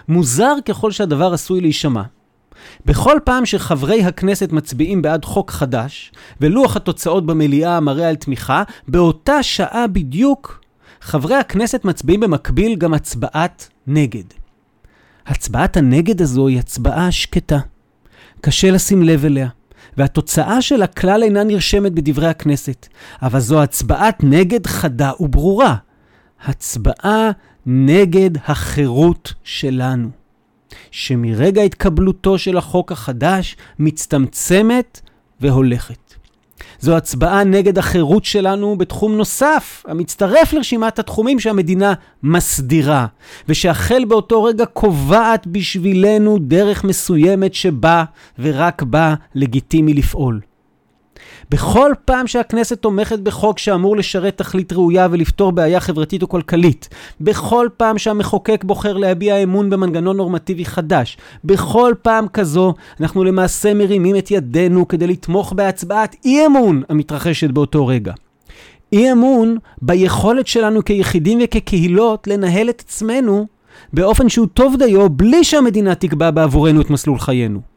מוזר 0.09 0.55
ככל 0.64 0.91
שהדבר 0.91 1.33
עשוי 1.33 1.61
להישמע, 1.61 2.03
בכל 2.85 3.18
פעם 3.25 3.47
שחברי 3.47 4.03
הכנסת 4.03 4.53
מצביעים 4.53 5.03
בעד 5.03 5.25
חוק 5.25 5.51
חדש, 5.51 6.12
ולוח 6.41 6.77
התוצאות 6.77 7.27
במליאה 7.27 7.81
מראה 7.81 8.09
על 8.09 8.16
תמיכה, 8.16 8.62
באותה 8.89 9.43
שעה 9.43 9.87
בדיוק 9.87 10.61
חברי 11.05 11.36
הכנסת 11.36 11.84
מצביעים 11.84 12.20
במקביל 12.20 12.76
גם 12.76 12.94
הצבעת 12.94 13.68
נגד. 13.86 14.24
הצבעת 15.26 15.76
הנגד 15.76 16.22
הזו 16.22 16.46
היא 16.46 16.59
הצבעה 16.59 17.12
שקטה. 17.12 17.59
קשה 18.40 18.70
לשים 18.70 19.03
לב 19.03 19.24
אליה, 19.24 19.48
והתוצאה 19.96 20.62
שלה 20.62 20.86
כלל 20.86 21.22
אינה 21.22 21.44
נרשמת 21.44 21.92
בדברי 21.92 22.28
הכנסת, 22.28 22.88
אבל 23.22 23.40
זו 23.40 23.62
הצבעת 23.62 24.24
נגד 24.24 24.66
חדה 24.66 25.11
וברורה. 25.20 25.76
הצבעה 26.44 27.30
נגד 27.66 28.30
החירות 28.44 29.32
שלנו, 29.44 30.09
שמרגע 30.90 31.62
התקבלותו 31.62 32.38
של 32.38 32.57
החוק 32.57 32.92
החדש 32.92 33.57
מצטמצמת 33.78 35.00
והולכת. 35.40 36.01
זו 36.83 36.97
הצבעה 36.97 37.45
נגד 37.45 37.78
החירות 37.78 38.24
שלנו 38.24 38.76
בתחום 38.76 39.16
נוסף, 39.16 39.85
המצטרף 39.89 40.53
לרשימת 40.53 40.99
התחומים 40.99 41.41
שהמדינה 41.41 41.95
מסדירה, 42.22 43.07
ושהחל 43.49 44.05
באותו 44.05 44.45
רגע 44.45 44.64
קובעת 44.64 45.47
בשבילנו 45.47 46.39
דרך 46.39 46.85
מסוימת 46.85 47.55
שבה 47.55 48.05
ורק 48.39 48.83
בה 48.83 49.14
לגיטימי 49.35 49.95
לפעול. 49.95 50.41
בכל 51.53 51.92
פעם 52.05 52.26
שהכנסת 52.26 52.78
תומכת 52.78 53.18
בחוק 53.18 53.59
שאמור 53.59 53.96
לשרת 53.96 54.36
תכלית 54.36 54.72
ראויה 54.72 55.09
ולפתור 55.11 55.53
בעיה 55.53 55.80
חברתית 55.80 56.22
או 56.22 56.28
כלכלית, 56.28 56.88
בכל 57.20 57.68
פעם 57.76 57.98
שהמחוקק 57.98 58.64
בוחר 58.64 58.96
להביע 58.96 59.36
אמון 59.36 59.70
במנגנון 59.70 60.16
נורמטיבי 60.16 60.64
חדש, 60.64 61.18
בכל 61.44 61.94
פעם 62.03 62.28
כזו 62.28 62.74
אנחנו 63.00 63.24
למעשה 63.24 63.74
מרימים 63.74 64.16
את 64.16 64.30
ידינו 64.30 64.88
כדי 64.88 65.07
לתמוך 65.07 65.53
בהצבעת 65.53 66.16
אי 66.24 66.46
אמון 66.46 66.82
המתרחשת 66.88 67.50
באותו 67.50 67.86
רגע. 67.86 68.12
אי 68.92 69.12
אמון 69.12 69.57
ביכולת 69.82 70.46
שלנו 70.46 70.84
כיחידים 70.84 71.38
וכקהילות 71.44 72.26
לנהל 72.26 72.70
את 72.70 72.82
עצמנו 72.86 73.46
באופן 73.92 74.28
שהוא 74.28 74.46
טוב 74.55 74.76
דיו 74.78 75.11
בלי 75.11 75.44
שהמדינה 75.44 75.94
תקבע 75.94 76.30
בעבורנו 76.30 76.80
את 76.80 76.90
מסלול 76.90 77.18
חיינו. 77.18 77.72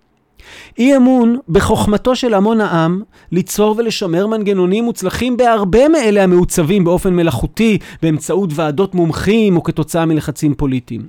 אי 0.78 0.96
אמון 0.96 1.38
בחוכמתו 1.50 2.16
של 2.16 2.34
המון 2.34 2.62
העם 2.62 3.02
ליצור 3.32 3.76
ולשמר 3.78 4.28
מנגנונים 4.28 4.84
מוצלחים 4.84 5.38
בהרבה 5.38 5.88
מאלה 5.88 6.24
המעוצבים 6.24 6.84
באופן 6.84 7.16
מלאכותי 7.16 7.78
באמצעות 8.02 8.50
ועדות 8.54 8.96
מומחים 8.96 9.58
או 9.58 9.64
כתוצאה 9.64 10.06
מלחצים 10.06 10.56
פוליטיים. 10.56 11.02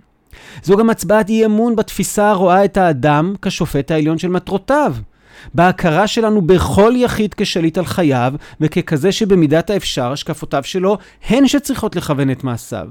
זו 0.62 0.76
גם 0.76 0.90
הצבעת 0.90 1.28
אי 1.28 1.46
אמון 1.46 1.76
בתפיסה 1.76 2.30
הרואה 2.30 2.64
את 2.64 2.76
האדם 2.76 3.34
כשופט 3.42 3.90
העליון 3.90 4.18
של 4.18 4.28
מטרותיו. 4.28 4.94
בהכרה 5.54 6.06
שלנו 6.06 6.42
בכל 6.42 6.92
יחיד 6.96 7.34
כשליט 7.34 7.78
על 7.78 7.84
חייו 7.84 8.34
וככזה 8.60 9.12
שבמידת 9.12 9.70
האפשר 9.70 10.12
השקפותיו 10.12 10.64
שלו 10.64 10.98
הן 11.28 11.46
שצריכות 11.46 11.96
לכוון 11.96 12.30
את 12.30 12.44
מעשיו. 12.44 12.86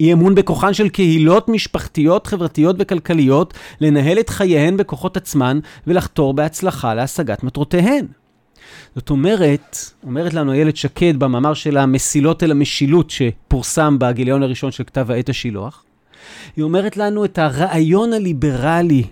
אי 0.00 0.12
אמון 0.12 0.34
בכוחן 0.34 0.74
של 0.74 0.88
קהילות 0.88 1.48
משפחתיות, 1.48 2.26
חברתיות 2.26 2.76
וכלכליות 2.78 3.54
לנהל 3.80 4.20
את 4.20 4.30
חייהן 4.30 4.76
בכוחות 4.76 5.16
עצמן 5.16 5.58
ולחתור 5.86 6.34
בהצלחה 6.34 6.94
להשגת 6.94 7.42
מטרותיהן. 7.42 8.06
זאת 8.94 9.10
אומרת, 9.10 9.76
אומרת 10.06 10.34
לנו 10.34 10.52
איילת 10.52 10.76
שקד 10.76 11.18
במאמר 11.18 11.54
שלה 11.54 11.86
מסילות 11.86 12.42
אל 12.42 12.50
המשילות 12.50 13.10
שפורסם 13.10 13.98
בגיליון 13.98 14.42
הראשון 14.42 14.70
של 14.70 14.84
כתב 14.84 15.10
העת 15.10 15.28
השילוח, 15.28 15.84
היא 16.56 16.62
אומרת 16.64 16.96
לנו 16.96 17.24
את 17.24 17.38
הרעיון 17.38 18.12
הליברלי 18.12 19.04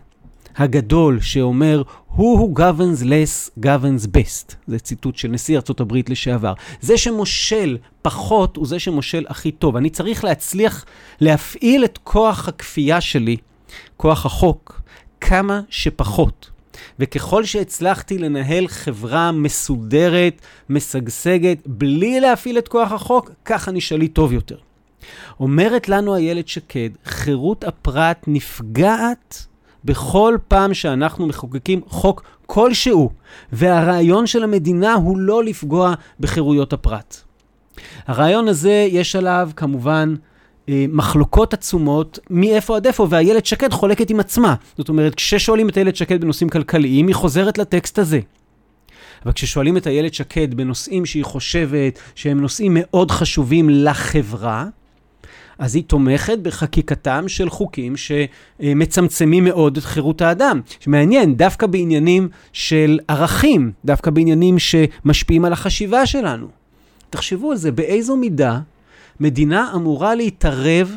הגדול 0.57 1.21
שאומר, 1.21 1.83
הוא 2.07 2.57
who 2.57 2.61
governs 2.61 3.03
less 3.03 3.65
governs 3.65 4.07
best. 4.07 4.55
זה 4.67 4.79
ציטוט 4.79 5.17
של 5.17 5.29
נשיא 5.29 5.57
ארה"ב 5.59 5.95
לשעבר. 6.09 6.53
זה 6.81 6.99
שמושל 6.99 7.79
פחות 8.03 8.57
הוא 8.57 8.67
זה 8.67 8.79
שמושל 8.79 9.25
הכי 9.29 9.53
טוב. 9.53 9.77
אני 9.77 9.91
צריך 9.91 10.25
להצליח 10.25 10.85
להפעיל 11.21 11.85
את 11.85 11.99
כוח 12.05 12.49
הכפייה 12.49 13.01
שלי, 13.01 13.37
כוח 13.97 14.27
החוק, 14.27 14.81
כמה 15.21 15.61
שפחות. 15.71 16.51
וככל 16.99 17.45
שהצלחתי 17.45 18.19
לנהל 18.19 18.69
חברה 18.69 19.33
מסודרת, 19.33 20.41
משגשגת, 20.69 21.59
בלי 21.67 22.21
להפעיל 22.21 22.59
את 22.59 22.69
כוח 22.69 22.93
החוק, 22.93 23.31
כך 23.45 23.69
אני 23.69 23.81
שליט 23.81 24.15
טוב 24.15 24.33
יותר. 24.33 24.57
אומרת 25.41 25.89
לנו 25.89 26.17
איילת 26.17 26.49
שקד, 26.49 26.91
חירות 27.05 27.65
הפרט 27.65 28.25
נפגעת 28.27 29.47
בכל 29.85 30.37
פעם 30.49 30.75
שאנחנו 30.75 31.27
מחוקקים 31.27 31.81
חוק 31.87 32.23
כלשהו, 32.47 33.11
והרעיון 33.53 34.27
של 34.27 34.45
המדינה 34.45 34.95
הוא 34.95 35.19
לא 35.19 35.45
לפגוע 35.45 35.95
בחירויות 36.21 36.73
הפרט. 36.73 37.17
הרעיון 38.07 38.49
הזה, 38.49 38.87
יש 38.91 39.17
עליו 39.17 39.51
כמובן 39.57 40.15
אה, 40.69 40.85
מחלוקות 40.89 41.55
עצומות 41.55 42.19
מאיפה 42.31 42.77
עד 42.77 42.87
איפה, 42.87 43.07
ואיילת 43.11 43.47
שקד 43.47 43.73
חולקת 43.73 44.11
עם 44.11 44.21
עצמה. 44.21 44.55
זאת 44.79 44.89
אומרת, 44.89 45.15
כששואלים 45.15 45.69
את 45.69 45.77
איילת 45.77 45.97
שקד 45.97 46.21
בנושאים 46.21 46.49
כלכליים, 46.49 47.07
היא 47.07 47.15
חוזרת 47.15 47.59
לטקסט 47.59 47.99
הזה. 47.99 48.21
אבל 49.25 49.33
כששואלים 49.33 49.77
את 49.77 49.87
איילת 49.87 50.15
שקד 50.15 50.55
בנושאים 50.55 51.07
שהיא 51.07 51.25
חושבת 51.25 51.99
שהם 52.15 52.41
נושאים 52.41 52.73
מאוד 52.81 53.11
חשובים 53.11 53.71
לחברה, 53.71 54.67
אז 55.59 55.75
היא 55.75 55.85
תומכת 55.87 56.39
בחקיקתם 56.39 57.29
של 57.29 57.51
חוקים 57.51 57.95
שמצמצמים 57.97 59.45
מאוד 59.45 59.77
את 59.77 59.85
חירות 59.85 60.23
האדם. 60.23 60.61
שמעניין, 60.81 61.37
דווקא 61.37 61.67
בעניינים 61.67 62.29
של 62.53 62.99
ערכים, 63.09 63.73
דווקא 63.85 64.11
בעניינים 64.11 64.59
שמשפיעים 64.59 65.45
על 65.45 65.53
החשיבה 65.53 66.07
שלנו. 66.07 66.47
תחשבו 67.11 67.51
על 67.51 67.57
זה, 67.57 67.73
באיזו 67.73 68.17
מידה 68.17 68.61
מדינה 69.21 69.73
אמורה 69.75 70.15
להתערב 70.15 70.97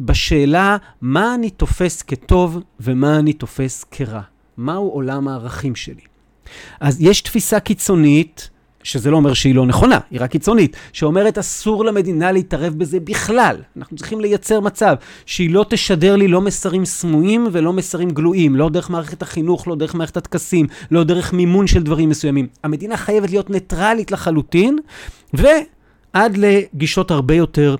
בשאלה 0.00 0.76
מה 1.00 1.34
אני 1.34 1.50
תופס 1.50 2.02
כטוב 2.02 2.58
ומה 2.80 3.18
אני 3.18 3.32
תופס 3.32 3.84
כרע. 3.90 4.20
מהו 4.56 4.88
עולם 4.88 5.28
הערכים 5.28 5.74
שלי. 5.76 6.02
אז 6.80 7.00
יש 7.00 7.20
תפיסה 7.20 7.60
קיצונית 7.60 8.50
שזה 8.82 9.10
לא 9.10 9.16
אומר 9.16 9.34
שהיא 9.34 9.54
לא 9.54 9.66
נכונה, 9.66 9.98
היא 10.10 10.20
רק 10.20 10.30
קיצונית, 10.30 10.76
שאומרת 10.92 11.38
אסור 11.38 11.84
למדינה 11.84 12.32
להתערב 12.32 12.74
בזה 12.74 13.00
בכלל. 13.00 13.56
אנחנו 13.76 13.96
צריכים 13.96 14.20
לייצר 14.20 14.60
מצב 14.60 14.94
שהיא 15.26 15.50
לא 15.50 15.64
תשדר 15.68 16.16
לי 16.16 16.28
לא 16.28 16.40
מסרים 16.40 16.84
סמויים 16.84 17.46
ולא 17.52 17.72
מסרים 17.72 18.10
גלויים, 18.10 18.56
לא 18.56 18.68
דרך 18.68 18.90
מערכת 18.90 19.22
החינוך, 19.22 19.68
לא 19.68 19.74
דרך 19.74 19.94
מערכת 19.94 20.16
הטקסים, 20.16 20.66
לא 20.90 21.04
דרך 21.04 21.32
מימון 21.32 21.66
של 21.66 21.82
דברים 21.82 22.08
מסוימים. 22.08 22.46
המדינה 22.64 22.96
חייבת 22.96 23.30
להיות 23.30 23.50
ניטרלית 23.50 24.10
לחלוטין, 24.10 24.78
ועד 25.34 26.36
לגישות 26.36 27.10
הרבה 27.10 27.34
יותר 27.34 27.76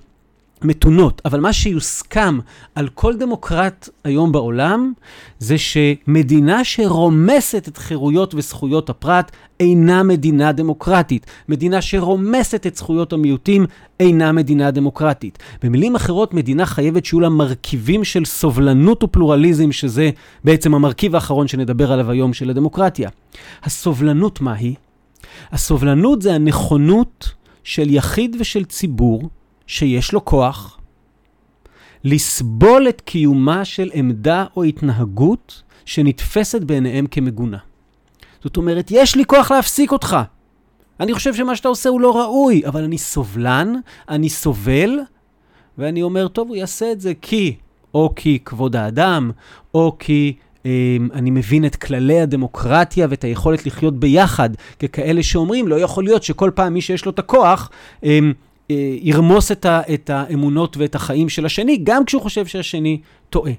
מתונות, 0.63 1.23
אבל 1.25 1.41
מה 1.41 1.53
שיוסכם 1.53 2.39
על 2.75 2.89
כל 2.89 3.17
דמוקרט 3.17 3.89
היום 4.05 4.33
בעולם, 4.33 4.93
זה 5.39 5.57
שמדינה 5.59 6.65
שרומסת 6.65 7.69
את 7.69 7.79
חירויות 7.79 8.35
וזכויות 8.35 8.91
הפרט 8.91 9.31
אינה 9.61 10.03
מדינה 10.03 10.53
דמוקרטית. 10.53 11.27
מדינה 11.49 11.83
שרומסת 11.83 12.67
את 12.67 12.77
זכויות 12.77 13.13
המיעוטים 13.13 13.67
אינה 14.01 14.33
מדינה 14.33 14.71
דמוקרטית. 14.71 15.39
במילים 15.63 15.95
אחרות, 15.95 16.35
מדינה 16.35 16.67
חייבת 16.67 17.05
שיהיו 17.05 17.21
לה 17.21 17.29
מרכיבים 17.29 18.05
של 18.05 18.25
סובלנות 18.25 19.05
ופלורליזם, 19.05 19.73
שזה 19.73 20.11
בעצם 20.45 20.75
המרכיב 20.75 21.15
האחרון 21.15 21.49
שנדבר 21.49 21.93
עליו 21.93 22.11
היום 22.11 22.33
של 22.33 22.51
הדמוקרטיה. 22.51 23.11
הסובלנות 23.63 24.41
מהי? 24.41 24.75
הסובלנות 25.53 26.23
זה 26.23 26.35
הנכונות 26.35 27.33
של 27.65 27.91
יחיד 27.91 28.37
ושל 28.41 28.65
ציבור 28.65 29.29
שיש 29.71 30.13
לו 30.13 30.25
כוח 30.25 30.79
לסבול 32.05 32.89
את 32.89 33.01
קיומה 33.01 33.65
של 33.65 33.91
עמדה 33.95 34.45
או 34.57 34.65
התנהגות 34.65 35.63
שנתפסת 35.85 36.63
בעיניהם 36.63 37.07
כמגונה. 37.07 37.59
זאת 38.45 38.57
אומרת, 38.57 38.89
יש 38.91 39.17
לי 39.17 39.25
כוח 39.25 39.51
להפסיק 39.51 39.93
אותך. 39.93 40.17
אני 41.01 41.15
חושב 41.15 41.35
שמה 41.35 41.57
שאתה 41.57 41.69
עושה 41.69 41.89
הוא 41.89 42.01
לא 42.01 42.21
ראוי, 42.21 42.63
אבל 42.67 42.85
אני 42.85 42.99
סובלן, 42.99 43.73
אני 44.09 44.29
סובל, 44.29 44.99
ואני 45.79 46.03
אומר, 46.03 46.29
טוב, 46.29 46.49
הוא 46.49 46.57
יעשה 46.57 46.93
את 46.93 47.01
זה 47.01 47.13
כי, 47.23 47.57
או 47.95 48.13
כי 48.17 48.39
כבוד 48.45 48.77
האדם, 48.77 49.31
או 49.75 49.97
כי 49.99 50.37
אה, 50.67 50.97
אני 51.13 51.31
מבין 51.31 51.65
את 51.65 51.77
כללי 51.77 52.21
הדמוקרטיה 52.21 53.07
ואת 53.11 53.25
היכולת 53.25 53.67
לחיות 53.67 54.01
ביחד, 54.01 54.51
ככאלה 54.79 55.23
שאומרים, 55.23 55.69
לא 55.69 55.81
יכול 55.81 56.05
להיות 56.05 56.23
שכל 56.23 56.51
פעם 56.55 56.75
מי 56.75 56.81
שיש 56.81 57.05
לו 57.05 57.13
את 57.13 57.19
הכוח, 57.19 57.71
אה, 58.05 58.19
ירמוס 59.01 59.53
את, 59.53 59.67
ה, 59.67 59.81
את 59.95 60.11
האמונות 60.11 60.77
ואת 60.77 60.95
החיים 60.95 61.29
של 61.29 61.47
השני, 61.47 61.79
גם 61.83 62.05
כשהוא 62.05 62.23
חושב 62.23 62.47
שהשני 62.47 63.01
טועה. 63.31 63.53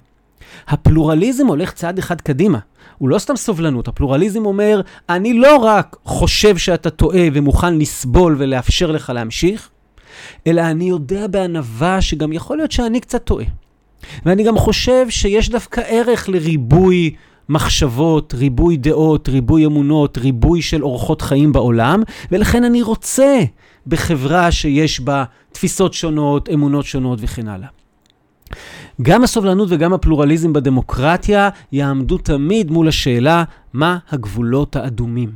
הפלורליזם 0.68 1.48
הולך 1.48 1.74
צעד 1.74 1.98
אחד 1.98 2.22
קדימה. 2.22 2.60
הוא 2.98 3.10
לא 3.10 3.20
סתם 3.20 3.36
סובלנות, 3.36 3.88
הפלורליזם 3.88 4.46
אומר, 4.46 4.82
אני 5.10 5.34
לא 5.34 5.58
רק 5.58 5.98
חושב 6.04 6.58
שאתה 6.58 6.90
טועה 6.90 7.28
ומוכן 7.34 7.78
לסבול 7.78 8.36
ולאפשר 8.40 8.92
לך 8.92 9.10
להמשיך, 9.16 9.70
אלא 10.48 10.62
אני 10.62 10.90
יודע 10.90 11.28
בענווה 11.28 12.02
שגם 12.02 12.34
יכול 12.34 12.58
להיות 12.58 12.72
שאני 12.72 13.00
קצת 13.00 13.24
טועה. 13.24 13.46
ואני 14.26 14.44
גם 14.44 14.58
חושב 14.58 15.06
שיש 15.10 15.50
דווקא 15.50 15.82
ערך 15.88 16.30
לריבוי 16.30 17.16
מחשבות, 17.50 18.34
ריבוי 18.34 18.78
דעות, 18.78 19.30
ריבוי 19.30 19.66
אמונות, 19.66 20.18
ריבוי 20.18 20.62
של 20.62 20.84
אורחות 20.84 21.22
חיים 21.22 21.52
בעולם, 21.52 22.04
ולכן 22.32 22.64
אני 22.64 22.82
רוצה 22.82 23.40
בחברה 23.88 24.52
שיש 24.52 25.00
בה 25.00 25.24
תפיסות 25.52 25.94
שונות, 25.94 26.50
אמונות 26.50 26.86
שונות 26.86 27.20
וכן 27.22 27.48
הלאה. 27.48 27.68
גם 29.02 29.24
הסובלנות 29.24 29.68
וגם 29.72 29.94
הפלורליזם 29.94 30.54
בדמוקרטיה 30.54 31.50
יעמדו 31.72 32.18
תמיד 32.18 32.72
מול 32.72 32.88
השאלה 32.88 33.44
מה 33.74 33.98
הגבולות 34.10 34.76
האדומים. 34.76 35.32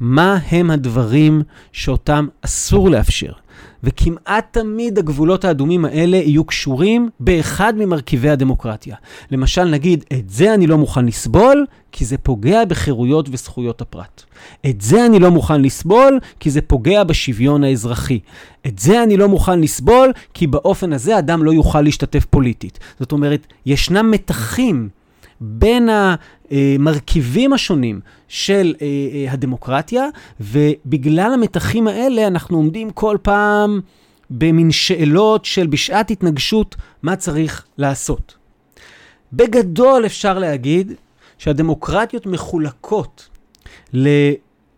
מה 0.00 0.38
הם 0.50 0.70
הדברים 0.70 1.42
שאותם 1.72 2.26
אסור 2.42 2.90
לאפשר? 2.90 3.32
וכמעט 3.84 4.46
תמיד 4.50 4.98
הגבולות 4.98 5.44
האדומים 5.44 5.84
האלה 5.84 6.16
יהיו 6.16 6.44
קשורים 6.44 7.08
באחד 7.20 7.74
ממרכיבי 7.76 8.30
הדמוקרטיה. 8.30 8.96
למשל, 9.30 9.64
נגיד, 9.64 10.04
את 10.12 10.30
זה 10.30 10.54
אני 10.54 10.66
לא 10.66 10.78
מוכן 10.78 11.06
לסבול, 11.06 11.66
כי 11.92 12.04
זה 12.04 12.18
פוגע 12.18 12.64
בחירויות 12.64 13.28
וזכויות 13.32 13.80
הפרט. 13.80 14.22
את 14.66 14.80
זה 14.80 15.06
אני 15.06 15.18
לא 15.18 15.30
מוכן 15.30 15.62
לסבול, 15.62 16.18
כי 16.40 16.50
זה 16.50 16.60
פוגע 16.60 17.04
בשוויון 17.04 17.64
האזרחי. 17.64 18.18
את 18.66 18.78
זה 18.78 19.02
אני 19.02 19.16
לא 19.16 19.28
מוכן 19.28 19.60
לסבול, 19.60 20.12
כי 20.34 20.46
באופן 20.46 20.92
הזה 20.92 21.18
אדם 21.18 21.44
לא 21.44 21.50
יוכל 21.50 21.80
להשתתף 21.80 22.24
פוליטית. 22.24 22.78
זאת 23.00 23.12
אומרת, 23.12 23.46
ישנם 23.66 24.10
מתחים 24.10 24.88
בין 25.40 25.88
המרכיבים 26.50 27.52
השונים 27.52 28.00
של 28.28 28.74
אה, 28.82 28.86
אה, 28.86 29.32
הדמוקרטיה, 29.32 30.04
ובגלל 30.40 31.32
המתחים 31.34 31.88
האלה 31.88 32.26
אנחנו 32.26 32.56
עומדים 32.56 32.90
כל 32.90 33.16
פעם 33.22 33.80
במין 34.30 34.70
שאלות 34.70 35.44
של 35.44 35.66
בשעת 35.66 36.10
התנגשות, 36.10 36.76
מה 37.02 37.16
צריך 37.16 37.64
לעשות. 37.78 38.36
בגדול 39.32 40.06
אפשר 40.06 40.38
להגיד 40.38 40.92
שהדמוקרטיות 41.38 42.26
מחולקות 42.26 43.28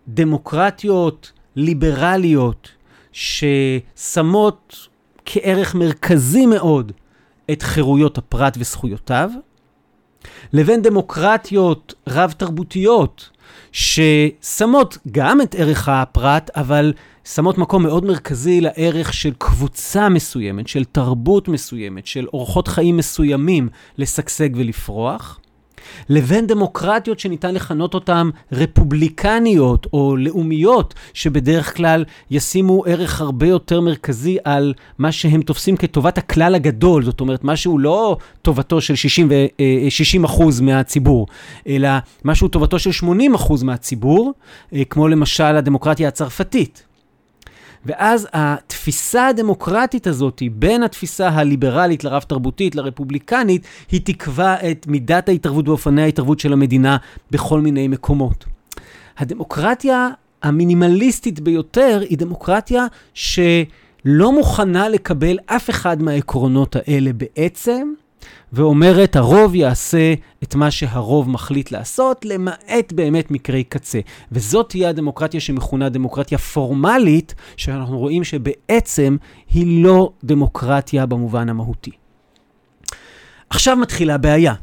לדמוקרטיות 0.08 1.32
ליברליות 1.56 2.68
ששמות 3.12 4.88
כערך 5.24 5.74
מרכזי 5.74 6.46
מאוד 6.46 6.92
את 7.52 7.62
חירויות 7.62 8.18
הפרט 8.18 8.56
וזכויותיו, 8.60 9.30
לבין 10.52 10.82
דמוקרטיות 10.82 11.94
רב-תרבותיות 12.06 13.30
ששמות 13.72 14.98
גם 15.10 15.40
את 15.40 15.54
ערך 15.58 15.88
הפרט, 15.88 16.50
אבל 16.56 16.92
שמות 17.24 17.58
מקום 17.58 17.82
מאוד 17.82 18.04
מרכזי 18.04 18.60
לערך 18.60 19.12
של 19.12 19.32
קבוצה 19.38 20.08
מסוימת, 20.08 20.68
של 20.68 20.84
תרבות 20.84 21.48
מסוימת, 21.48 22.06
של 22.06 22.26
אורחות 22.32 22.68
חיים 22.68 22.96
מסוימים 22.96 23.68
לשגשג 23.98 24.48
ולפרוח. 24.54 25.39
לבין 26.08 26.46
דמוקרטיות 26.46 27.20
שניתן 27.20 27.54
לכנות 27.54 27.94
אותן 27.94 28.30
רפובליקניות 28.52 29.86
או 29.92 30.16
לאומיות, 30.16 30.94
שבדרך 31.14 31.76
כלל 31.76 32.04
ישימו 32.30 32.84
ערך 32.86 33.20
הרבה 33.20 33.46
יותר 33.46 33.80
מרכזי 33.80 34.36
על 34.44 34.74
מה 34.98 35.12
שהם 35.12 35.42
תופסים 35.42 35.76
כטובת 35.76 36.18
הכלל 36.18 36.54
הגדול, 36.54 37.04
זאת 37.04 37.20
אומרת, 37.20 37.44
משהו 37.44 37.78
לא 37.78 38.16
טובתו 38.42 38.80
של 38.80 38.94
60, 38.94 39.28
ו, 39.30 39.34
60 39.90 40.24
אה, 40.24 40.30
אחוז 40.30 40.60
מהציבור, 40.60 41.26
אלא 41.66 41.88
משהו 42.24 42.48
טובתו 42.48 42.78
של 42.78 42.92
80 42.92 43.34
אחוז 43.34 43.62
מהציבור, 43.62 44.32
אה, 44.74 44.82
כמו 44.84 45.08
למשל 45.08 45.44
הדמוקרטיה 45.44 46.08
הצרפתית. 46.08 46.89
ואז 47.86 48.28
התפיסה 48.32 49.26
הדמוקרטית 49.26 50.06
הזאת, 50.06 50.42
בין 50.52 50.82
התפיסה 50.82 51.28
הליברלית 51.28 52.04
לרב-תרבותית, 52.04 52.74
לרפובליקנית, 52.74 53.66
היא 53.90 54.00
תקבע 54.04 54.54
את 54.70 54.86
מידת 54.86 55.28
ההתערבות 55.28 55.68
ואופני 55.68 56.02
ההתערבות 56.02 56.40
של 56.40 56.52
המדינה 56.52 56.96
בכל 57.30 57.60
מיני 57.60 57.88
מקומות. 57.88 58.44
הדמוקרטיה 59.18 60.08
המינימליסטית 60.42 61.40
ביותר 61.40 62.00
היא 62.08 62.18
דמוקרטיה 62.18 62.86
שלא 63.14 64.32
מוכנה 64.32 64.88
לקבל 64.88 65.38
אף 65.46 65.70
אחד 65.70 66.02
מהעקרונות 66.02 66.76
האלה 66.76 67.10
בעצם, 67.12 67.92
ואומרת, 68.52 69.16
הרוב 69.16 69.54
יעשה 69.54 70.14
את 70.42 70.54
מה 70.54 70.70
שהרוב 70.70 71.30
מחליט 71.30 71.70
לעשות, 71.70 72.24
למעט 72.24 72.92
באמת 72.92 73.30
מקרי 73.30 73.64
קצה. 73.64 74.00
וזאת 74.32 74.68
תהיה 74.68 74.88
הדמוקרטיה 74.88 75.40
שמכונה 75.40 75.88
דמוקרטיה 75.88 76.38
פורמלית, 76.38 77.34
שאנחנו 77.56 77.98
רואים 77.98 78.24
שבעצם 78.24 79.16
היא 79.52 79.84
לא 79.84 80.12
דמוקרטיה 80.24 81.06
במובן 81.06 81.48
המהותי. 81.48 81.90
עכשיו 83.50 83.76
מתחילה 83.76 84.14
הבעיה. 84.14 84.54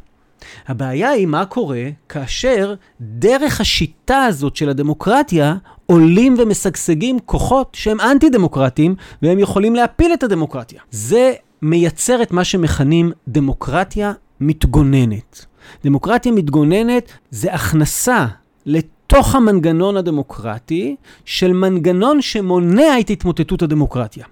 הבעיה 0.68 1.09
היא 1.09 1.28
מה 1.28 1.45
קורה 1.45 1.84
כאשר 2.09 2.74
דרך 3.01 3.61
השיטה 3.61 4.24
הזאת 4.24 4.55
של 4.55 4.70
הדמוקרטיה 4.70 5.55
עולים 5.86 6.36
ומשגשגים 6.38 7.20
כוחות 7.20 7.78
שהם 7.80 8.01
אנטי-דמוקרטיים 8.01 8.95
והם 9.22 9.39
יכולים 9.39 9.76
להפיל 9.76 10.13
את 10.13 10.24
הדמוקרטיה. 10.24 10.82
זה 10.91 11.34
מייצר 11.62 12.22
את 12.22 12.32
מה 12.32 12.43
שמכנים 12.43 13.12
דמוקרטיה 13.28 14.14
מתגוננת. 14.39 15.45
דמוקרטיה 15.84 16.32
מתגוננת 16.32 17.12
זה 17.32 17.53
הכנסה 17.53 18.26
לתוך 18.66 19.36
המנגנון 19.36 19.97
הדמוקרטי 19.97 20.95
של 21.26 21.53
מנגנון 21.53 22.22
שמונע 22.22 22.99
את 22.99 23.10
התמוטטות 23.10 23.62
הדמוקרטיה. 23.62 24.26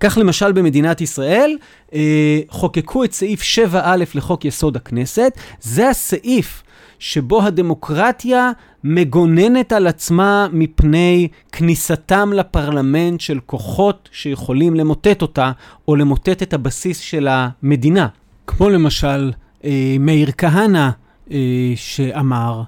כך 0.00 0.18
למשל 0.18 0.52
במדינת 0.52 1.00
ישראל 1.00 1.56
אה, 1.94 2.40
חוקקו 2.48 3.04
את 3.04 3.12
סעיף 3.12 3.42
7א 3.42 3.76
לחוק 4.14 4.44
יסוד 4.44 4.76
הכנסת, 4.76 5.32
זה 5.60 5.88
הסעיף 5.88 6.62
שבו 7.04 7.42
הדמוקרטיה 7.42 8.52
מגוננת 8.84 9.72
על 9.72 9.86
עצמה 9.86 10.46
מפני 10.52 11.28
כניסתם 11.52 12.32
לפרלמנט 12.32 13.20
של 13.20 13.40
כוחות 13.46 14.08
שיכולים 14.12 14.74
למוטט 14.74 15.22
אותה, 15.22 15.52
או 15.88 15.96
למוטט 15.96 16.42
את 16.42 16.54
הבסיס 16.54 16.98
של 16.98 17.28
המדינה. 17.30 18.06
כמו 18.46 18.70
למשל 18.70 19.32
אה, 19.64 19.96
מאיר 20.00 20.30
כהנא, 20.38 20.90
אה, 21.30 21.72
שאמר, 21.76 22.62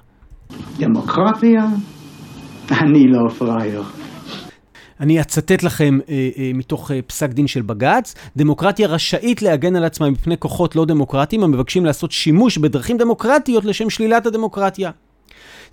דמוקרטיה? 0.77 1.65
אני 2.71 3.07
לא 3.07 3.29
פראייר. 3.29 3.83
אני 4.99 5.21
אצטט 5.21 5.63
לכם 5.63 5.99
אה, 6.09 6.29
אה, 6.37 6.51
מתוך 6.53 6.91
אה, 6.91 7.01
פסק 7.01 7.29
דין 7.29 7.47
של 7.47 7.61
בג"ץ, 7.61 8.15
דמוקרטיה 8.37 8.87
רשאית 8.87 9.41
להגן 9.41 9.75
על 9.75 9.83
עצמה 9.83 10.09
מפני 10.09 10.37
כוחות 10.37 10.75
לא 10.75 10.85
דמוקרטיים 10.85 11.43
המבקשים 11.43 11.85
לעשות 11.85 12.11
שימוש 12.11 12.57
בדרכים 12.57 12.97
דמוקרטיות 12.97 13.65
לשם 13.65 13.89
שלילת 13.89 14.25
הדמוקרטיה. 14.25 14.91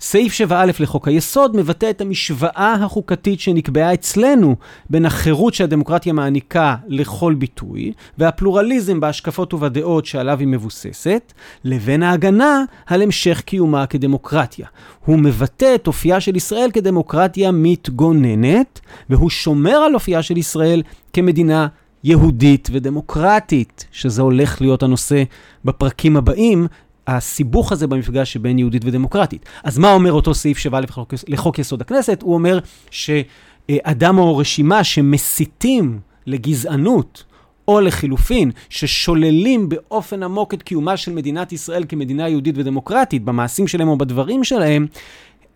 סעיף 0.07 0.33
7א 0.49 0.81
לחוק 0.81 1.07
היסוד 1.07 1.55
מבטא 1.55 1.89
את 1.89 2.01
המשוואה 2.01 2.73
החוקתית 2.73 3.39
שנקבעה 3.39 3.93
אצלנו 3.93 4.55
בין 4.89 5.05
החירות 5.05 5.53
שהדמוקרטיה 5.53 6.13
מעניקה 6.13 6.75
לכל 6.87 7.33
ביטוי, 7.33 7.91
והפלורליזם 8.17 8.99
בהשקפות 8.99 9.53
ובדעות 9.53 10.05
שעליו 10.05 10.39
היא 10.39 10.47
מבוססת, 10.47 11.33
לבין 11.63 12.03
ההגנה 12.03 12.63
על 12.85 13.01
המשך 13.01 13.41
קיומה 13.45 13.85
כדמוקרטיה. 13.85 14.67
הוא 15.05 15.19
מבטא 15.19 15.75
את 15.75 15.87
אופייה 15.87 16.19
של 16.19 16.35
ישראל 16.35 16.69
כדמוקרטיה 16.73 17.51
מתגוננת, 17.51 18.79
והוא 19.09 19.29
שומר 19.29 19.75
על 19.75 19.93
אופייה 19.93 20.21
של 20.21 20.37
ישראל 20.37 20.81
כמדינה 21.13 21.67
יהודית 22.03 22.69
ודמוקרטית, 22.71 23.85
שזה 23.91 24.21
הולך 24.21 24.61
להיות 24.61 24.83
הנושא 24.83 25.23
בפרקים 25.65 26.17
הבאים, 26.17 26.67
הסיבוך 27.07 27.71
הזה 27.71 27.87
במפגש 27.87 28.33
שבין 28.33 28.59
יהודית 28.59 28.85
ודמוקרטית. 28.85 29.45
אז 29.63 29.77
מה 29.77 29.93
אומר 29.93 30.11
אותו 30.13 30.33
סעיף 30.33 30.57
7 30.57 30.79
לחוק, 30.79 31.13
לחוק 31.27 31.59
יסוד 31.59 31.81
הכנסת? 31.81 32.21
הוא 32.21 32.33
אומר 32.33 32.59
שאדם 32.91 34.17
או 34.17 34.37
רשימה 34.37 34.83
שמסיתים 34.83 35.99
לגזענות, 36.25 37.23
או 37.67 37.81
לחילופין, 37.81 38.51
ששוללים 38.69 39.69
באופן 39.69 40.23
עמוק 40.23 40.53
את 40.53 40.63
קיומה 40.63 40.97
של 40.97 41.11
מדינת 41.11 41.51
ישראל 41.51 41.83
כמדינה 41.89 42.29
יהודית 42.29 42.57
ודמוקרטית, 42.57 43.23
במעשים 43.23 43.67
שלהם 43.67 43.87
או 43.87 43.97
בדברים 43.97 44.43
שלהם, 44.43 44.87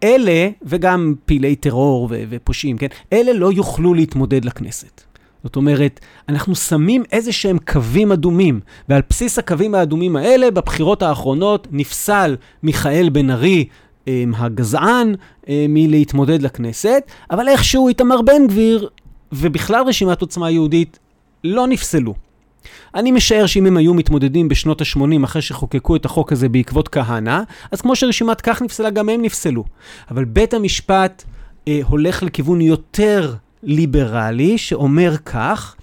אלה, 0.03 0.49
וגם 0.61 1.13
פעילי 1.25 1.55
טרור 1.55 2.09
ופושעים, 2.11 2.77
כן? 2.77 2.87
אלה 3.13 3.33
לא 3.33 3.51
יוכלו 3.51 3.93
להתמודד 3.93 4.45
לכנסת. 4.45 5.08
זאת 5.43 5.55
אומרת, 5.55 5.99
אנחנו 6.29 6.55
שמים 6.55 7.03
איזה 7.11 7.31
שהם 7.31 7.57
קווים 7.67 8.11
אדומים, 8.11 8.59
ועל 8.89 9.01
בסיס 9.09 9.39
הקווים 9.39 9.75
האדומים 9.75 10.15
האלה, 10.15 10.51
בבחירות 10.51 11.01
האחרונות 11.01 11.67
נפסל 11.71 12.35
מיכאל 12.63 13.09
בן 13.09 13.29
ארי, 13.29 13.65
אמ, 14.07 14.33
הגזען, 14.37 15.15
אמ, 15.47 15.55
מלהתמודד 15.69 16.41
לכנסת, 16.41 17.03
אבל 17.31 17.47
איכשהו 17.47 17.87
איתמר 17.87 18.21
בן 18.21 18.47
גביר, 18.47 18.89
ובכלל 19.31 19.83
רשימת 19.87 20.21
עוצמה 20.21 20.51
יהודית, 20.51 20.99
לא 21.43 21.67
נפסלו. 21.67 22.13
אני 22.95 23.11
משער 23.11 23.45
שאם 23.45 23.65
הם 23.65 23.77
היו 23.77 23.93
מתמודדים 23.93 24.49
בשנות 24.49 24.81
ה-80 24.81 25.23
אחרי 25.23 25.41
שחוקקו 25.41 25.95
את 25.95 26.05
החוק 26.05 26.31
הזה 26.31 26.49
בעקבות 26.49 26.87
כהנא, 26.87 27.41
אז 27.71 27.81
כמו 27.81 27.95
שרשימת 27.95 28.41
כך 28.41 28.61
נפסלה, 28.61 28.89
גם 28.89 29.09
הם 29.09 29.21
נפסלו. 29.21 29.63
אבל 30.11 30.25
בית 30.25 30.53
המשפט 30.53 31.23
אה, 31.67 31.79
הולך 31.83 32.23
לכיוון 32.23 32.61
יותר 32.61 33.33
ליברלי 33.63 34.57
שאומר 34.57 35.17
כך, 35.25 35.75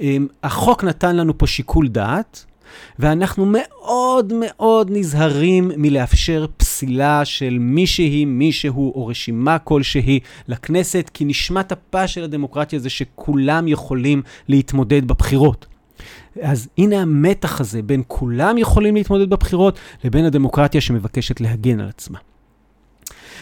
אמ, 0.00 0.26
החוק 0.42 0.84
נתן 0.84 1.16
לנו 1.16 1.38
פה 1.38 1.46
שיקול 1.46 1.88
דעת, 1.88 2.44
ואנחנו 2.98 3.46
מאוד 3.46 4.32
מאוד 4.40 4.90
נזהרים 4.90 5.70
מלאפשר 5.76 6.46
פסילה 6.56 7.24
של 7.24 7.56
מישהי, 7.60 8.24
מישהו 8.24 8.92
או 8.94 9.06
רשימה 9.06 9.58
כלשהי 9.58 10.20
לכנסת, 10.48 11.10
כי 11.14 11.24
נשמת 11.24 11.72
אפה 11.72 12.06
של 12.06 12.24
הדמוקרטיה 12.24 12.78
זה 12.78 12.90
שכולם 12.90 13.68
יכולים 13.68 14.22
להתמודד 14.48 15.08
בבחירות. 15.08 15.66
אז 16.42 16.68
הנה 16.78 17.00
המתח 17.00 17.60
הזה 17.60 17.82
בין 17.82 18.02
כולם 18.06 18.58
יכולים 18.58 18.94
להתמודד 18.94 19.30
בבחירות 19.30 19.78
לבין 20.04 20.24
הדמוקרטיה 20.24 20.80
שמבקשת 20.80 21.40
להגן 21.40 21.80
על 21.80 21.88
עצמה. 21.88 22.18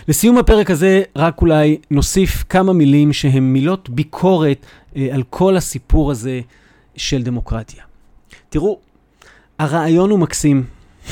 לסיום 0.09 0.38
הפרק 0.38 0.70
הזה, 0.70 1.03
רק 1.16 1.40
אולי 1.40 1.78
נוסיף 1.90 2.44
כמה 2.48 2.72
מילים 2.72 3.12
שהן 3.12 3.42
מילות 3.42 3.88
ביקורת 3.88 4.66
אה, 4.96 5.09
על 5.12 5.22
כל 5.30 5.57
הסיפור 5.57 6.11
הזה 6.11 6.40
של 6.96 7.22
דמוקרטיה. 7.22 7.82
תראו, 8.48 8.78
הרעיון 9.59 10.11
הוא 10.11 10.18
מקסים, 10.18 10.64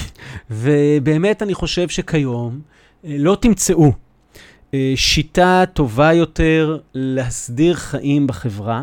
ובאמת 0.51 1.43
אני 1.43 1.55
חושב 1.55 1.89
שכיום 1.89 2.61
אה, 3.05 3.17
לא 3.19 3.37
תמצאו 3.41 3.93
אה, 4.75 4.93
שיטה 4.97 5.65
טובה 5.73 6.13
יותר 6.13 6.79
להסדיר 6.95 7.75
חיים 7.75 8.27
בחברה, 8.27 8.83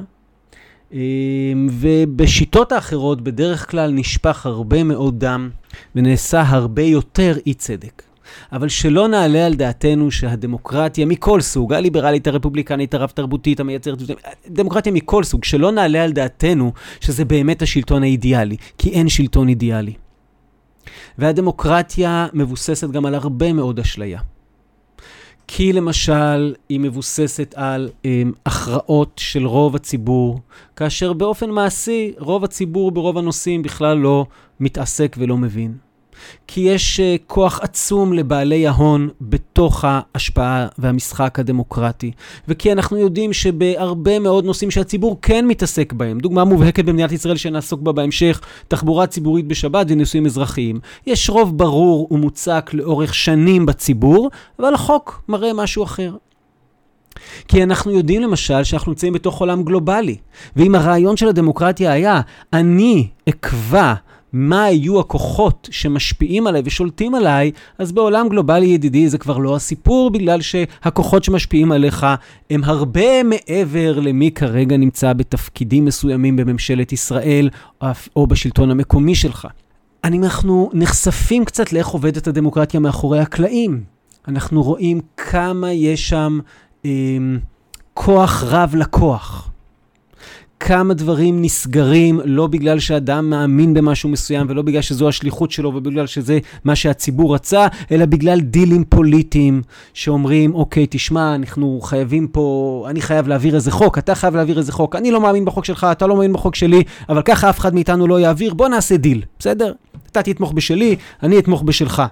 ובשיטות 1.72 2.72
האחרות 2.72 3.22
בדרך 3.22 3.72
כלל 3.72 3.92
נשפך 3.92 4.46
הרבה 4.46 4.84
מאוד 4.84 5.20
דם 5.20 5.50
ונעשה 5.96 6.42
הרבה 6.42 6.82
יותר 6.82 7.38
אי 7.46 7.54
צדק. 7.54 8.04
אבל 8.52 8.68
שלא 8.68 9.08
נעלה 9.08 9.46
על 9.46 9.54
דעתנו 9.54 10.12
שהדמוקרטיה 10.12 11.06
מכל 11.06 11.42
סוג, 11.42 11.74
הליברלית, 11.74 12.28
הרפובליקנית, 12.28 12.94
הרב-תרבותית, 12.94 13.60
המייצרת, 13.60 13.98
דמוקרטיה 14.48 14.92
מכל 14.92 15.24
סוג, 15.24 15.44
שלא 15.44 15.72
נעלה 15.72 16.04
על 16.04 16.12
דעתנו 16.12 16.74
שזה 17.02 17.26
באמת 17.26 17.62
השלטון 17.62 18.04
האידיאלי, 18.04 18.58
כי 18.78 18.90
אין 18.90 19.10
שלטון 19.10 19.50
אידיאלי. 19.50 19.94
והדמוקרטיה 21.18 22.28
מבוססת 22.34 22.90
גם 22.90 23.06
על 23.06 23.16
הרבה 23.16 23.54
מאוד 23.54 23.80
אשליה. 23.80 24.20
כי 25.48 25.74
למשל 25.74 26.56
היא 26.70 26.80
מבוססת 26.80 27.54
על 27.58 27.90
um, 28.04 28.08
הכרעות 28.46 29.12
של 29.18 29.48
רוב 29.48 29.76
הציבור, 29.76 30.40
כאשר 30.76 31.14
באופן 31.14 31.50
מעשי 31.50 32.14
רוב 32.18 32.44
הציבור 32.44 32.92
ברוב 32.92 33.18
הנושאים 33.18 33.62
בכלל 33.62 33.98
לא 33.98 34.26
מתעסק 34.60 35.16
ולא 35.20 35.38
מבין. 35.38 35.85
כי 36.48 36.62
יש 36.62 37.00
uh, 37.00 37.24
כוח 37.28 37.60
עצום 37.62 38.14
לבעלי 38.14 38.68
ההון 38.68 39.10
בתוך 39.22 39.86
ההשפעה 39.88 40.68
והמשחק 40.78 41.40
הדמוקרטי. 41.40 42.12
וכי 42.48 42.72
אנחנו 42.72 42.98
יודעים 42.98 43.34
שבהרבה 43.34 44.20
מאוד 44.20 44.46
נושאים 44.46 44.72
שהציבור 44.72 45.18
כן 45.22 45.46
מתעסק 45.48 45.94
בהם, 45.94 46.20
דוגמה 46.20 46.44
מובהקת 46.44 46.86
במדינת 46.86 47.12
ישראל 47.12 47.38
שנעסוק 47.38 47.82
בה 47.82 47.92
בהמשך, 47.92 48.42
תחבורה 48.68 49.08
ציבורית 49.08 49.48
בשבת 49.48 49.86
ונישואים 49.90 50.26
אזרחיים. 50.26 50.80
יש 51.08 51.30
רוב 51.30 51.58
ברור 51.58 52.08
ומוצק 52.12 52.72
לאורך 52.74 53.14
שנים 53.14 53.66
בציבור, 53.66 54.30
אבל 54.60 54.74
החוק 54.74 55.24
מראה 55.28 55.54
משהו 55.54 55.84
אחר. 55.84 56.16
כי 57.48 57.64
אנחנו 57.64 57.92
יודעים 57.92 58.22
למשל 58.22 58.64
שאנחנו 58.64 58.92
נמצאים 58.92 59.14
בתוך 59.14 59.40
עולם 59.40 59.64
גלובלי, 59.64 60.18
ואם 60.56 60.76
הרעיון 60.76 61.18
של 61.18 61.28
הדמוקרטיה 61.28 61.92
היה, 61.92 62.22
אני 62.54 63.08
אקבע 63.30 63.94
מה 64.38 64.70
יהיו 64.70 65.00
הכוחות 65.00 65.70
שמשפיעים 65.72 66.48
עליי 66.48 66.62
ושולטים 66.66 67.16
עליי, 67.16 67.52
אז 67.78 67.92
בעולם 67.92 68.30
גלובלי 68.30 68.66
ידידי 68.66 69.10
זה 69.10 69.18
כבר 69.18 69.38
לא 69.38 69.56
הסיפור, 69.56 70.12
בגלל 70.12 70.42
שהכוחות 70.42 71.24
שמשפיעים 71.24 71.72
עליך 71.72 72.06
הם 72.50 72.64
הרבה 72.64 73.24
מעבר 73.24 74.00
למי 74.00 74.32
כרגע 74.32 74.78
נמצא 74.78 75.14
בתפקידים 75.14 75.86
מסוימים 75.86 76.36
בממשלת 76.36 76.94
ישראל 76.94 77.50
או 78.16 78.28
בשלטון 78.28 78.72
המקומי 78.72 79.16
שלך. 79.16 79.48
אנחנו 80.04 80.70
נחשפים 80.74 81.46
קצת 81.46 81.74
לאיך 81.74 81.88
עובדת 81.88 82.28
הדמוקרטיה 82.28 82.80
מאחורי 82.80 83.20
הקלעים. 83.20 83.84
אנחנו 84.28 84.64
רואים 84.64 85.00
כמה 85.18 85.72
יש 85.72 86.10
שם 86.10 86.40
אה, 86.86 86.92
כוח 87.94 88.44
רב 88.44 88.76
לכוח. 88.76 89.50
כמה 90.68 90.94
דברים 90.94 91.42
נסגרים, 91.42 92.20
לא 92.26 92.48
בגלל 92.48 92.80
שאדם 92.80 93.30
מאמין 93.30 93.74
במשהו 93.74 94.10
מסוים, 94.10 94.48
ולא 94.50 94.62
בגלל 94.62 94.82
שזו 94.82 95.10
השליחות 95.10 95.52
שלו, 95.52 95.72
ובגלל 95.76 96.08
שזה 96.08 96.40
מה 96.64 96.76
שהציבור 96.76 97.36
רצה, 97.36 97.68
אלא 97.92 98.06
בגלל 98.06 98.40
דילים 98.40 98.84
פוליטיים 98.90 99.62
שאומרים, 99.94 100.56
אוקיי, 100.56 100.86
תשמע, 100.90 101.36
אנחנו 101.36 101.80
חייבים 101.84 102.28
פה, 102.28 102.86
אני 102.90 103.02
חייב 103.02 103.28
להעביר 103.28 103.56
איזה 103.56 103.72
חוק, 103.72 103.98
אתה 103.98 104.16
חייב 104.16 104.36
להעביר 104.36 104.58
איזה 104.58 104.72
חוק, 104.72 104.96
אני 104.96 105.12
לא 105.12 105.22
מאמין 105.22 105.46
בחוק 105.46 105.66
שלך, 105.66 105.88
אתה 105.92 106.08
לא 106.08 106.16
מאמין 106.16 106.34
בחוק 106.34 106.56
שלי, 106.56 106.84
אבל 107.10 107.22
ככה 107.22 107.50
אף 107.50 107.60
אחד 107.60 107.74
מאיתנו 107.74 108.08
לא 108.08 108.20
יעביר, 108.20 108.54
בוא 108.54 108.68
נעשה 108.68 108.98
דיל, 108.98 109.22
בסדר? 109.40 109.74
אתה 110.12 110.24
תתמוך 110.24 110.52
בשלי, 110.52 110.96
אני 111.24 111.40
אתמוך 111.40 111.64
בשלך. 111.64 112.04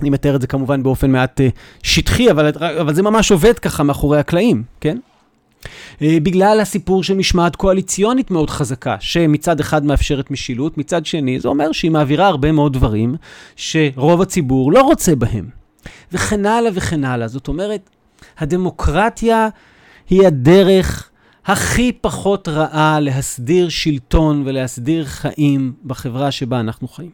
אני 0.00 0.10
מתאר 0.10 0.36
את 0.36 0.40
זה 0.40 0.46
כמובן 0.46 0.82
באופן 0.82 1.10
מעט 1.10 1.40
uh, 1.40 1.42
שטחי, 1.82 2.30
אבל, 2.30 2.50
אבל 2.80 2.94
זה 2.94 3.02
ממש 3.02 3.30
עובד 3.30 3.58
ככה 3.58 3.82
מאחורי 3.82 4.18
הקלעים, 4.18 4.62
כן? 4.80 4.98
אה, 6.02 6.18
בגלל 6.22 6.60
הסיפור 6.60 7.02
של 7.02 7.14
משמעת 7.14 7.56
קואליציונית 7.56 8.30
מאוד 8.30 8.50
חזקה, 8.50 8.96
שמצד 9.00 9.60
אחד 9.60 9.84
מאפשרת 9.84 10.30
משילות, 10.30 10.78
מצד 10.78 11.06
שני 11.06 11.40
זה 11.40 11.48
אומר 11.48 11.72
שהיא 11.72 11.90
מעבירה 11.90 12.26
הרבה 12.26 12.52
מאוד 12.52 12.72
דברים 12.72 13.14
שרוב 13.56 14.22
הציבור 14.22 14.72
לא 14.72 14.82
רוצה 14.82 15.14
בהם. 15.14 15.48
וכן 16.12 16.46
הלאה 16.46 16.70
וכן 16.74 17.04
הלאה. 17.04 17.28
זאת 17.28 17.48
אומרת, 17.48 17.90
הדמוקרטיה 18.38 19.48
היא 20.10 20.26
הדרך 20.26 21.10
הכי 21.46 21.92
פחות 21.92 22.48
רעה 22.48 23.00
להסדיר 23.00 23.68
שלטון 23.68 24.42
ולהסדיר 24.46 25.04
חיים 25.04 25.72
בחברה 25.84 26.30
שבה 26.30 26.60
אנחנו 26.60 26.88
חיים. 26.88 27.10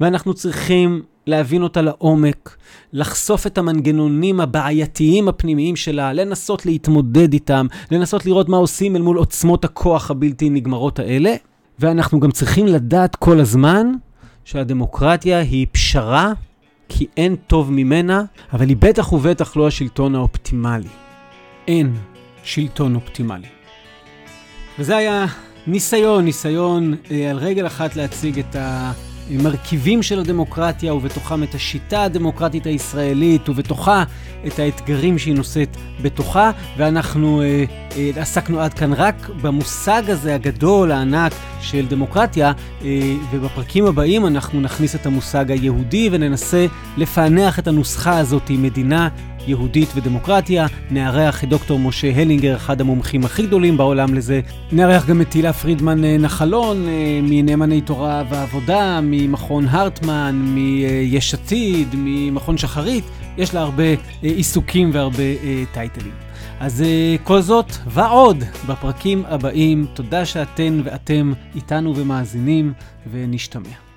ואנחנו 0.00 0.34
צריכים 0.34 1.02
להבין 1.26 1.62
אותה 1.62 1.82
לעומק, 1.82 2.56
לחשוף 2.92 3.46
את 3.46 3.58
המנגנונים 3.58 4.40
הבעייתיים 4.40 5.28
הפנימיים 5.28 5.76
שלה, 5.76 6.12
לנסות 6.12 6.66
להתמודד 6.66 7.32
איתם, 7.32 7.66
לנסות 7.90 8.26
לראות 8.26 8.48
מה 8.48 8.56
עושים 8.56 8.96
אל 8.96 9.02
מול 9.02 9.16
עוצמות 9.16 9.64
הכוח 9.64 10.10
הבלתי 10.10 10.50
נגמרות 10.50 10.98
האלה. 10.98 11.34
ואנחנו 11.78 12.20
גם 12.20 12.30
צריכים 12.30 12.66
לדעת 12.66 13.16
כל 13.16 13.40
הזמן 13.40 13.92
שהדמוקרטיה 14.44 15.38
היא 15.38 15.66
פשרה, 15.72 16.32
כי 16.88 17.06
אין 17.16 17.36
טוב 17.36 17.72
ממנה, 17.72 18.24
אבל 18.52 18.68
היא 18.68 18.76
בטח 18.76 19.12
ובטח 19.12 19.56
לא 19.56 19.66
השלטון 19.66 20.14
האופטימלי. 20.14 20.88
אין 21.68 21.94
שלטון 22.44 22.94
אופטימלי. 22.94 23.48
וזה 24.78 24.96
היה 24.96 25.26
ניסיון, 25.66 26.24
ניסיון 26.24 26.94
אה, 27.10 27.30
על 27.30 27.36
רגל 27.36 27.66
אחת 27.66 27.96
להציג 27.96 28.38
את 28.38 28.56
ה... 28.56 28.92
מרכיבים 29.38 30.02
של 30.02 30.18
הדמוקרטיה, 30.18 30.94
ובתוכם 30.94 31.42
את 31.42 31.54
השיטה 31.54 32.02
הדמוקרטית 32.02 32.66
הישראלית, 32.66 33.48
ובתוכה 33.48 34.04
את 34.46 34.58
האתגרים 34.58 35.18
שהיא 35.18 35.34
נושאת 35.34 35.76
בתוכה, 36.02 36.50
ואנחנו 36.76 37.42
אה, 37.42 37.64
אה, 37.96 38.10
עסקנו 38.16 38.60
עד 38.60 38.74
כאן 38.74 38.92
רק 38.92 39.30
במושג 39.42 40.02
הזה 40.10 40.34
הגדול, 40.34 40.92
הענק, 40.92 41.32
של 41.60 41.86
דמוקרטיה, 41.86 42.52
אה, 42.84 42.88
ובפרקים 43.32 43.86
הבאים 43.86 44.26
אנחנו 44.26 44.60
נכניס 44.60 44.94
את 44.94 45.06
המושג 45.06 45.50
היהודי 45.50 46.08
וננסה 46.12 46.66
לפענח 46.96 47.58
את 47.58 47.68
הנוסחה 47.68 48.18
הזאת 48.18 48.50
מדינה 48.50 49.08
יהודית 49.46 49.88
ודמוקרטיה. 49.94 50.66
נארח 50.90 51.44
את 51.44 51.48
דוקטור 51.48 51.78
משה 51.78 52.12
הלינגר, 52.14 52.56
אחד 52.56 52.80
המומחים 52.80 53.24
הכי 53.24 53.46
גדולים 53.46 53.76
בעולם 53.76 54.14
לזה. 54.14 54.40
נארח 54.72 55.06
גם 55.06 55.20
את 55.20 55.30
תהילה 55.30 55.52
פרידמן 55.52 56.04
אה, 56.04 56.18
נחלון, 56.18 56.88
אה, 56.88 57.20
מנאמני 57.22 57.80
תורה 57.80 58.22
ועבודה, 58.30 59.00
ממכון 59.02 59.68
הרטמן, 59.68 60.42
מיש 60.44 61.34
עתיד, 61.34 61.88
ממכון 61.94 62.58
שחרית. 62.58 63.04
יש 63.38 63.54
לה 63.54 63.60
הרבה 63.60 63.84
עיסוקים 64.22 64.90
והרבה 64.92 65.22
טייטלים. 65.72 66.12
אז 66.60 66.84
כל 67.24 67.40
זאת 67.40 67.72
ועוד 67.86 68.44
בפרקים 68.66 69.24
הבאים. 69.26 69.86
תודה 69.94 70.26
שאתן 70.26 70.80
ואתם 70.84 71.32
איתנו 71.54 71.96
ומאזינים, 71.96 72.72
ונשתמע. 73.12 73.91